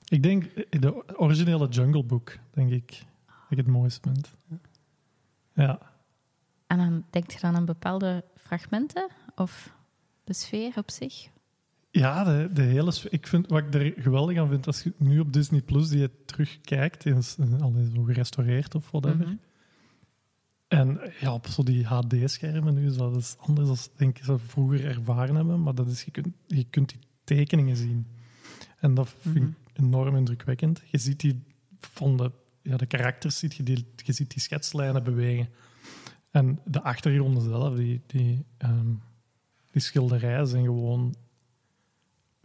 Ik 0.08 0.22
denk 0.22 0.44
de 0.82 1.18
originele 1.18 1.68
Jungle 1.68 2.04
Book, 2.04 2.38
denk 2.50 2.70
ik, 2.72 2.90
dat 3.26 3.50
ik 3.50 3.56
het 3.56 3.66
mooist 3.66 4.00
vind. 4.02 4.34
Ja. 5.54 5.78
En 6.66 6.78
dan 6.78 7.04
denk 7.10 7.30
je 7.30 7.40
dan 7.40 7.56
aan 7.56 7.64
bepaalde 7.64 8.24
fragmenten 8.36 9.08
of 9.36 9.74
de 10.24 10.32
sfeer 10.32 10.72
op 10.76 10.90
zich? 10.90 11.28
Ja, 11.90 12.24
de, 12.24 12.48
de 12.52 12.62
hele 12.62 12.90
sfeer- 12.90 13.12
Ik 13.12 13.26
vind, 13.26 13.46
wat 13.46 13.58
ik 13.62 13.74
er 13.74 13.92
geweldig 14.02 14.38
aan 14.38 14.48
vind, 14.48 14.66
als 14.66 14.82
je 14.82 14.92
nu 14.96 15.20
op 15.20 15.32
Disney 15.32 15.60
Plus 15.60 15.88
die 15.88 15.98
je 15.98 16.10
terugkijkt, 16.24 17.02
die 17.02 17.14
is 17.14 17.36
eh, 17.38 17.60
allee, 17.60 17.90
zo 17.94 18.02
gerestaureerd 18.02 18.74
of 18.74 18.90
whatever. 18.90 19.26
Mhm. 19.26 19.34
En 20.68 21.00
ja, 21.20 21.32
op 21.34 21.46
zo 21.46 21.62
die 21.62 21.84
HD-schermen 21.86 22.74
nu 22.74 22.86
is 22.86 22.96
dat 22.96 23.16
is 23.16 23.36
anders 23.38 23.66
dan 23.68 23.76
denk 23.96 24.18
ik 24.18 24.24
ze 24.24 24.38
vroeger 24.38 24.84
ervaren 24.84 25.34
hebben. 25.34 25.62
Maar 25.62 25.74
dat 25.74 25.86
is, 25.86 26.02
je, 26.02 26.10
kunt, 26.10 26.28
je 26.46 26.64
kunt 26.64 26.88
die 26.88 26.98
tekeningen 27.24 27.76
zien. 27.76 28.06
En 28.78 28.94
dat 28.94 29.08
vind 29.20 29.36
ik 29.36 29.42
Mhm. 29.42 29.52
enorm 29.86 30.16
indrukwekkend. 30.16 30.82
Je 30.86 30.98
ziet 30.98 31.20
die 31.20 31.42
van 31.80 32.16
de, 32.16 32.32
ja, 32.62 32.76
de 32.76 32.86
karakters, 32.86 33.38
ziet 33.38 33.54
je, 33.54 33.62
die, 33.62 33.86
je 33.96 34.12
ziet 34.12 34.30
die 34.30 34.40
schetslijnen 34.42 35.04
bewegen. 35.04 35.48
En 36.30 36.58
de 36.64 36.82
achtergronden 36.82 37.42
zelf, 37.42 37.76
die, 37.76 38.02
die, 38.06 38.44
ehm, 38.58 38.92
die 39.70 39.82
schilderijen 39.82 40.46
zijn 40.46 40.64
gewoon 40.64 41.14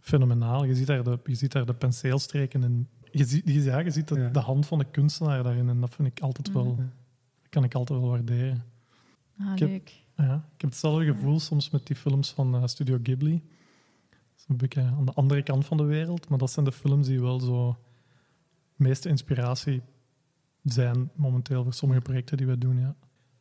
fenomenaal. 0.00 0.64
Je 0.64 0.74
ziet 0.74 0.86
daar 0.86 1.02
de, 1.04 1.18
je 1.24 1.34
ziet 1.34 1.52
daar 1.52 1.66
de 1.66 1.74
penseelstreken 1.74 2.62
in. 2.62 2.88
Je 3.10 3.24
ziet, 3.24 3.42
je- 3.46 3.62
ja, 3.62 3.78
je 3.78 3.90
ziet 3.90 4.08
de, 4.08 4.18
Ja. 4.20 4.28
de 4.28 4.38
hand 4.40 4.66
van 4.66 4.78
de 4.78 4.84
kunstenaar 4.90 5.42
daarin. 5.42 5.68
En 5.68 5.80
dat 5.80 5.94
vind 5.94 6.08
ik 6.08 6.20
altijd 6.20 6.52
wel, 6.52 6.64
Mhm. 6.74 6.82
Kan 7.54 7.64
ik 7.64 7.74
altijd 7.74 8.00
wel 8.00 8.08
waarderen. 8.08 8.64
Ah, 9.38 9.52
Ik 9.52 9.58
heb- 9.58 9.68
leuk. 9.68 10.02
Ja, 10.16 10.34
ik 10.54 10.60
heb 10.60 10.70
hetzelfde 10.70 11.04
gevoel 11.04 11.40
soms 11.40 11.70
met 11.70 11.86
die 11.86 11.96
films 11.96 12.30
van 12.32 12.54
eh, 12.54 12.66
Studio 12.66 12.98
Ghibli. 13.02 13.42
Dat 14.10 14.38
is 14.38 14.44
een 14.48 14.56
beetje 14.56 14.80
aan 14.82 15.04
de 15.04 15.12
andere 15.12 15.42
kant 15.42 15.66
van 15.66 15.76
de 15.76 15.82
wereld, 15.84 16.28
maar 16.28 16.38
dat 16.38 16.50
zijn 16.50 16.64
de 16.64 16.72
films 16.72 17.06
die 17.06 17.20
wel 17.20 17.40
zo 17.40 17.76
meeste 18.76 19.08
inspiratie 19.08 19.82
zijn 20.62 21.10
momenteel 21.14 21.62
voor 21.62 21.72
sommige 21.74 22.00
projecten 22.00 22.36
die 22.36 22.46
we 22.46 22.58
doen. 22.58 22.78
Ja. 22.78 22.96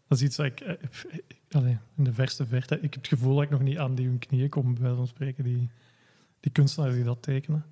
Dat 0.08 0.18
is 0.18 0.24
iets 0.24 0.36
dat 0.36 0.46
ik 0.46 0.60
eh, 0.60 0.72
eh, 0.74 1.20
allee, 1.50 1.78
in 1.96 2.04
de 2.04 2.14
verste 2.14 2.46
verte. 2.46 2.76
Ik 2.76 2.82
heb 2.82 2.94
het 2.94 3.08
gevoel 3.08 3.34
dat 3.36 3.44
ik 3.44 3.50
nog 3.50 3.62
niet 3.62 3.78
aan 3.78 3.96
die 3.96 4.08
hun 4.08 4.20
knieën 4.20 4.50
kom, 4.50 4.74
bij 4.74 4.82
wijze 4.82 4.96
van 4.98 5.08
spreken, 5.08 5.44
die, 5.44 5.70
die 6.40 6.52
kunstenaars 6.52 6.94
die 6.96 7.04
dat 7.04 7.22
tekenen. 7.22 7.66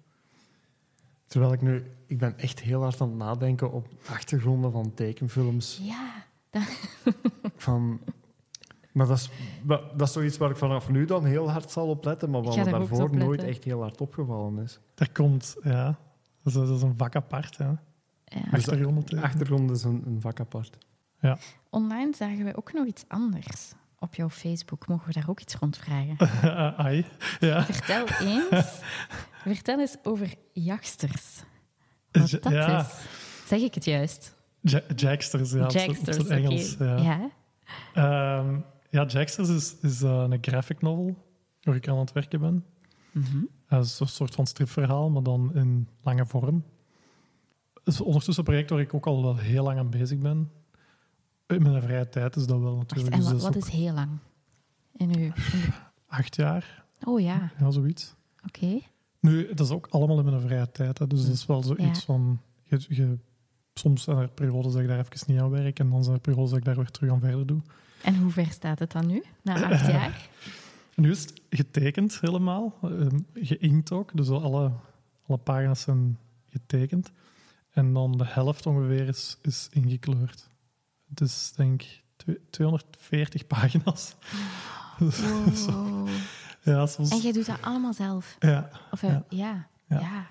Terwijl 1.25 1.53
ik 1.53 1.61
nu... 1.61 1.83
Ik 2.07 2.17
ben 2.17 2.37
echt 2.37 2.59
heel 2.61 2.81
hard 2.81 3.01
aan 3.01 3.09
het 3.09 3.17
nadenken 3.17 3.71
op 3.71 3.87
achtergronden 4.07 4.71
van 4.71 4.93
tekenfilms. 4.93 5.79
Ja, 5.83 6.25
Van, 7.55 7.99
maar 8.91 9.07
dat 9.07 9.17
is, 9.17 9.29
dat 9.95 10.07
is 10.07 10.13
zoiets 10.13 10.37
waar 10.37 10.49
ik 10.49 10.57
vanaf 10.57 10.89
nu 10.89 11.05
dan 11.05 11.25
heel 11.25 11.51
hard 11.51 11.71
zal 11.71 11.87
op 11.87 12.05
letten, 12.05 12.29
maar 12.29 12.41
wat 12.41 12.55
me 12.55 12.63
daarvoor 12.63 13.15
nooit 13.15 13.43
echt 13.43 13.63
heel 13.63 13.81
hard 13.81 14.01
opgevallen 14.01 14.63
is. 14.63 14.79
Daar 14.93 15.11
komt, 15.11 15.55
ja, 15.63 15.85
dat 16.43 16.53
is, 16.53 16.53
dat 16.53 16.69
is 16.69 16.81
een 16.81 16.97
vak 16.97 17.15
apart. 17.15 17.55
Ja. 17.55 17.81
ja. 18.25 18.41
Achtergronden 18.51 19.03
tekenen. 19.03 19.23
Achtergrond 19.23 19.71
is 19.71 19.83
een, 19.83 20.03
een 20.05 20.21
vak 20.21 20.39
apart. 20.39 20.77
Online 21.69 22.15
zagen 22.15 22.45
we 22.45 22.57
ook 22.57 22.73
nog 22.73 22.85
iets 22.85 23.03
anders. 23.07 23.73
Op 23.99 24.15
jouw 24.15 24.29
Facebook 24.29 24.87
mogen 24.87 25.07
we 25.07 25.13
daar 25.13 25.29
ook 25.29 25.39
iets 25.39 25.55
rond 25.55 25.77
vragen. 25.77 26.17
Ai, 26.85 27.05
ja. 27.39 27.63
Vertel 27.63 28.07
eens, 28.07 28.81
vertel 29.43 29.79
eens 29.79 29.95
over 30.03 30.33
jachtsters. 30.53 31.43
Wat 32.11 32.31
dat 32.31 32.51
ja. 32.51 32.79
is. 32.79 32.87
Zeg 33.45 33.61
ik 33.61 33.73
het 33.73 33.85
juist? 33.85 34.35
Ja- 34.61 34.81
Jacksters, 34.95 35.51
ja, 35.51 35.59
op 35.59 35.65
op 35.65 35.71
Jacksters, 35.71 36.17
oké. 36.19 36.33
Engels. 36.33 36.75
Ja. 36.79 36.97
Ja. 36.97 37.29
Ehm, 37.93 38.59
ja, 38.89 39.05
Jacksters 39.05 39.49
is, 39.49 39.75
is 39.81 40.01
eh, 40.01 40.25
een 40.29 40.37
graphic 40.41 40.81
novel 40.81 41.15
waar 41.61 41.75
ik 41.75 41.87
aan 41.87 41.97
het 41.97 42.11
werken 42.11 42.39
ben. 42.39 42.65
Dat 43.67 43.85
is 43.85 43.99
een 43.99 44.07
soort 44.07 44.35
van 44.35 44.45
stripverhaal, 44.47 45.09
maar 45.09 45.23
dan 45.23 45.53
in 45.55 45.87
lange 46.01 46.25
vorm. 46.25 46.63
Het 47.83 47.93
is 47.93 48.01
ondertussen 48.01 48.37
een 48.43 48.49
project 48.51 48.69
waar 48.69 48.79
ik 48.79 48.93
ook 48.93 49.05
al 49.07 49.21
wel 49.23 49.37
heel 49.37 49.63
lang 49.63 49.79
aan 49.79 49.89
bezig 49.89 50.17
ben. 50.19 50.51
In 51.47 51.61
mijn 51.61 51.81
vrije 51.81 52.09
tijd 52.09 52.35
is 52.35 52.45
dat 52.45 52.59
wel 52.59 52.75
Wacht, 52.75 52.89
natuurlijk. 52.89 53.15
en 53.23 53.33
dus 53.33 53.41
wat, 53.43 53.55
is 53.55 53.69
heel 53.69 53.93
lang? 53.93 54.09
In 54.95 55.17
uw... 55.19 55.31
Acht 56.07 56.35
jaar, 56.35 56.85
Oh 57.03 57.19
ja, 57.21 57.51
ja, 57.59 57.71
zoiets. 57.71 58.15
oké. 58.47 58.79
Nu, 59.19 59.53
dat 59.53 59.65
is 59.65 59.71
ook 59.71 59.87
allemaal 59.89 60.19
in 60.19 60.25
mijn 60.25 60.41
vrije 60.41 60.71
tijd. 60.71 60.97
Hè, 60.97 61.07
dus 61.07 61.23
dat 61.25 61.33
is 61.33 61.45
wel 61.45 61.63
zoiets 61.63 61.99
Ja. 61.99 62.05
van... 62.05 62.41
Je, 62.63 62.85
je, 62.87 63.17
soms 63.81 64.03
zijn 64.03 64.17
er 64.17 64.27
periodes 64.29 64.71
dat 64.73 64.81
ik 64.81 64.87
daar 64.87 64.99
even 64.99 65.33
niet 65.33 65.39
aan 65.41 65.49
werk 65.49 65.79
en 65.79 65.89
dan 65.89 66.03
zijn 66.03 66.15
er 66.15 66.21
periodes 66.21 66.49
dat 66.49 66.59
ik 66.59 66.65
daar 66.65 66.75
weer 66.75 66.91
terug 66.91 67.11
aan 67.11 67.19
verder 67.19 67.45
doe. 67.47 67.61
En 68.03 68.15
hoe 68.17 68.31
ver 68.31 68.45
staat 68.51 68.79
het 68.79 68.91
dan 68.91 69.07
nu, 69.07 69.23
na 69.41 69.69
acht 69.69 69.87
jaar? 69.87 70.29
Nu 70.95 71.09
is 71.11 71.21
het 71.21 71.41
getekend 71.49 72.19
helemaal, 72.19 72.77
ehm, 72.83 73.19
geïnkt 73.33 73.91
ook. 73.91 74.11
Dus 74.13 74.29
alle, 74.29 74.71
alle 75.27 75.37
pagina's 75.37 75.81
zijn 75.81 76.17
getekend. 76.49 77.11
En 77.71 77.93
dan 77.93 78.11
de 78.17 78.25
helft 78.27 78.65
ongeveer 78.65 79.07
is, 79.07 79.37
is 79.41 79.67
ingekleurd. 79.71 80.49
Het 81.09 81.21
is 81.21 81.53
denk 81.55 81.81
ik 81.81 82.03
twe- 82.15 82.39
240 82.49 83.47
pagina's. 83.47 84.13
Wow. 84.99 86.07
ja, 86.63 86.85
soms, 86.85 87.09
En 87.09 87.17
jij 87.17 87.31
doet 87.31 87.45
dat 87.45 87.61
allemaal 87.61 87.93
zelf? 87.93 88.35
ja, 88.39 88.69
Of, 88.91 89.03
eh, 89.03 89.15
Ja. 89.29 89.67
ja. 89.87 90.27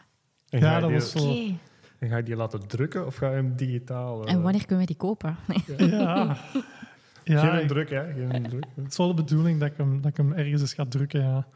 Ja. 0.49 0.81
Dat 0.81 0.91
was 0.91 1.15
Oké. 1.15 1.21
zo. 1.21 1.53
En 2.01 2.09
ga 2.09 2.17
je 2.17 2.23
die 2.23 2.37
laten 2.37 2.67
drukken 2.69 3.07
of 3.07 3.17
ga 3.17 3.29
je 3.29 3.35
hem 3.35 3.57
digitaal... 3.57 4.27
eh, 4.27 4.33
En 4.33 4.43
wanneer 4.43 4.61
kunnen 4.67 4.79
we 4.79 4.87
die 4.87 4.97
kopen? 4.97 5.37
Nee. 5.77 5.89
ja. 5.91 6.37
ja 7.25 7.51
Geen 7.53 7.63
ik- 7.63 7.69
druk, 7.69 7.91
hè? 7.91 8.13
Geen 8.13 8.43
druk. 8.49 8.65
Het 8.75 8.87
is 8.91 8.97
wel 8.97 9.15
de 9.15 9.23
bedoeling 9.23 9.61
dat 9.61 9.71
ik 9.71 9.77
hem, 9.77 10.01
dat 10.01 10.11
ik 10.11 10.17
hem 10.17 10.33
ergens 10.33 10.61
eens 10.61 10.75
ga 10.75 10.85
drukken, 10.87 11.21
ja. 11.23 11.47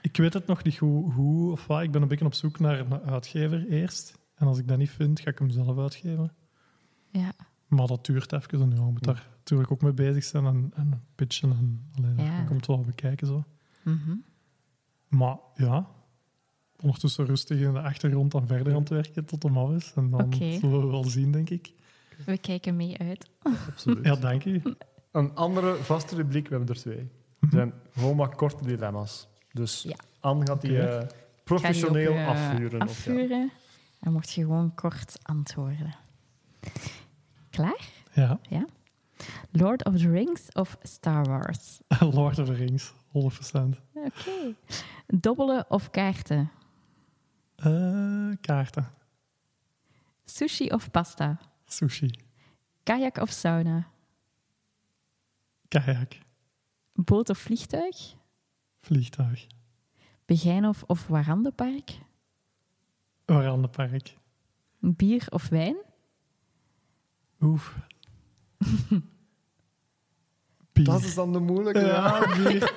Ik 0.00 0.16
weet 0.16 0.32
het 0.34 0.46
nog 0.46 0.62
niet 0.64 0.76
hoe, 0.76 1.12
hoe 1.12 1.52
of 1.52 1.66
wat. 1.66 1.82
Ik 1.82 1.90
ben 1.90 2.02
een 2.02 2.08
beetje 2.08 2.24
op 2.24 2.34
zoek 2.34 2.58
naar 2.58 2.78
een 2.80 3.00
uitgever 3.00 3.68
eerst. 3.68 4.18
En 4.34 4.46
als 4.46 4.58
ik 4.58 4.68
dat 4.68 4.78
niet 4.78 4.90
vind, 4.90 5.20
ga 5.20 5.30
ik 5.30 5.38
hem 5.38 5.50
zelf 5.50 5.78
uitgeven. 5.78 6.32
Ja. 7.10 7.32
Maar 7.66 7.86
dat 7.86 8.06
duurt 8.06 8.32
even. 8.32 8.60
En 8.60 8.70
ja, 8.70 8.74
je 8.76 8.80
moet 8.92 9.04
daar 9.04 9.26
natuurlijk 9.36 9.70
ook 9.70 9.82
mee 9.82 9.92
bezig 9.92 10.24
zijn 10.24 10.44
en, 10.46 10.70
en 10.74 11.02
pitchen. 11.14 11.50
En, 11.50 11.90
allee, 11.98 12.26
Ja. 12.26 12.36
Dat 12.38 12.46
komt 12.46 12.66
wel 12.66 12.80
bekijken 12.80 13.26
zo. 13.26 13.44
Mhm. 13.82 14.14
Maar 15.08 15.36
ja, 15.54 15.86
ondertussen 16.84 17.24
rustig 17.26 17.60
in 17.60 17.72
de 17.72 17.80
achtergrond 17.80 18.34
aan 18.34 18.46
verder 18.46 18.72
aan 18.72 18.78
het 18.80 18.88
werken 18.88 19.24
tot 19.24 19.42
hem 19.42 19.58
af 19.58 19.70
is. 19.70 19.92
En 19.94 20.10
dan 20.10 20.32
zullen 20.34 20.80
we 20.80 20.86
wel 20.86 21.04
zien, 21.04 21.32
denk 21.32 21.50
ik. 21.50 21.72
We 22.26 22.38
kijken 22.38 22.76
mee 22.76 22.98
uit. 22.98 23.28
Absoluut. 23.42 24.04
Ja, 24.04 24.16
dank 24.16 24.44
u. 24.44 24.62
Een 25.12 25.34
andere 25.34 25.74
vaste 25.74 26.16
rubriek, 26.16 26.48
we 26.48 26.54
hebben 26.56 26.74
er 26.74 26.80
twee. 26.80 27.08
Het 27.40 27.50
zijn 27.52 27.72
gewoon 27.92 28.16
maar 28.16 28.36
korte 28.36 28.64
dilemma's. 28.64 29.28
Dus 29.52 29.82
Ja. 29.82 29.96
Anne 30.20 30.46
gaat 30.46 30.60
die 30.60 30.78
eh, 30.78 30.92
Ga 30.92 30.98
die 31.00 31.08
professioneel 31.44 32.12
eh, 32.12 32.28
afvuren. 32.28 32.82
of 32.82 33.04
ja. 33.04 33.12
afvuren. 33.12 33.50
En 34.00 34.12
mocht 34.12 34.32
je 34.32 34.40
gewoon 34.40 34.74
kort 34.74 35.18
antwoorden. 35.22 35.94
Klaar? 37.50 37.88
Ja, 38.12 38.40
Lord 39.50 39.84
of 39.84 39.96
the 39.96 40.10
Rings 40.10 40.52
of 40.52 40.76
Star 40.82 41.24
Wars? 41.24 41.80
Lord 42.18 42.38
of 42.38 42.46
the 42.46 42.52
Rings, 42.54 42.92
100%. 42.92 43.00
Oké. 43.94 44.54
Dobbelen 45.06 45.64
of 45.70 45.90
kaarten? 45.90 46.50
Eh, 47.64 48.36
kaarten, 48.40 48.86
Sushi 50.24 50.70
of 50.72 50.90
pasta? 50.90 51.38
sushi, 51.66 52.10
Kajak 52.82 53.18
of 53.18 53.30
sauna? 53.30 53.86
kajak, 55.68 56.18
Boot 56.92 57.30
of 57.30 57.38
vliegtuig? 57.38 58.14
vliegtuig, 58.80 59.46
Begijnhof 60.26 60.82
of 60.86 61.06
Warandenpark? 61.06 61.90
Orandepark. 63.26 64.14
Bier 64.80 65.26
of 65.30 65.48
wijn? 65.48 65.76
Oef. 67.40 67.76
Bier. 70.72 70.84
Dat 70.84 71.02
is 71.02 71.14
dan 71.14 71.32
de 71.32 71.38
moeilijke. 71.38 71.80
Ja, 71.80 72.18
bier. 72.36 72.72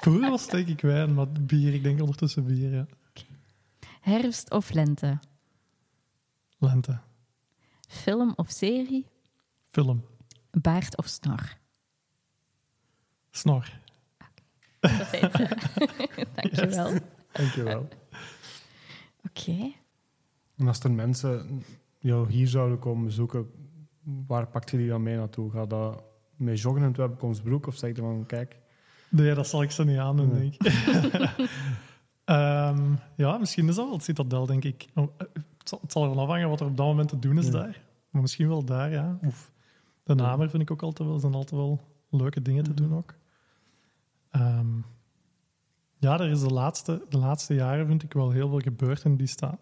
Vroeger 0.00 0.30
was 0.30 0.46
denk 0.48 0.68
ik 0.68 0.80
wijn, 0.80 1.14
maar 1.14 1.28
bier, 1.32 1.74
ik 1.74 1.82
denk 1.82 2.00
ondertussen 2.00 2.44
bier, 2.44 2.72
ja. 2.74 2.86
Herfst 4.00 4.50
of 4.50 4.70
lente? 4.72 5.18
Lente, 6.58 6.98
Film 7.88 8.32
of 8.36 8.50
serie? 8.50 9.06
film, 9.70 10.04
Baard 10.50 10.96
of 10.96 11.06
snor? 11.08 11.56
snor. 13.30 13.78
Dat 14.80 14.90
zijn 15.10 15.30
ze. 15.32 15.56
Dankjewel. 16.34 16.98
Dankjewel. 17.32 17.88
Oké. 19.28 19.72
En 20.56 20.66
als 20.68 20.80
er 20.84 20.90
mensen 20.92 21.64
jou 21.98 22.30
hier 22.30 22.48
zouden 22.48 22.78
komen 22.78 23.04
bezoeken, 23.04 23.50
waar 24.26 24.46
pak 24.46 24.68
je 24.68 24.76
die 24.76 24.88
dan 24.88 25.02
mee 25.02 25.16
naartoe? 25.16 25.50
Ga 25.50 25.66
dat 25.66 26.02
met 26.36 26.60
joggen 26.60 26.82
in 26.82 26.88
het 26.88 26.96
Webbekomstbroek 26.96 27.66
of 27.66 27.76
zeg 27.76 27.96
je 27.96 28.02
van, 28.02 28.26
kijk... 28.26 28.58
Nee, 29.08 29.34
dat 29.34 29.46
zal 29.48 29.62
ik 29.62 29.70
ze 29.70 29.84
niet 29.84 29.98
aandoen, 29.98 30.28
Nee. 30.32 30.56
denk 30.58 30.62
ik. 30.62 31.48
Ehm, 32.30 32.92
ja, 33.16 33.38
misschien 33.38 33.68
is 33.68 33.74
dat 33.74 33.84
wel 33.84 33.94
het 33.94 34.04
Citadel, 34.04 34.46
denk 34.46 34.64
ik. 34.64 34.86
Oh, 34.94 35.08
eh, 35.16 35.26
Het 35.58 35.68
zal, 35.68 35.78
het 35.82 35.92
zal 35.92 36.02
ervan 36.02 36.18
afhangen 36.18 36.48
wat 36.48 36.60
er 36.60 36.66
op 36.66 36.76
dat 36.76 36.86
moment 36.86 37.08
te 37.08 37.18
doen 37.18 37.38
is 37.38 37.44
Ja. 37.46 37.50
daar. 37.52 37.82
Maar 38.10 38.22
misschien 38.22 38.48
wel 38.48 38.64
daar, 38.64 38.90
ja. 38.90 39.18
Of 39.26 39.52
de 40.02 40.14
Namer 40.14 40.50
vind 40.50 40.62
ik 40.62 40.70
ook 40.70 40.82
altijd 40.82 41.08
wel. 41.08 41.18
Zijn 41.18 41.34
altijd 41.34 41.50
wel 41.60 41.80
leuke 42.10 42.42
dingen 42.42 42.64
te 42.64 42.74
doen 42.74 42.94
ook. 42.94 43.14
Ehm, 44.30 44.66
ja, 45.98 46.18
er 46.20 46.30
is 46.30 46.40
de 46.40 46.50
laatste, 46.52 47.02
de 47.08 47.18
laatste 47.18 47.54
jaren 47.54 47.86
vind 47.86 48.02
ik 48.02 48.12
wel 48.12 48.30
heel 48.30 48.48
veel 48.48 48.58
gebeurd 48.60 49.04
in 49.04 49.16
die 49.16 49.26
stad. 49.26 49.56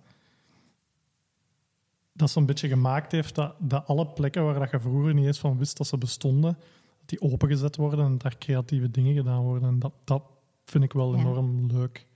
Dat 2.13 2.31
zo'n 2.31 2.47
beetje 2.47 2.69
gemaakt 2.69 3.13
heeft 3.13 3.35
dat, 3.35 3.55
dat 3.59 3.87
alle 3.87 4.07
plekken 4.07 4.45
waar 4.45 4.59
dat 4.59 4.71
je 4.71 4.81
vroeger 4.81 5.15
niet 5.15 5.27
eens 5.27 5.39
van 5.39 5.59
wist 5.59 5.77
dat 5.77 5.87
ze 5.87 5.99
bestonden, 5.99 6.57
dat 6.99 7.09
die 7.09 7.21
opengezet 7.21 7.77
worden 7.77 8.05
en 8.05 8.19
daar 8.19 8.39
creatieve 8.39 8.91
dingen 8.91 9.15
gedaan 9.15 9.43
worden. 9.43 9.69
En 9.69 9.79
dat, 9.79 9.93
dat 10.05 10.23
vind 10.65 10.85
ik 10.85 10.93
wel 10.93 11.15
Ja. 11.15 11.21
enorm 11.21 11.67
leuk. 11.67 12.07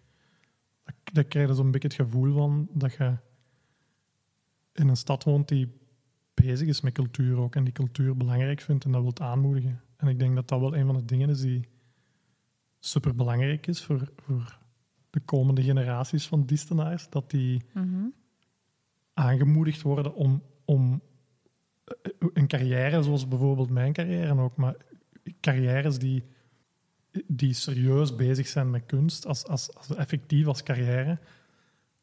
Dat, 0.84 0.94
daar 1.12 1.24
krijg 1.24 1.48
je 1.48 1.54
zo'n 1.54 1.70
beetje 1.70 1.88
het 1.88 1.96
gevoel 1.96 2.32
van 2.32 2.68
dat 2.72 2.92
je 2.92 3.16
in 4.72 4.88
een 4.88 4.96
stad 4.96 5.24
woont 5.24 5.48
die 5.48 5.80
bezig 6.34 6.68
is 6.68 6.80
met 6.80 6.92
cultuur 6.92 7.36
ook 7.36 7.54
en 7.56 7.64
die 7.64 7.72
cultuur 7.72 8.16
belangrijk 8.16 8.60
vindt 8.60 8.84
en 8.84 8.92
dat 8.92 9.02
wilt 9.02 9.20
aanmoedigen. 9.20 9.80
En 9.96 10.08
ik 10.08 10.18
denk 10.18 10.34
dat 10.34 10.48
dat 10.48 10.60
wel 10.60 10.76
een 10.76 10.86
van 10.86 10.96
de 10.96 11.04
dingen 11.04 11.28
is 11.28 11.40
die 11.40 11.68
super 12.78 13.14
belangrijk 13.14 13.66
is 13.66 13.84
voor, 13.84 14.12
voor 14.16 14.58
de 15.10 15.20
komende 15.20 15.62
generaties 15.62 16.26
van 16.26 16.46
Distenaars. 16.46 17.08
Dat 17.08 17.30
die 17.30 17.62
Mhm. 17.74 18.06
aangemoedigd 19.14 19.82
worden 19.82 20.14
om, 20.14 20.42
om 20.64 21.02
eh, 21.84 21.94
een 22.32 22.46
carrière, 22.46 23.02
zoals 23.02 23.28
bijvoorbeeld 23.28 23.70
mijn 23.70 23.92
carrière 23.92 24.40
ook, 24.40 24.56
maar 24.56 24.76
carrières 25.40 25.98
die, 25.98 26.24
die 27.26 27.52
serieus 27.52 28.14
bezig 28.16 28.46
zijn 28.48 28.70
met 28.70 28.86
kunst, 28.86 29.26
als, 29.26 29.46
als, 29.46 29.74
als 29.74 29.94
effectief 29.94 30.46
als 30.46 30.62
carrière, 30.62 31.18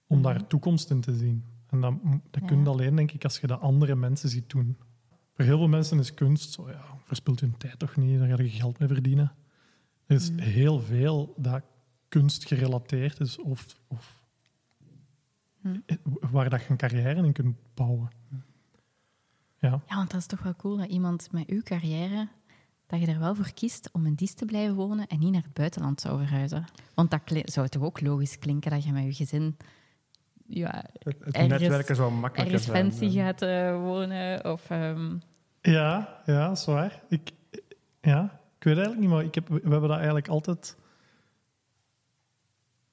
om 0.07 0.21
daar 0.21 0.47
toekomst 0.47 0.89
in 0.89 1.01
te 1.01 1.15
zien. 1.15 1.43
En 1.69 1.81
dat, 1.81 1.93
dat 2.03 2.41
Ja. 2.41 2.47
kun 2.47 2.59
je 2.63 2.69
alleen, 2.69 2.95
denk 2.95 3.11
ik, 3.11 3.23
als 3.23 3.39
je 3.39 3.47
dat 3.47 3.59
andere 3.61 3.95
mensen 3.95 4.29
ziet 4.29 4.49
doen. 4.49 4.77
Voor 5.33 5.45
heel 5.45 5.57
veel 5.57 5.67
mensen 5.67 5.99
is 5.99 6.13
kunst 6.13 6.51
zo, 6.51 6.69
ja, 6.69 6.81
verspilt 7.03 7.39
hun 7.39 7.57
tijd 7.57 7.79
toch 7.79 7.95
niet, 7.95 8.19
daar 8.19 8.27
ga 8.37 8.43
je 8.43 8.49
geld 8.49 8.79
mee 8.79 8.87
verdienen. 8.87 9.31
Er 10.05 10.15
is 10.15 10.29
heel 10.35 10.79
veel 10.79 11.33
dat 11.37 11.63
kunst 12.07 12.45
gerelateerd 12.47 13.19
is 13.19 13.37
of, 13.37 13.65
of 13.87 14.17
Hm. 15.61 15.77
waar 16.31 16.49
dat 16.49 16.61
je 16.63 16.69
een 16.69 16.77
carrière 16.77 17.23
in 17.25 17.31
kunt 17.33 17.55
bouwen. 17.73 18.09
Ja, 19.59 19.81
Ja, 19.87 19.95
want 19.95 20.11
dat 20.11 20.19
is 20.19 20.25
toch 20.25 20.41
wel 20.43 20.55
cool 20.55 20.77
dat 20.77 20.87
iemand 20.89 21.31
met 21.31 21.47
uw 21.47 21.61
carrière, 21.61 22.27
dat 22.89 22.99
je 22.99 23.07
er 23.07 23.19
wel 23.19 23.35
voor 23.35 23.53
kiest 23.53 23.89
om 23.91 24.05
in 24.05 24.13
Diest 24.13 24.37
te 24.37 24.45
blijven 24.45 24.75
wonen 24.75 25.07
en 25.07 25.19
niet 25.19 25.31
naar 25.31 25.41
het 25.43 25.53
buitenland 25.53 26.01
zou 26.01 26.17
verhuizen. 26.17 26.65
Want 26.93 27.11
dat 27.11 27.21
zou 27.43 27.67
toch 27.67 27.83
ook 27.83 28.01
logisch 28.01 28.39
klinken 28.39 28.71
dat 28.71 28.83
je 28.83 28.91
met 28.91 29.03
je 29.03 29.13
gezin 29.13 29.57
ja, 30.45 30.85
Het, 30.93 31.15
het 31.19 31.35
Ergens- 31.35 31.61
netwerken 31.61 31.95
zou 31.95 32.11
makkelijker 32.11 32.53
ergens 32.55 32.71
zijn. 32.71 32.91
fancy 32.91 33.15
gaat 33.17 33.41
eh, 33.41 33.75
wonen. 33.81 34.51
Of, 34.51 34.69
ehm, 34.69 35.15
ja, 35.61 36.21
ja 36.25 36.47
dat 36.47 36.57
is 36.57 36.65
waar. 36.65 37.01
Ik, 37.09 37.31
ja, 38.01 38.39
ik 38.57 38.63
weet 38.63 38.75
eigenlijk 38.77 38.99
niet, 38.99 39.09
maar 39.09 39.23
ik 39.23 39.35
heb, 39.35 39.47
we 39.47 39.59
hebben 39.61 39.81
dat 39.81 39.97
eigenlijk 39.97 40.27
altijd 40.27 40.77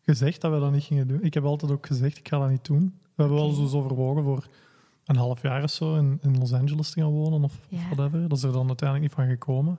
gezegd 0.01 0.41
dat 0.41 0.53
we 0.53 0.59
dat 0.61 0.73
niet 0.73 0.83
gingen 0.85 1.09
doen. 1.09 1.23
Ik 1.23 1.35
heb 1.35 1.45
altijd 1.45 1.73
ook 1.73 1.87
gezegd, 1.87 2.19
ik 2.19 2.29
ga 2.29 2.39
dat 2.39 2.51
niet 2.51 2.65
doen. 2.65 2.99
We 3.03 3.23
hebben 3.23 3.37
wel 3.37 3.47
Oké. 3.47 3.57
zo 3.57 3.63
eens 3.63 3.73
overwogen 3.73 4.23
voor 4.23 4.47
een 5.07 5.17
half 5.17 5.43
jaar 5.43 5.63
of 5.63 5.71
zo 5.71 5.97
in, 5.97 6.19
in 6.23 6.39
Los 6.39 6.53
Angeles 6.53 6.91
te 6.91 7.01
gaan 7.01 7.11
wonen 7.11 7.45
of, 7.45 7.67
whatever. 7.71 8.29
Dat 8.29 8.39
is 8.39 8.45
er 8.45 8.53
dan 8.53 8.67
uiteindelijk 8.67 9.09
niet 9.09 9.19
van 9.27 9.29
gekomen. 9.29 9.79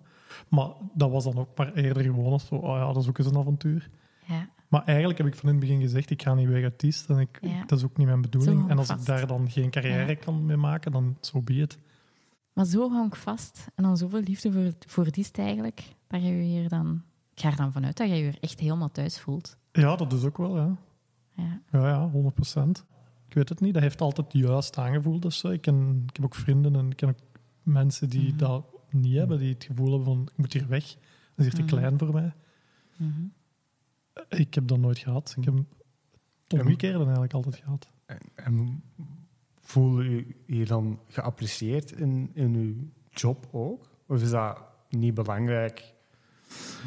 Maar 0.50 0.68
dat 0.94 1.12
was 1.12 1.24
dan 1.24 1.38
ook 1.38 1.58
maar 1.58 1.74
eerder 1.74 2.04
gewoon 2.04 2.32
als 2.32 2.46
zo, 2.48 2.56
oh 2.56 2.76
ja, 2.78 2.86
dat 2.94 3.04
is 3.04 3.10
ook 3.10 3.18
eens 3.18 3.28
een 3.28 3.38
avontuur. 3.38 3.90
ja. 4.26 4.50
Maar 4.68 4.84
eigenlijk 4.86 5.18
heb 5.18 5.28
ik 5.28 5.36
van 5.36 5.50
in 5.50 5.56
het 5.56 5.66
begin 5.66 5.82
gezegd, 5.82 6.10
ik 6.10 6.22
ga 6.22 6.34
niet 6.34 6.48
weg 6.48 6.64
uit 6.64 6.80
Diest. 6.80 7.10
En 7.10 7.20
ik, 7.20 7.38
Ja. 7.42 7.64
dat 7.66 7.78
is 7.78 7.86
ook 7.86 7.98
niet 7.98 8.08
mijn 8.08 8.22
bedoeling. 8.22 8.70
En 8.70 8.78
als 8.78 8.90
ik 8.90 9.06
daar 9.06 9.28
dan 9.28 9.50
geen 9.52 9.70
carrière 9.70 10.16
kan 10.16 10.46
mee 10.46 10.58
maken, 10.58 10.92
dan 10.92 11.18
zo 11.22 11.42
be 11.42 11.54
it. 11.54 11.78
Maar 12.54 12.66
zo 12.66 12.92
hang 12.92 13.08
ik 13.08 13.16
vast 13.16 13.68
en 13.76 13.84
dan 13.84 13.98
zoveel 13.98 14.20
liefde 14.22 14.52
voor, 14.52 14.72
voor 14.88 15.12
Diest 15.12 15.38
eigenlijk, 15.38 15.84
dat 16.08 16.22
je 16.22 16.28
je 16.28 16.44
hier 16.44 16.70
dan... 16.70 17.02
Ik 17.34 17.40
ga 17.44 17.50
er 17.50 17.56
dan 17.56 17.72
vanuit 17.72 17.98
dat 17.98 18.08
je 18.10 18.16
je 18.16 18.34
echt 18.40 18.60
helemaal 18.60 18.92
thuis 18.92 19.20
voelt. 19.20 19.58
Ja, 19.72 19.96
dat 19.96 20.14
is 20.14 20.24
ook 20.24 20.38
wel, 20.38 20.58
ja. 20.58 20.76
Ja. 21.32 21.62
Ja, 21.72 21.88
ja, 21.88 22.10
100 22.10 22.36
procent. 22.36 22.86
Ik 23.38 23.44
weet 23.44 23.58
het 23.58 23.66
niet, 23.66 23.74
dat 23.74 23.84
heeft 23.84 24.02
altijd 24.02 24.34
juist 24.34 24.78
aangevoeld 24.78 25.26
of 25.26 25.34
zo. 25.34 25.50
Ik, 25.50 25.62
ken, 25.62 26.04
ik 26.08 26.16
heb 26.16 26.26
ook 26.26 26.36
vrienden 26.36 26.76
en 26.76 26.90
ik 26.90 26.96
ken 26.96 27.10
ook 27.10 27.18
mensen 27.64 28.10
die 28.10 28.28
Mhm. 28.30 28.38
dat 28.38 28.66
niet 28.90 29.16
hebben, 29.16 29.40
die 29.40 29.54
het 29.54 29.64
gevoel 29.64 29.88
hebben 29.88 30.06
van, 30.06 30.22
ik 30.32 30.38
moet 30.38 30.54
hier 30.54 30.68
weg. 30.68 30.84
Dat 30.86 30.98
is 31.36 31.44
hier 31.46 31.54
te 31.54 31.62
Mhm. 31.62 31.68
klein 31.68 31.98
voor 31.98 32.14
mij. 32.14 32.34
Mhm. 32.96 33.22
Ik 34.30 34.54
heb 34.54 34.68
dat 34.68 34.78
nooit 34.80 34.98
gehad. 34.98 35.34
Ik 35.38 35.46
heb 35.46 35.54
het 36.48 36.60
omgekeerde 36.62 36.98
eigenlijk 37.04 37.34
altijd 37.34 37.56
gehad. 37.56 37.90
En, 38.06 38.20
en 38.36 38.84
voel 39.62 40.02
je 40.02 40.36
je 40.46 40.66
dan 40.66 41.00
geapprecieerd 41.08 41.92
in, 41.92 42.32
in 42.34 42.56
uw 42.56 42.76
job 43.10 43.48
ook? 43.52 43.90
Of 44.08 44.22
is 44.22 44.30
dat 44.30 44.60
niet 44.90 45.14
belangrijk 45.14 45.94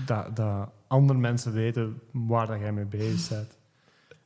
dat, 0.06 0.36
dat 0.36 0.70
andere 0.86 1.18
mensen 1.18 1.52
weten 1.52 2.00
waar 2.12 2.46
dat 2.46 2.58
jij 2.58 2.72
mee 2.72 2.86
bezig 2.86 3.28
bent? 3.28 3.58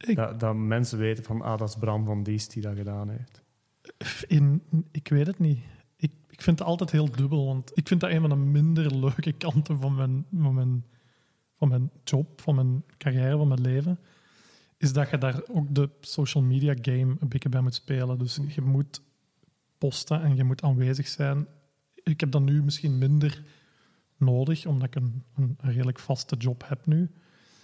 Ik- 0.09 0.17
Dat, 0.17 0.41
dat 0.41 0.55
mensen 0.55 0.99
weten 0.99 1.25
van, 1.25 1.43
ah, 1.43 1.59
dat 1.59 1.69
is 1.69 1.75
Bram 1.77 2.05
van 2.05 2.23
Diest 2.23 2.53
die 2.53 2.63
dat 2.63 2.77
gedaan 2.77 3.09
heeft. 3.09 3.43
In, 4.27 4.63
ik 4.91 5.09
weet 5.09 5.27
het 5.27 5.39
niet. 5.39 5.59
Ik, 5.97 6.13
ik 6.29 6.43
vind 6.43 6.59
het 6.59 6.69
altijd 6.69 6.91
heel 6.91 7.11
dubbel, 7.11 7.47
want 7.47 7.71
ik 7.75 7.89
vind 7.89 8.01
dat 8.01 8.11
een 8.11 8.21
van 8.21 8.31
de 8.31 8.37
minder 8.37 8.97
leuke 8.97 9.33
kanten 9.33 9.81
van 9.81 9.95
mijn, 9.95 10.27
van 10.39 10.55
mijn, 10.55 10.85
van 11.57 11.69
mijn 11.69 11.91
job, 12.05 12.41
van 12.41 12.55
mijn 12.55 12.85
carrière, 12.99 13.37
van 13.37 13.49
mijn 13.49 13.61
leven. 13.61 13.99
Is 14.77 14.93
dat 14.93 15.11
je 15.11 15.19
daar 15.19 15.43
ook 15.51 15.75
de 15.75 15.91
social 16.01 16.43
media 16.45 16.75
game 16.81 17.17
een 17.21 17.29
beetje 17.29 17.49
bij 17.49 17.61
moet 17.61 17.75
spelen. 17.75 18.19
Dus 18.19 18.41
je 18.49 18.61
moet 18.61 19.03
posten 19.79 20.23
en 20.23 20.37
je 20.37 20.45
moet 20.45 20.63
aanwezig 20.63 21.09
zijn. 21.09 21.47
Ik 22.03 22.21
heb 22.21 22.31
dat 22.31 22.43
nu 22.43 22.63
misschien 22.63 22.99
minder 22.99 23.45
nodig, 24.17 24.67
omdat 24.67 24.87
ik 24.87 24.95
een, 24.95 25.23
een 25.37 25.57
redelijk 25.59 25.99
vaste 25.99 26.37
job 26.37 26.65
heb 26.67 26.87
nu. 26.87 27.11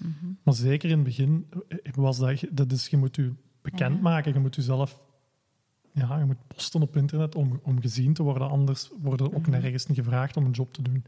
Mhm. 0.02 0.32
Maar 0.42 0.54
zeker 0.54 0.90
in 0.90 0.94
het 0.96 1.04
begin 1.04 1.46
eh, 1.68 1.92
was 1.94 2.18
dat, 2.18 2.44
dat 2.50 2.72
is, 2.72 2.86
je 2.86 2.96
moet 2.96 3.16
je 3.16 3.32
bekendmaken, 3.62 4.32
je 4.32 4.38
moet 4.38 4.54
jezelf, 4.54 4.98
ja, 5.92 6.18
je 6.18 6.24
moet 6.24 6.46
posten 6.46 6.82
op 6.82 6.96
internet 6.96 7.34
om, 7.34 7.60
om 7.62 7.80
gezien 7.80 8.12
te 8.12 8.22
worden, 8.22 8.48
anders 8.50 8.90
worden 9.00 9.34
ook 9.34 9.40
Mhm. 9.46 9.50
nergens 9.50 9.86
niet 9.86 9.98
gevraagd 9.98 10.36
om 10.36 10.44
een 10.44 10.50
job 10.50 10.72
te 10.72 10.82
doen. 10.82 11.04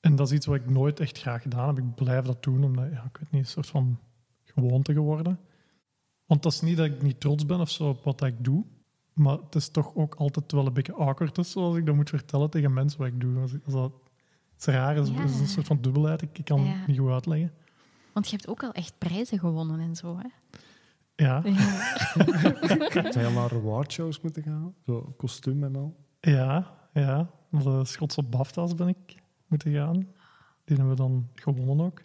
En 0.00 0.16
dat 0.16 0.26
is 0.30 0.32
iets 0.36 0.46
wat 0.46 0.56
ik 0.56 0.70
nooit 0.70 1.00
echt 1.00 1.18
graag 1.18 1.42
gedaan 1.42 1.66
heb. 1.74 1.78
Ik 1.84 1.94
blijf 1.94 2.24
dat 2.24 2.42
doen, 2.42 2.64
omdat, 2.64 2.90
ja, 2.92 3.04
ik 3.04 3.16
weet 3.18 3.30
niet, 3.30 3.42
een 3.42 3.48
soort 3.50 3.66
van 3.66 3.98
gewoonte 4.44 4.92
geworden. 4.92 5.38
Want 6.26 6.42
dat 6.42 6.52
is 6.52 6.60
niet 6.60 6.76
dat 6.76 6.86
ik 6.86 7.02
niet 7.02 7.20
trots 7.20 7.46
ben 7.46 7.60
of 7.60 7.70
zo 7.70 7.88
op 7.88 8.04
wat 8.04 8.22
ik 8.24 8.44
doe, 8.44 8.64
maar 9.12 9.38
het 9.38 9.54
is 9.54 9.68
toch 9.68 9.94
ook 9.94 10.14
altijd 10.14 10.52
wel 10.52 10.66
een 10.66 10.72
beetje 10.72 10.94
awkward, 10.94 11.34
dus, 11.34 11.50
zoals 11.50 11.76
ik 11.76 11.86
dat 11.86 11.94
moet 11.94 12.08
vertellen 12.08 12.50
tegen 12.50 12.72
mensen 12.72 12.98
wat 12.98 13.08
ik 13.08 13.20
doe. 13.20 13.40
Als 13.40 13.52
als 13.64 13.72
dat, 13.74 13.92
het 14.52 14.60
is 14.60 14.74
raar, 14.74 14.96
het 14.96 15.08
is, 15.08 15.14
het 15.14 15.24
is 15.30 15.34
Ja. 15.36 15.40
een 15.40 15.48
soort 15.48 15.66
van 15.66 15.80
dubbelheid. 15.80 16.22
Ik, 16.22 16.38
ik 16.38 16.44
kan 16.44 16.64
Ja. 16.64 16.72
het 16.72 16.86
niet 16.86 16.98
goed 16.98 17.10
uitleggen. 17.10 17.52
Want 18.12 18.28
je 18.30 18.36
hebt 18.36 18.48
ook 18.48 18.62
al 18.62 18.72
echt 18.72 18.94
prijzen 18.98 19.38
gewonnen 19.38 19.80
en 19.80 19.96
zo, 19.96 20.18
hè? 20.18 20.26
Ja, 21.16 21.40
Ja. 21.44 21.52
Zou 23.12 23.26
je 23.26 23.32
naar 23.34 23.48
rewardshows 23.48 24.20
moeten 24.20 24.42
gaan? 24.42 24.74
Zo, 24.86 25.14
kostuum 25.16 25.64
en 25.64 25.76
al. 25.76 25.96
ja, 26.20 26.74
ja. 26.92 27.30
Naar 27.48 27.62
de 27.62 27.84
Schotse 27.84 28.22
BAFTA's 28.22 28.74
ben 28.74 28.88
ik 28.88 29.14
moeten 29.46 29.72
gaan. 29.72 29.98
Die 30.64 30.76
hebben 30.76 30.88
we 30.88 30.94
dan 30.94 31.28
gewonnen 31.34 31.86
ook. 31.86 32.02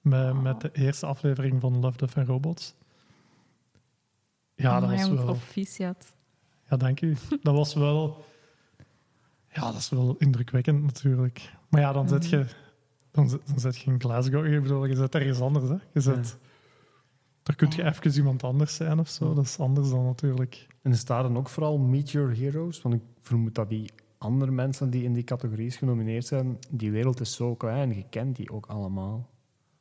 Met, 0.00 0.32
Oh. 0.32 0.42
met 0.42 0.60
de 0.60 0.70
eerste 0.72 1.06
aflevering 1.06 1.60
van 1.60 1.78
Love, 1.80 1.96
Death 1.96 2.16
and 2.16 2.26
Robots. 2.26 2.74
Ja, 4.54 4.80
dat 4.80 4.90
was 4.90 5.08
wel... 5.08 5.24
proficiat. 5.24 6.12
Ja, 6.70 6.76
dank 6.76 7.00
u. 7.00 7.16
Dat 7.42 7.54
was 7.54 7.74
wel... 7.74 8.24
Ja, 9.48 9.60
dat 9.60 9.74
is 9.74 9.88
wel 9.88 10.16
indrukwekkend 10.18 10.82
natuurlijk. 10.82 11.52
Maar 11.68 11.80
ja, 11.80 11.92
dan 11.92 12.08
zet 12.14 12.28
je... 12.28 12.46
Dan 13.14 13.28
zet, 13.28 13.40
dan 13.62 13.72
je 13.74 13.90
in 13.90 14.00
Glasgow. 14.00 14.46
Ik 14.46 14.62
bedoel, 14.62 14.84
je 14.84 14.96
zet 14.96 15.14
ergens 15.14 15.40
anders, 15.40 15.68
hè. 15.68 15.76
Je 15.92 16.00
zet... 16.00 16.38
Daar 17.42 17.56
kun 17.56 17.68
je 17.76 17.84
even 17.84 18.14
iemand 18.14 18.42
anders 18.42 18.74
zijn 18.74 18.98
of 18.98 19.08
zo. 19.08 19.34
Dat 19.34 19.44
is 19.44 19.58
anders 19.58 19.90
dan 19.90 20.04
natuurlijk... 20.04 20.66
En 20.82 20.90
er 20.90 20.96
staan 20.96 21.22
dan 21.22 21.36
ook 21.36 21.48
vooral 21.48 21.78
Meet 21.78 22.10
Your 22.10 22.36
Heroes. 22.38 22.82
Want 22.82 22.94
ik 22.94 23.00
vermoed 23.22 23.54
dat 23.54 23.68
die 23.68 23.90
andere 24.18 24.50
mensen 24.50 24.90
die 24.90 25.02
in 25.02 25.12
die 25.12 25.24
categorieën 25.24 25.70
genomineerd 25.70 26.26
zijn, 26.26 26.58
die 26.70 26.90
wereld 26.90 27.20
is 27.20 27.34
zo 27.34 27.54
klein, 27.54 27.94
je 27.94 28.04
kent 28.10 28.36
die 28.36 28.50
ook 28.50 28.66
allemaal. 28.66 29.30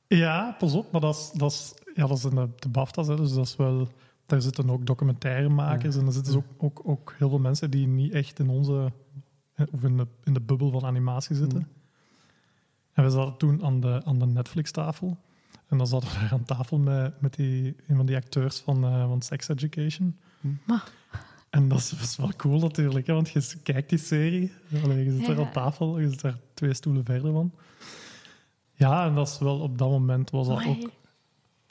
Ja, 0.07 0.55
pas 0.59 0.73
op, 0.73 0.91
maar 0.91 1.01
dat 1.01 1.15
is, 1.15 1.31
dat 1.34 1.51
is, 1.51 1.73
ja, 1.93 2.07
dat 2.07 2.17
is 2.17 2.23
in 2.25 2.36
de, 2.36 2.49
de 2.55 2.69
BAFTA's, 2.69 3.07
hè, 3.07 3.15
dus 3.15 3.34
dat 3.34 3.45
is 3.45 3.55
wel... 3.55 3.88
Daar 4.25 4.41
zitten 4.41 4.69
ook 4.69 4.86
documentairemakers 4.86 5.95
en 5.95 6.05
er 6.05 6.11
zitten 6.11 6.36
ook, 6.36 6.45
ook, 6.57 6.81
ook 6.84 7.13
heel 7.17 7.29
veel 7.29 7.39
mensen 7.39 7.71
die 7.71 7.88
niet 7.88 8.13
echt 8.13 8.39
in 8.39 8.49
onze... 8.49 8.91
of 9.71 9.84
in 9.84 9.97
de, 9.97 10.07
in 10.23 10.34
de 10.34 10.41
bubbel 10.41 10.71
van 10.71 10.86
animatie 10.86 11.36
zitten. 11.36 11.67
En 12.94 13.04
we 13.04 13.10
zaten 13.10 13.38
toen 13.38 13.64
aan 13.64 13.80
de, 13.80 14.02
aan 14.06 14.20
de 14.20 14.26
Netflix-tafel. 14.26 15.18
En 15.68 15.78
dan 15.78 15.88
zaten 15.88 16.08
we 16.10 16.20
daar 16.20 16.32
aan 16.32 16.46
tafel 16.46 16.78
met, 16.78 17.22
met 17.22 17.34
die, 17.36 17.76
een 17.88 17.96
van 17.96 18.06
die 18.06 18.16
acteurs 18.16 18.60
van, 18.60 18.84
eh, 18.84 19.08
van 19.08 19.22
Sex 19.22 19.48
Education. 19.48 20.18
Maar- 20.66 20.84
En 21.50 21.68
dat 21.68 21.78
is, 21.80 21.89
dat 21.89 22.00
is 22.00 22.16
wel 22.18 22.32
cool 22.38 22.60
natuurlijk, 22.60 23.08
hè, 23.08 23.14
want 23.14 23.30
je 23.30 23.54
kijkt 23.64 23.89
die 23.89 23.98
serie. 24.00 24.52
Allee, 24.84 25.04
je 25.06 25.12
zit 25.12 25.28
er 25.28 25.38
Ja. 25.39 25.46
aan 25.46 25.52
tafel, 25.52 26.00
je 26.00 26.10
zit 26.10 26.22
daar 26.22 26.38
twee 26.54 26.74
stoelen 26.74 27.06
verder 27.06 27.32
van. 27.32 27.54
Ja, 28.74 29.06
en 29.06 29.16
dat 29.16 29.28
is 29.28 29.39
wel 29.39 29.60
op 29.60 29.78
dat 29.78 29.89
moment 29.89 30.30
was 30.30 30.48
dat 30.48 30.58
Amai. 30.58 30.70
ook... 30.84 30.91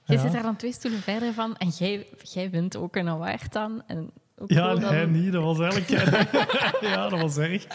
Je 0.05 0.13
Ja. 0.15 0.21
zit 0.21 0.33
daar 0.33 0.43
dan 0.43 0.57
twee 0.57 0.73
stoelen 0.73 1.01
verder 1.01 1.33
van 1.33 1.57
en 1.57 1.69
jij, 1.69 2.07
jij 2.23 2.51
wint 2.51 2.77
ook 2.77 2.97
een 2.97 3.09
award 3.09 3.57
aan. 3.57 3.83
En 3.87 4.11
ook 4.37 4.51
Ja, 4.51 4.63
cool 4.67 4.77
en 4.77 4.83
hij 4.95 5.07
niet. 5.07 5.33
Dat 5.33 5.43
was 5.43 5.59
eigenlijk... 5.61 5.89
ja, 6.95 7.09
dat 7.09 7.21
was 7.21 7.37
erg. 7.37 7.67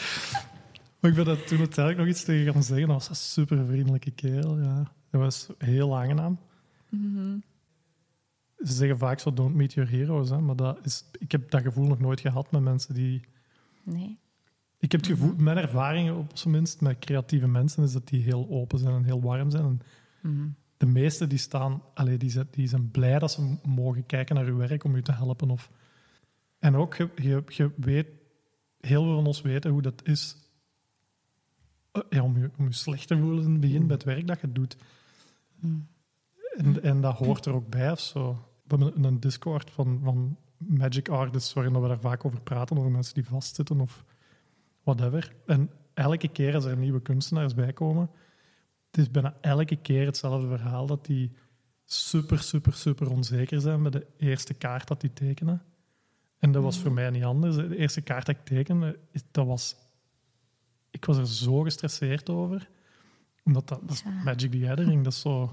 Maar 1.00 1.10
ik 1.12 1.16
ben 1.18 1.26
dat 1.26 1.48
toen 1.48 1.58
uiteindelijk 1.58 1.98
nog 1.98 2.16
iets 2.16 2.24
tegen 2.24 2.54
gaan 2.54 2.64
zeggen. 2.64 2.88
Dat 2.88 2.98
was 2.98 3.10
een 3.10 3.16
super 3.16 3.66
vriendelijke 3.66 4.12
kerel, 4.12 4.60
ja. 4.60 4.92
Dat 5.10 5.22
was 5.22 5.48
heel 5.58 5.98
aangenaam. 5.98 6.40
Mhm. 6.90 7.38
Ze 8.58 8.74
zeggen 8.74 8.98
vaak 8.98 9.20
zo, 9.20 9.34
don't 9.34 9.56
meet 9.56 9.74
your 9.74 9.90
heroes. 9.90 10.30
Hè, 10.30 10.40
maar 10.40 10.56
dat 10.56 10.86
is, 10.86 11.04
ik 11.20 11.32
heb 11.32 11.52
dat 11.52 11.62
gevoel 11.62 11.88
nog 11.88 12.00
nooit 12.00 12.20
gehad 12.20 12.52
met 12.52 12.62
mensen 12.62 12.94
die... 12.94 13.22
Nee. 13.84 14.18
Ik 14.80 14.92
heb 14.92 15.02
het 15.02 15.10
gevoel, 15.10 15.34
mijn 15.38 15.58
ervaringen 15.58 16.16
op 16.16 16.32
zijn 16.38 16.54
minst 16.54 16.82
met 16.82 17.00
creatieve 17.00 17.48
mensen, 17.48 17.84
is 17.84 17.92
dat 17.92 18.08
die 18.08 18.22
heel 18.24 18.48
open 18.50 18.80
zijn 18.80 18.96
en 18.96 19.04
heel 19.04 19.22
warm 19.22 19.50
zijn. 19.52 19.64
En 19.64 19.82
Mhm. 20.22 20.48
de 20.78 20.86
meesten 20.86 21.30
die 21.30 21.38
staan, 21.38 21.82
allee, 21.94 22.18
die, 22.18 22.30
zijn, 22.30 22.48
die 22.52 22.68
zijn 22.68 22.92
blij 22.92 23.20
dat 23.20 23.32
ze 23.32 23.58
mogen 23.64 24.06
kijken 24.06 24.36
naar 24.36 24.46
uw 24.46 24.58
werk 24.58 24.84
om 24.84 24.96
u 24.96 25.02
te 25.02 25.12
helpen. 25.12 25.50
Of... 25.50 25.70
En 26.60 26.76
ook, 26.76 26.96
je, 26.96 27.10
je, 27.16 27.44
je 27.48 27.72
weet, 27.76 28.08
heel 28.80 29.04
veel 29.04 29.16
van 29.16 29.26
ons 29.28 29.42
weten 29.42 29.72
hoe 29.72 29.82
dat 29.82 30.02
is 30.06 30.36
ja, 32.10 32.24
om, 32.24 32.38
je, 32.38 32.50
om 32.58 32.66
je 32.66 32.74
slecht 32.74 33.08
te 33.08 33.18
voelen 33.18 33.44
in 33.44 33.52
het 33.52 33.60
begin 33.60 33.88
bij 33.88 33.96
het 33.96 34.06
werk 34.06 34.28
dat 34.28 34.40
je 34.42 34.52
doet. 34.52 34.78
Mm. 35.60 35.88
En, 36.56 36.84
en 36.84 37.02
dat 37.02 37.16
hoort 37.18 37.46
er 37.46 37.54
ook 37.54 37.70
bij 37.70 37.92
of 37.92 38.00
zo. 38.00 38.32
We 38.64 38.76
hebben 38.78 39.04
een 39.04 39.20
Discord 39.20 39.72
van, 39.72 40.00
van 40.04 40.38
magic 40.58 41.10
artists 41.10 41.54
waarin 41.54 41.82
we 41.82 41.88
daar 41.88 42.00
vaak 42.00 42.26
over 42.26 42.42
praten, 42.42 42.78
over 42.78 42.92
mensen 42.92 43.14
die 43.14 43.26
vastzitten 43.26 43.80
of 43.80 44.04
whatever. 44.84 45.36
En 45.46 45.70
elke 45.94 46.28
keer 46.28 46.56
als 46.56 46.66
er 46.66 46.78
nieuwe 46.78 47.02
kunstenaars 47.02 47.54
bij 47.54 47.74
komen, 47.74 48.10
het 48.92 48.98
is 48.98 49.12
bijna 49.12 49.38
elke 49.42 49.76
keer 49.76 50.06
hetzelfde 50.06 50.48
verhaal 50.48 50.86
dat 50.86 51.06
die 51.06 51.32
super, 51.86 52.40
super, 52.40 52.74
super 52.74 53.12
onzeker 53.12 53.62
zijn 53.62 53.82
bij 53.82 53.92
de 53.92 54.08
eerste 54.18 54.54
kaart 54.54 54.88
dat 54.88 55.02
die 55.02 55.14
tekenen. 55.14 55.62
En 56.38 56.52
dat 56.52 56.64
was 56.64 56.80
voor 56.80 56.92
mij 56.92 57.10
niet 57.10 57.24
anders. 57.24 57.56
De 57.56 57.78
eerste 57.78 58.02
kaart 58.02 58.26
dat 58.26 58.36
ik 58.36 58.46
tekende, 58.46 59.00
is- 59.12 59.24
dat 59.32 59.46
was... 59.46 59.76
Ik 60.92 61.06
was 61.06 61.18
er 61.18 61.28
zo 61.28 61.62
gestresseerd 61.62 62.30
over. 62.30 62.70
Omdat 63.44 63.68
dat, 63.68 63.80
dat 63.82 63.92
is 63.92 64.02
Ja. 64.02 64.22
Magic 64.24 64.52
the 64.52 64.58
Gathering, 64.60 65.04
dat 65.04 65.14
is 65.14 65.20
zo... 65.22 65.52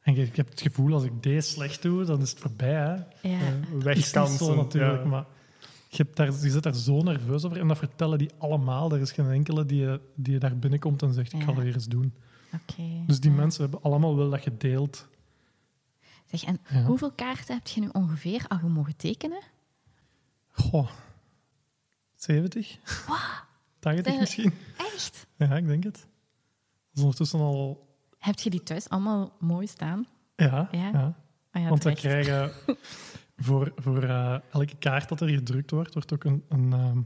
En 0.00 0.14
je, 0.14 0.20
je 0.20 0.30
hebt 0.34 0.50
het 0.50 0.60
gevoel, 0.60 0.92
als 0.92 1.04
ik 1.04 1.22
deze 1.22 1.48
slecht 1.48 1.82
doe, 1.82 2.04
dan 2.04 2.20
is 2.20 2.30
het 2.30 2.38
voorbij. 2.38 2.72
Hè? 2.74 2.94
Ja. 3.28 3.38
Eh, 3.38 3.54
wegkansen. 3.82 4.56
natuurlijk, 4.56 5.02
ja. 5.02 5.08
maar 5.08 5.26
je, 5.88 5.96
hebt 5.96 6.16
daar, 6.16 6.26
je 6.26 6.50
zit 6.50 6.62
daar 6.62 6.74
zo 6.74 7.02
nerveus 7.02 7.44
over 7.44 7.58
en 7.60 7.68
dat 7.68 7.78
vertellen 7.78 8.18
die 8.18 8.30
allemaal. 8.38 8.92
Er 8.92 9.00
is 9.00 9.12
geen 9.12 9.30
enkele 9.30 9.66
die, 9.66 9.78
je- 9.80 10.00
die 10.14 10.32
je 10.32 10.38
daar 10.38 10.56
binnenkomt 10.58 11.02
en 11.02 11.12
zegt, 11.12 11.32
ik 11.32 11.42
ga 11.42 11.52
dat 11.52 11.62
weer 11.62 11.74
eens 11.74 11.86
doen. 11.88 12.14
Oké. 12.54 12.82
Dus 13.06 13.20
die 13.20 13.30
Ja. 13.30 13.36
mensen 13.36 13.62
hebben 13.62 13.82
allemaal 13.82 14.16
wel 14.16 14.30
dat 14.30 14.40
gedeeld. 14.40 15.08
Zeg, 16.26 16.42
en 16.44 16.60
Ja. 16.70 16.82
hoeveel 16.84 17.12
kaarten 17.12 17.54
heb 17.54 17.66
je 17.66 17.80
nu 17.80 17.88
ongeveer 17.92 18.44
al 18.48 18.68
mogen 18.68 18.96
tekenen? 18.96 19.42
Goh, 20.50 20.88
70? 22.14 22.78
80 23.80 24.12
Eh. 24.12 24.18
misschien? 24.20 24.52
Echt? 24.76 25.26
Ja, 25.36 25.56
ik 25.56 25.66
denk 25.66 25.84
het. 25.84 25.94
Dat 25.94 26.06
is 26.94 27.00
ondertussen 27.02 27.38
al... 27.40 27.88
Heb 28.18 28.38
je 28.38 28.50
die 28.50 28.62
thuis 28.62 28.88
allemaal 28.88 29.36
mooi 29.40 29.66
staan? 29.66 30.06
Ja, 30.36 30.68
Ja? 30.72 30.88
ja. 30.92 31.14
Ah 31.50 31.62
ja, 31.62 31.68
want 31.68 31.84
we 31.84 31.94
krijgen 31.94 32.50
voor, 33.36 33.72
voor 33.76 34.02
eh, 34.02 34.36
elke 34.52 34.76
kaart 34.76 35.08
dat 35.08 35.20
er 35.20 35.28
gedrukt 35.28 35.70
wordt, 35.70 35.94
wordt 35.94 36.12
ook 36.12 36.24
een, 36.24 36.44
een, 36.48 36.72
ehm, 36.72 37.02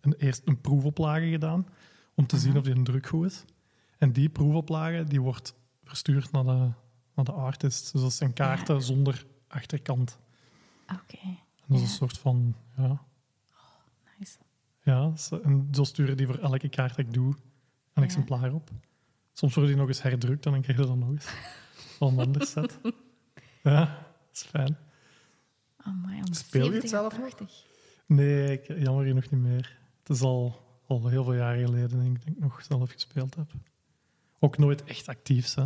een, 0.00 0.14
eerst 0.18 0.42
een 0.44 0.60
proefoplage 0.60 1.28
gedaan 1.30 1.66
om 2.14 2.26
te 2.26 2.38
zien 2.38 2.56
of 2.56 2.64
die 2.64 2.74
een 2.74 2.84
druk 2.84 3.06
goed 3.06 3.26
is. 3.26 3.44
En 3.98 4.12
die 4.12 4.28
proefoplage 4.28 5.04
die 5.04 5.20
wordt 5.20 5.54
verstuurd 5.84 6.32
naar 6.32 6.44
de, 6.44 6.70
naar 7.14 7.24
de 7.24 7.32
artist. 7.32 7.92
Dus 7.92 8.02
dat 8.02 8.12
zijn 8.12 8.32
kaarten 8.32 8.82
zonder 8.82 9.26
achterkant. 9.48 10.18
Oké, 10.92 11.18
En 11.22 11.38
dat 11.66 11.76
is 11.76 11.82
een 11.82 11.88
soort 11.88 12.18
van... 12.18 12.54
Ja, 12.76 13.02
nice. 14.18 14.38
Ja, 14.92 15.16
zo- 15.16 15.40
en 15.40 15.68
zo 15.72 15.84
sturen 15.84 16.16
die 16.16 16.26
voor 16.26 16.38
elke 16.38 16.68
kaart 16.68 16.96
dat 16.96 17.06
ik 17.06 17.12
doe 17.12 17.26
een 17.32 17.36
Ja. 17.94 18.02
exemplaar 18.02 18.52
op. 18.52 18.70
Soms 19.32 19.54
worden 19.54 19.72
die 19.72 19.80
nog 19.80 19.88
eens 19.90 20.02
herdrukt 20.02 20.46
en 20.46 20.52
dan 20.52 20.60
krijg 20.62 20.78
je 20.78 20.86
dan 20.86 20.98
nog 20.98 21.08
eens 21.08 21.26
van 21.98 22.12
een 22.12 22.24
ander 22.26 22.46
set. 22.46 22.78
Ja, 23.62 23.80
dat 24.26 24.36
is 24.36 24.42
fijn. 24.42 24.76
Speel 26.30 26.64
je 26.64 26.70
het 26.72 26.88
70 26.88 26.88
zelf 26.88 27.18
nog? 27.18 27.28
80. 27.30 27.64
Nee, 28.06 28.52
ik, 28.52 28.78
jammer 28.78 29.06
genoeg 29.06 29.30
niet 29.30 29.40
meer. 29.40 29.76
Het 29.98 30.08
is 30.16 30.20
al, 30.22 30.60
al 30.86 31.06
heel 31.08 31.24
veel 31.24 31.34
jaren 31.34 31.64
geleden 31.66 31.88
dat 31.98 32.06
ik 32.06 32.24
denk 32.24 32.38
nog 32.38 32.62
zelf 32.68 32.90
gespeeld 32.90 33.34
heb. 33.34 33.50
Ook 34.38 34.58
nooit 34.58 34.84
echt 34.84 35.08
actief, 35.08 35.54
hè. 35.54 35.62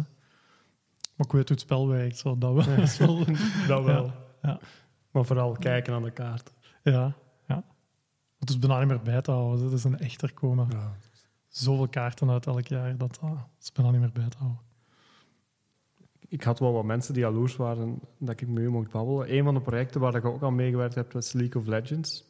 Maar 1.17 1.27
ik 1.27 1.33
weet 1.33 1.49
hoe 1.49 1.57
het 1.57 1.61
spel 1.61 1.89
werkt, 1.89 2.19
zo, 2.19 2.39
dat 2.39 2.55
wel. 2.55 2.75
Ja. 2.77 3.67
Dat 3.67 3.85
wel-. 3.85 4.07
Ja, 4.43 4.49
ja. 4.51 4.59
Maar 5.11 5.25
vooral 5.25 5.53
kijken 5.53 5.95
aan 5.95 6.03
de 6.03 6.11
kaart. 6.11 6.53
ja, 6.83 6.93
ja. 6.93 7.15
Het 8.43 8.51
is 8.51 8.59
bijna 8.59 8.79
niet 8.79 8.89
meer 8.89 9.03
bij 9.03 9.23
te 9.23 9.31
houden. 9.31 9.65
Het 9.65 9.73
is 9.73 9.85
een 9.85 9.99
echter 9.99 10.33
komen. 10.33 10.69
Ja. 10.71 10.93
Zoveel 11.49 11.89
kaarten 11.89 12.31
uit 12.31 12.47
elk 12.47 12.67
jaar, 12.67 12.97
dat, 12.97 13.19
ah, 13.21 13.31
dat 13.31 13.49
is 13.61 13.73
bijna 13.73 13.91
niet 13.91 14.01
meer 14.01 14.13
bij 14.13 14.29
te 14.29 14.37
houden. 14.37 14.61
ik 16.29 16.43
had 16.43 16.59
wel 16.59 16.73
wat 16.73 16.85
mensen 16.85 17.15
die 17.15 17.23
jaloers 17.23 17.57
waren 17.57 18.01
dat 18.19 18.41
ik 18.41 18.49
mee 18.49 18.69
mocht 18.69 18.91
babbelen. 18.91 19.37
Een 19.37 19.45
van 19.45 19.55
de 19.55 19.61
projecten 19.61 20.01
waar 20.01 20.15
ik 20.15 20.25
ook 20.25 20.43
aan 20.43 20.55
meegewerkt 20.55 20.95
heb, 20.95 21.13
was 21.13 21.33
League 21.33 21.63
of 21.63 21.69
Legends. 21.69 22.25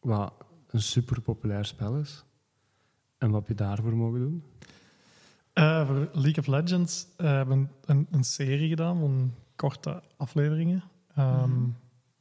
Wat 0.00 0.32
een 0.66 0.82
super 0.82 1.20
populair 1.20 1.64
spel 1.64 1.96
is. 1.96 2.24
En 3.18 3.30
wat 3.30 3.40
heb 3.40 3.48
je 3.48 3.64
daarvoor 3.64 3.96
mogen 3.96 4.20
doen? 4.20 4.44
Eh, 5.52 5.86
voor 5.86 6.08
League 6.12 6.38
of 6.38 6.46
Legends 6.46 7.06
eh, 7.16 7.26
hebben 7.26 7.58
we 7.58 7.92
een, 7.92 8.06
een 8.10 8.24
serie 8.24 8.68
gedaan 8.68 8.98
van 8.98 9.34
korte 9.56 10.02
afleveringen. 10.16 10.82
Ehm, 11.14 11.64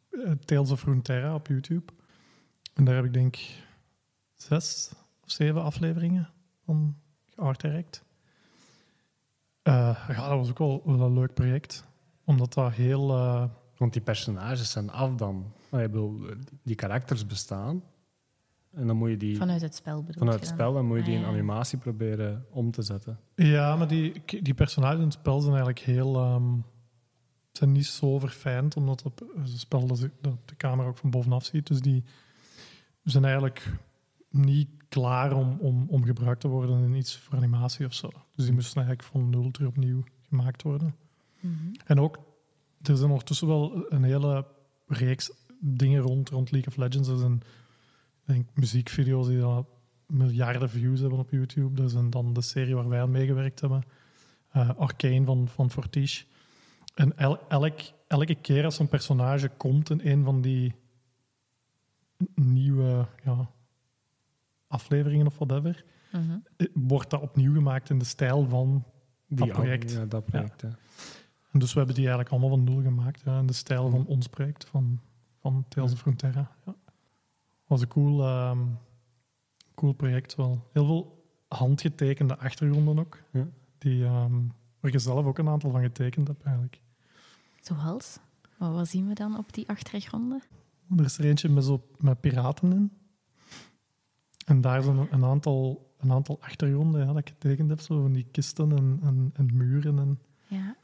eh, 0.09 0.31
Tales 0.31 0.71
of 0.71 0.83
Runeterra 0.83 1.33
op 1.33 1.47
YouTube. 1.47 1.95
En 2.77 2.85
daar 2.85 2.95
heb 2.95 3.05
ik 3.05 3.13
denk 3.13 3.37
zes 4.35 4.91
of 5.23 5.31
zeven 5.31 5.63
afleveringen 5.63 6.29
van 6.65 6.95
geart 7.35 7.61
direct. 7.61 8.03
ja, 9.63 9.95
dat 10.07 10.37
was 10.37 10.49
ook 10.49 10.57
wel, 10.57 10.81
wel 10.85 11.01
een 11.01 11.13
leuk 11.13 11.33
project. 11.33 11.85
Omdat 12.23 12.53
dat 12.53 12.71
heel... 12.71 13.09
eh, 13.17 13.43
Want 13.77 13.93
die 13.93 14.01
personages 14.01 14.71
zijn 14.71 14.89
af 14.91 15.15
dan. 15.15 15.51
Ah, 15.69 15.81
ik 15.81 15.91
bedoel, 15.91 16.21
die 16.63 16.75
karakters 16.75 17.25
bestaan. 17.25 17.83
En 18.73 18.87
dan 18.87 18.95
moet 18.97 19.09
je 19.09 19.17
die 19.17 19.37
Vanuit 19.37 19.61
het 19.61 19.75
spel 19.75 19.99
bedoel 20.03 20.17
vanuit 20.17 20.39
je 20.39 20.39
het 20.39 20.57
dan? 20.57 20.57
spel 20.67 20.73
dan 20.73 20.85
moet 20.85 20.97
je 20.97 21.03
die 21.03 21.13
Ah, 21.13 21.19
in 21.19 21.25
ja. 21.27 21.33
animatie 21.33 21.77
proberen 21.77 22.45
om 22.49 22.71
te 22.71 22.81
zetten. 22.81 23.19
Ja, 23.35 23.75
maar 23.75 23.87
die, 23.87 24.23
die 24.41 24.53
personages 24.53 24.97
in 24.97 25.03
het 25.03 25.13
spel 25.13 25.39
zijn 25.39 25.53
eigenlijk 25.55 25.85
heel... 25.85 26.15
ehm, 26.15 26.53
zijn 27.51 27.71
niet 27.71 27.85
zo 27.85 28.19
verfijnd, 28.19 28.75
omdat 28.75 29.03
het 29.03 29.23
een 29.35 29.47
spel 29.47 29.87
dat 29.87 29.99
de 30.21 30.55
camera 30.57 30.87
ook 30.87 30.97
van 30.97 31.09
bovenaf 31.09 31.45
ziet. 31.45 31.67
Dus 31.67 31.81
die 31.81 32.03
zijn 33.11 33.23
eigenlijk 33.23 33.73
niet 34.29 34.69
klaar 34.89 35.33
om, 35.33 35.57
om, 35.59 35.85
om 35.89 36.03
gebruikt 36.03 36.41
te 36.41 36.47
worden 36.47 36.83
in 36.83 36.93
iets 36.95 37.17
voor 37.17 37.35
animatie 37.37 37.85
of 37.85 37.93
zo. 37.93 38.09
Dus 38.35 38.45
die 38.45 38.53
moesten 38.53 38.75
eigenlijk 38.83 39.09
van 39.09 39.29
nul 39.29 39.51
terug 39.51 39.69
opnieuw 39.69 40.03
gemaakt 40.21 40.63
worden. 40.63 40.95
Mhm. 41.39 41.53
En 41.85 41.99
ook, 41.99 42.17
er 42.81 42.97
zijn 42.97 43.09
ondertussen 43.09 43.47
wel 43.47 43.85
een 43.89 44.03
hele 44.03 44.45
reeks 44.87 45.31
dingen 45.59 46.01
rond, 46.01 46.29
rond 46.29 46.51
League 46.51 46.69
of 46.73 46.77
Legends. 46.77 47.09
Er 47.09 47.17
zijn 47.17 47.41
denk, 48.25 48.47
muziekvideo's 48.53 49.27
die 49.27 49.39
dan 49.39 49.65
miljarden 50.07 50.69
views 50.69 50.99
hebben 50.99 51.19
op 51.19 51.31
YouTube. 51.31 51.81
Er 51.83 51.89
zijn 51.89 52.09
dan 52.09 52.33
de 52.33 52.41
serie 52.41 52.75
waar 52.75 52.89
wij 52.89 53.01
aan 53.01 53.11
meegewerkt 53.11 53.59
hebben. 53.61 53.83
eh, 54.51 54.69
Arcane 54.77 55.25
van, 55.25 55.47
van 55.47 55.71
Fortiche. 55.71 56.25
En 56.95 57.17
el- 57.17 57.39
elk, 57.47 57.79
elke 58.07 58.35
keer 58.35 58.63
als 58.65 58.79
een 58.79 58.87
personage 58.87 59.49
komt 59.57 59.89
in 59.89 59.99
een 60.03 60.23
van 60.23 60.41
die 60.41 60.73
nieuwe 62.35 63.07
ja, 63.23 63.49
afleveringen 64.67 65.25
of 65.27 65.37
whatever, 65.37 65.85
Mhm. 66.11 66.37
eh, 66.57 66.67
wordt 66.73 67.09
dat 67.09 67.21
opnieuw 67.21 67.53
gemaakt 67.53 67.89
in 67.89 67.99
de 67.99 68.05
stijl 68.05 68.45
van 68.45 68.83
Die 69.27 69.37
Dat 69.37 69.51
project. 69.51 69.91
Ja, 69.91 70.05
dat 70.05 70.25
project. 70.25 70.61
hè. 70.61 70.67
En 71.51 71.59
dus 71.59 71.71
we 71.73 71.77
hebben 71.77 71.95
die 71.95 72.07
eigenlijk 72.07 72.31
allemaal 72.35 72.57
van 72.57 72.63
nul 72.73 72.81
gemaakt. 72.81 73.21
Ja, 73.25 73.39
in 73.39 73.45
de 73.47 73.53
stijl 73.53 73.89
van 73.89 74.05
ons 74.05 74.27
project, 74.27 74.65
van, 74.65 74.99
van 75.39 75.65
Tales 75.67 75.91
of 75.91 75.99
Frontera. 75.99 76.51
Ja. 76.65 76.75
was 77.67 77.81
een 77.81 77.87
cool, 77.87 78.23
ehm, 78.23 78.59
cool 79.75 79.93
project 79.93 80.35
wel. 80.35 80.67
Heel 80.73 80.85
veel 80.85 81.25
handgetekende 81.47 82.37
achtergronden 82.37 82.99
ook. 82.99 83.17
Ja. 83.31 83.47
Die, 83.77 84.03
ehm, 84.05 84.35
waar 84.79 84.91
je 84.91 84.99
zelf 84.99 85.25
ook 85.25 85.37
een 85.37 85.47
aantal 85.49 85.71
van 85.71 85.81
getekend 85.81 86.27
hebt 86.27 86.43
eigenlijk. 86.43 86.81
Zoals? 87.61 88.19
Wat 88.57 88.87
zien 88.87 89.07
we 89.07 89.13
dan 89.13 89.37
op 89.37 89.53
die 89.53 89.69
achtergronden? 89.69 90.41
Er 90.97 91.03
is 91.03 91.17
er 91.17 91.25
eentje 91.25 91.49
met, 91.49 91.63
zo, 91.63 91.87
met 91.97 92.19
piraten 92.19 92.71
in. 92.71 92.91
En 94.45 94.61
daar 94.61 94.83
zijn 94.83 95.07
een 95.11 95.25
aantal, 95.25 95.91
een 95.97 96.11
aantal 96.11 96.41
achtergronden 96.41 97.01
ja, 97.01 97.07
dat 97.07 97.17
ik 97.17 97.29
getekend 97.29 97.69
heb. 97.69 97.79
Zo 97.79 98.01
van 98.01 98.13
die 98.13 98.27
kisten 98.31 98.71
en, 98.71 98.99
en, 99.03 99.29
en 99.33 99.57
muren 99.57 99.99
en... 99.99 100.19
Ja. 100.47 100.75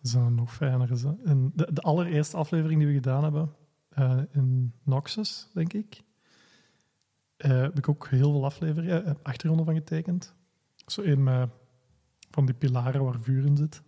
Dat 0.00 0.10
zijn 0.10 0.34
nog 0.34 0.54
fijner. 0.54 0.96
Zo. 0.98 1.18
En 1.24 1.52
de, 1.54 1.72
de 1.72 1.80
allereerste 1.80 2.36
aflevering 2.36 2.78
die 2.78 2.88
we 2.88 2.94
gedaan 2.94 3.22
hebben, 3.22 3.54
eh, 3.88 4.20
in 4.32 4.72
Noxus, 4.82 5.48
denk 5.54 5.72
ik, 5.72 6.02
eh, 7.36 7.60
heb 7.60 7.78
ik 7.78 7.88
ook 7.88 8.08
heel 8.08 8.30
veel 8.30 8.44
afleveringen, 8.44 9.04
eh, 9.04 9.14
achtergronden 9.22 9.66
van 9.66 9.74
getekend. 9.74 10.34
Zo 10.86 11.02
een 11.02 11.22
met 11.22 11.48
van 12.30 12.46
die 12.46 12.54
pilaren 12.54 13.04
waar 13.04 13.20
vuur 13.20 13.44
in 13.44 13.56
zit. 13.56 13.82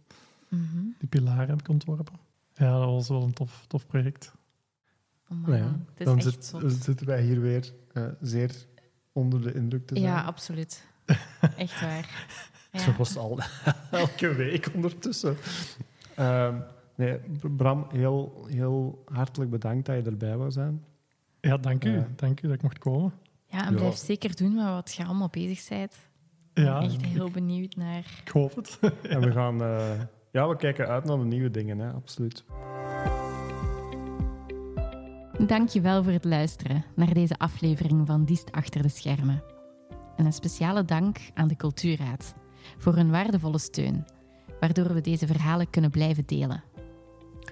Mhm. 0.49 0.85
Die 0.99 1.09
pilaren 1.09 1.49
heb 1.49 1.61
ik 1.61 1.69
ontworpen. 1.69 2.21
Ja, 2.55 2.79
dat 2.79 2.89
was 2.89 3.09
wel 3.09 3.23
een 3.23 3.33
tof, 3.33 3.65
tof 3.67 3.87
project. 3.87 4.33
Oh, 5.41 5.47
Nou 5.47 5.59
ja, 5.59 5.65
man. 5.65 5.87
Het 5.91 6.01
is 6.01 6.07
dan 6.07 6.17
echt 6.17 6.25
zit- 6.27 6.45
zot. 6.45 6.73
zitten 6.83 7.07
wij 7.07 7.23
hier 7.23 7.41
weer 7.41 7.73
eh, 7.93 8.05
zeer 8.21 8.51
onder 9.13 9.43
de 9.43 9.53
indruk 9.55 9.87
te 9.87 9.95
zijn. 9.99 10.07
Ja, 10.07 10.23
absoluut. 10.23 10.85
Echt 11.57 11.81
waar. 11.81 12.27
Ja. 12.73 12.79
Zo 12.79 12.93
was 12.99 13.17
al 13.17 13.39
elke 13.91 14.35
week 14.35 14.71
ondertussen. 14.75 15.37
Ehm, 16.15 16.57
nee, 16.95 17.19
Bram, 17.57 17.87
heel, 17.91 18.45
heel 18.49 19.03
hartelijk 19.05 19.51
bedankt 19.51 19.87
dat 19.87 19.97
je 19.97 20.03
erbij 20.11 20.37
wou 20.37 20.51
zijn. 20.51 20.85
Ja, 21.41 21.57
dank 21.57 21.85
u. 21.85 21.91
Ja. 21.93 22.07
Dank 22.17 22.43
u 22.43 22.47
dat 22.47 22.57
ik 22.57 22.63
mocht 22.63 22.79
komen. 22.79 23.13
Ja, 23.47 23.67
en 23.67 23.73
Ja. 23.73 23.79
blijf 23.79 23.97
zeker 23.97 24.37
doen 24.37 24.55
met 24.55 24.65
wat 24.65 24.95
je 24.95 25.05
allemaal 25.05 25.29
bezig 25.31 25.69
bent. 25.69 25.97
Ja, 26.55 26.81
Echt 26.83 27.05
heel 27.05 27.31
benieuwd 27.31 27.77
naar... 27.77 27.99
ik 28.25 28.29
hoop 28.33 28.57
het. 28.57 28.79
En 29.03 29.21
we 29.21 29.33
gaan... 29.33 29.63
eh, 29.63 30.01
ja, 30.33 30.49
we 30.49 30.57
kijken 30.57 30.89
uit 30.89 31.05
naar 31.05 31.19
de 31.19 31.25
nieuwe 31.25 31.51
dingen, 31.51 31.79
hè, 31.79 31.91
absoluut. 31.91 32.45
Dankjewel 35.47 36.03
voor 36.03 36.13
het 36.13 36.25
luisteren 36.25 36.85
naar 36.95 37.15
deze 37.15 37.39
aflevering 37.39 38.07
van 38.07 38.25
Diest 38.25 38.53
Achter 38.53 38.83
de 38.83 38.89
Schermen. 38.89 39.43
En 40.17 40.27
een 40.27 40.33
speciale 40.33 40.85
dank 40.85 41.17
aan 41.35 41.49
de 41.49 41.57
Cultuurraad 41.57 42.35
voor 42.79 42.95
hun 42.95 43.11
waardevolle 43.11 43.59
steun, 43.59 44.05
waardoor 44.61 44.95
we 44.95 45.01
deze 45.01 45.27
verhalen 45.27 45.71
kunnen 45.71 45.91
blijven 45.91 46.27
delen. 46.27 46.63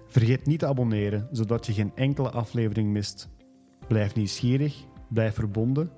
Vergeet 0.06 0.46
niet 0.46 0.58
te 0.58 0.66
abonneren, 0.66 1.28
zodat 1.32 1.66
je 1.66 1.72
geen 1.72 1.92
enkele 1.94 2.30
aflevering 2.30 2.88
mist. 2.90 3.28
Blijf 3.88 4.14
nieuwsgierig, 4.14 4.84
blijf 5.08 5.34
verbonden. 5.34 5.90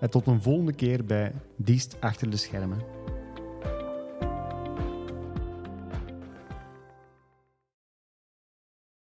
En 0.00 0.10
tot 0.10 0.26
een 0.26 0.42
volgende 0.42 0.72
keer 0.72 1.04
bij 1.04 1.32
Diest 1.56 1.96
Achter 2.00 2.30
de 2.30 2.36
Schermen. 2.36 3.03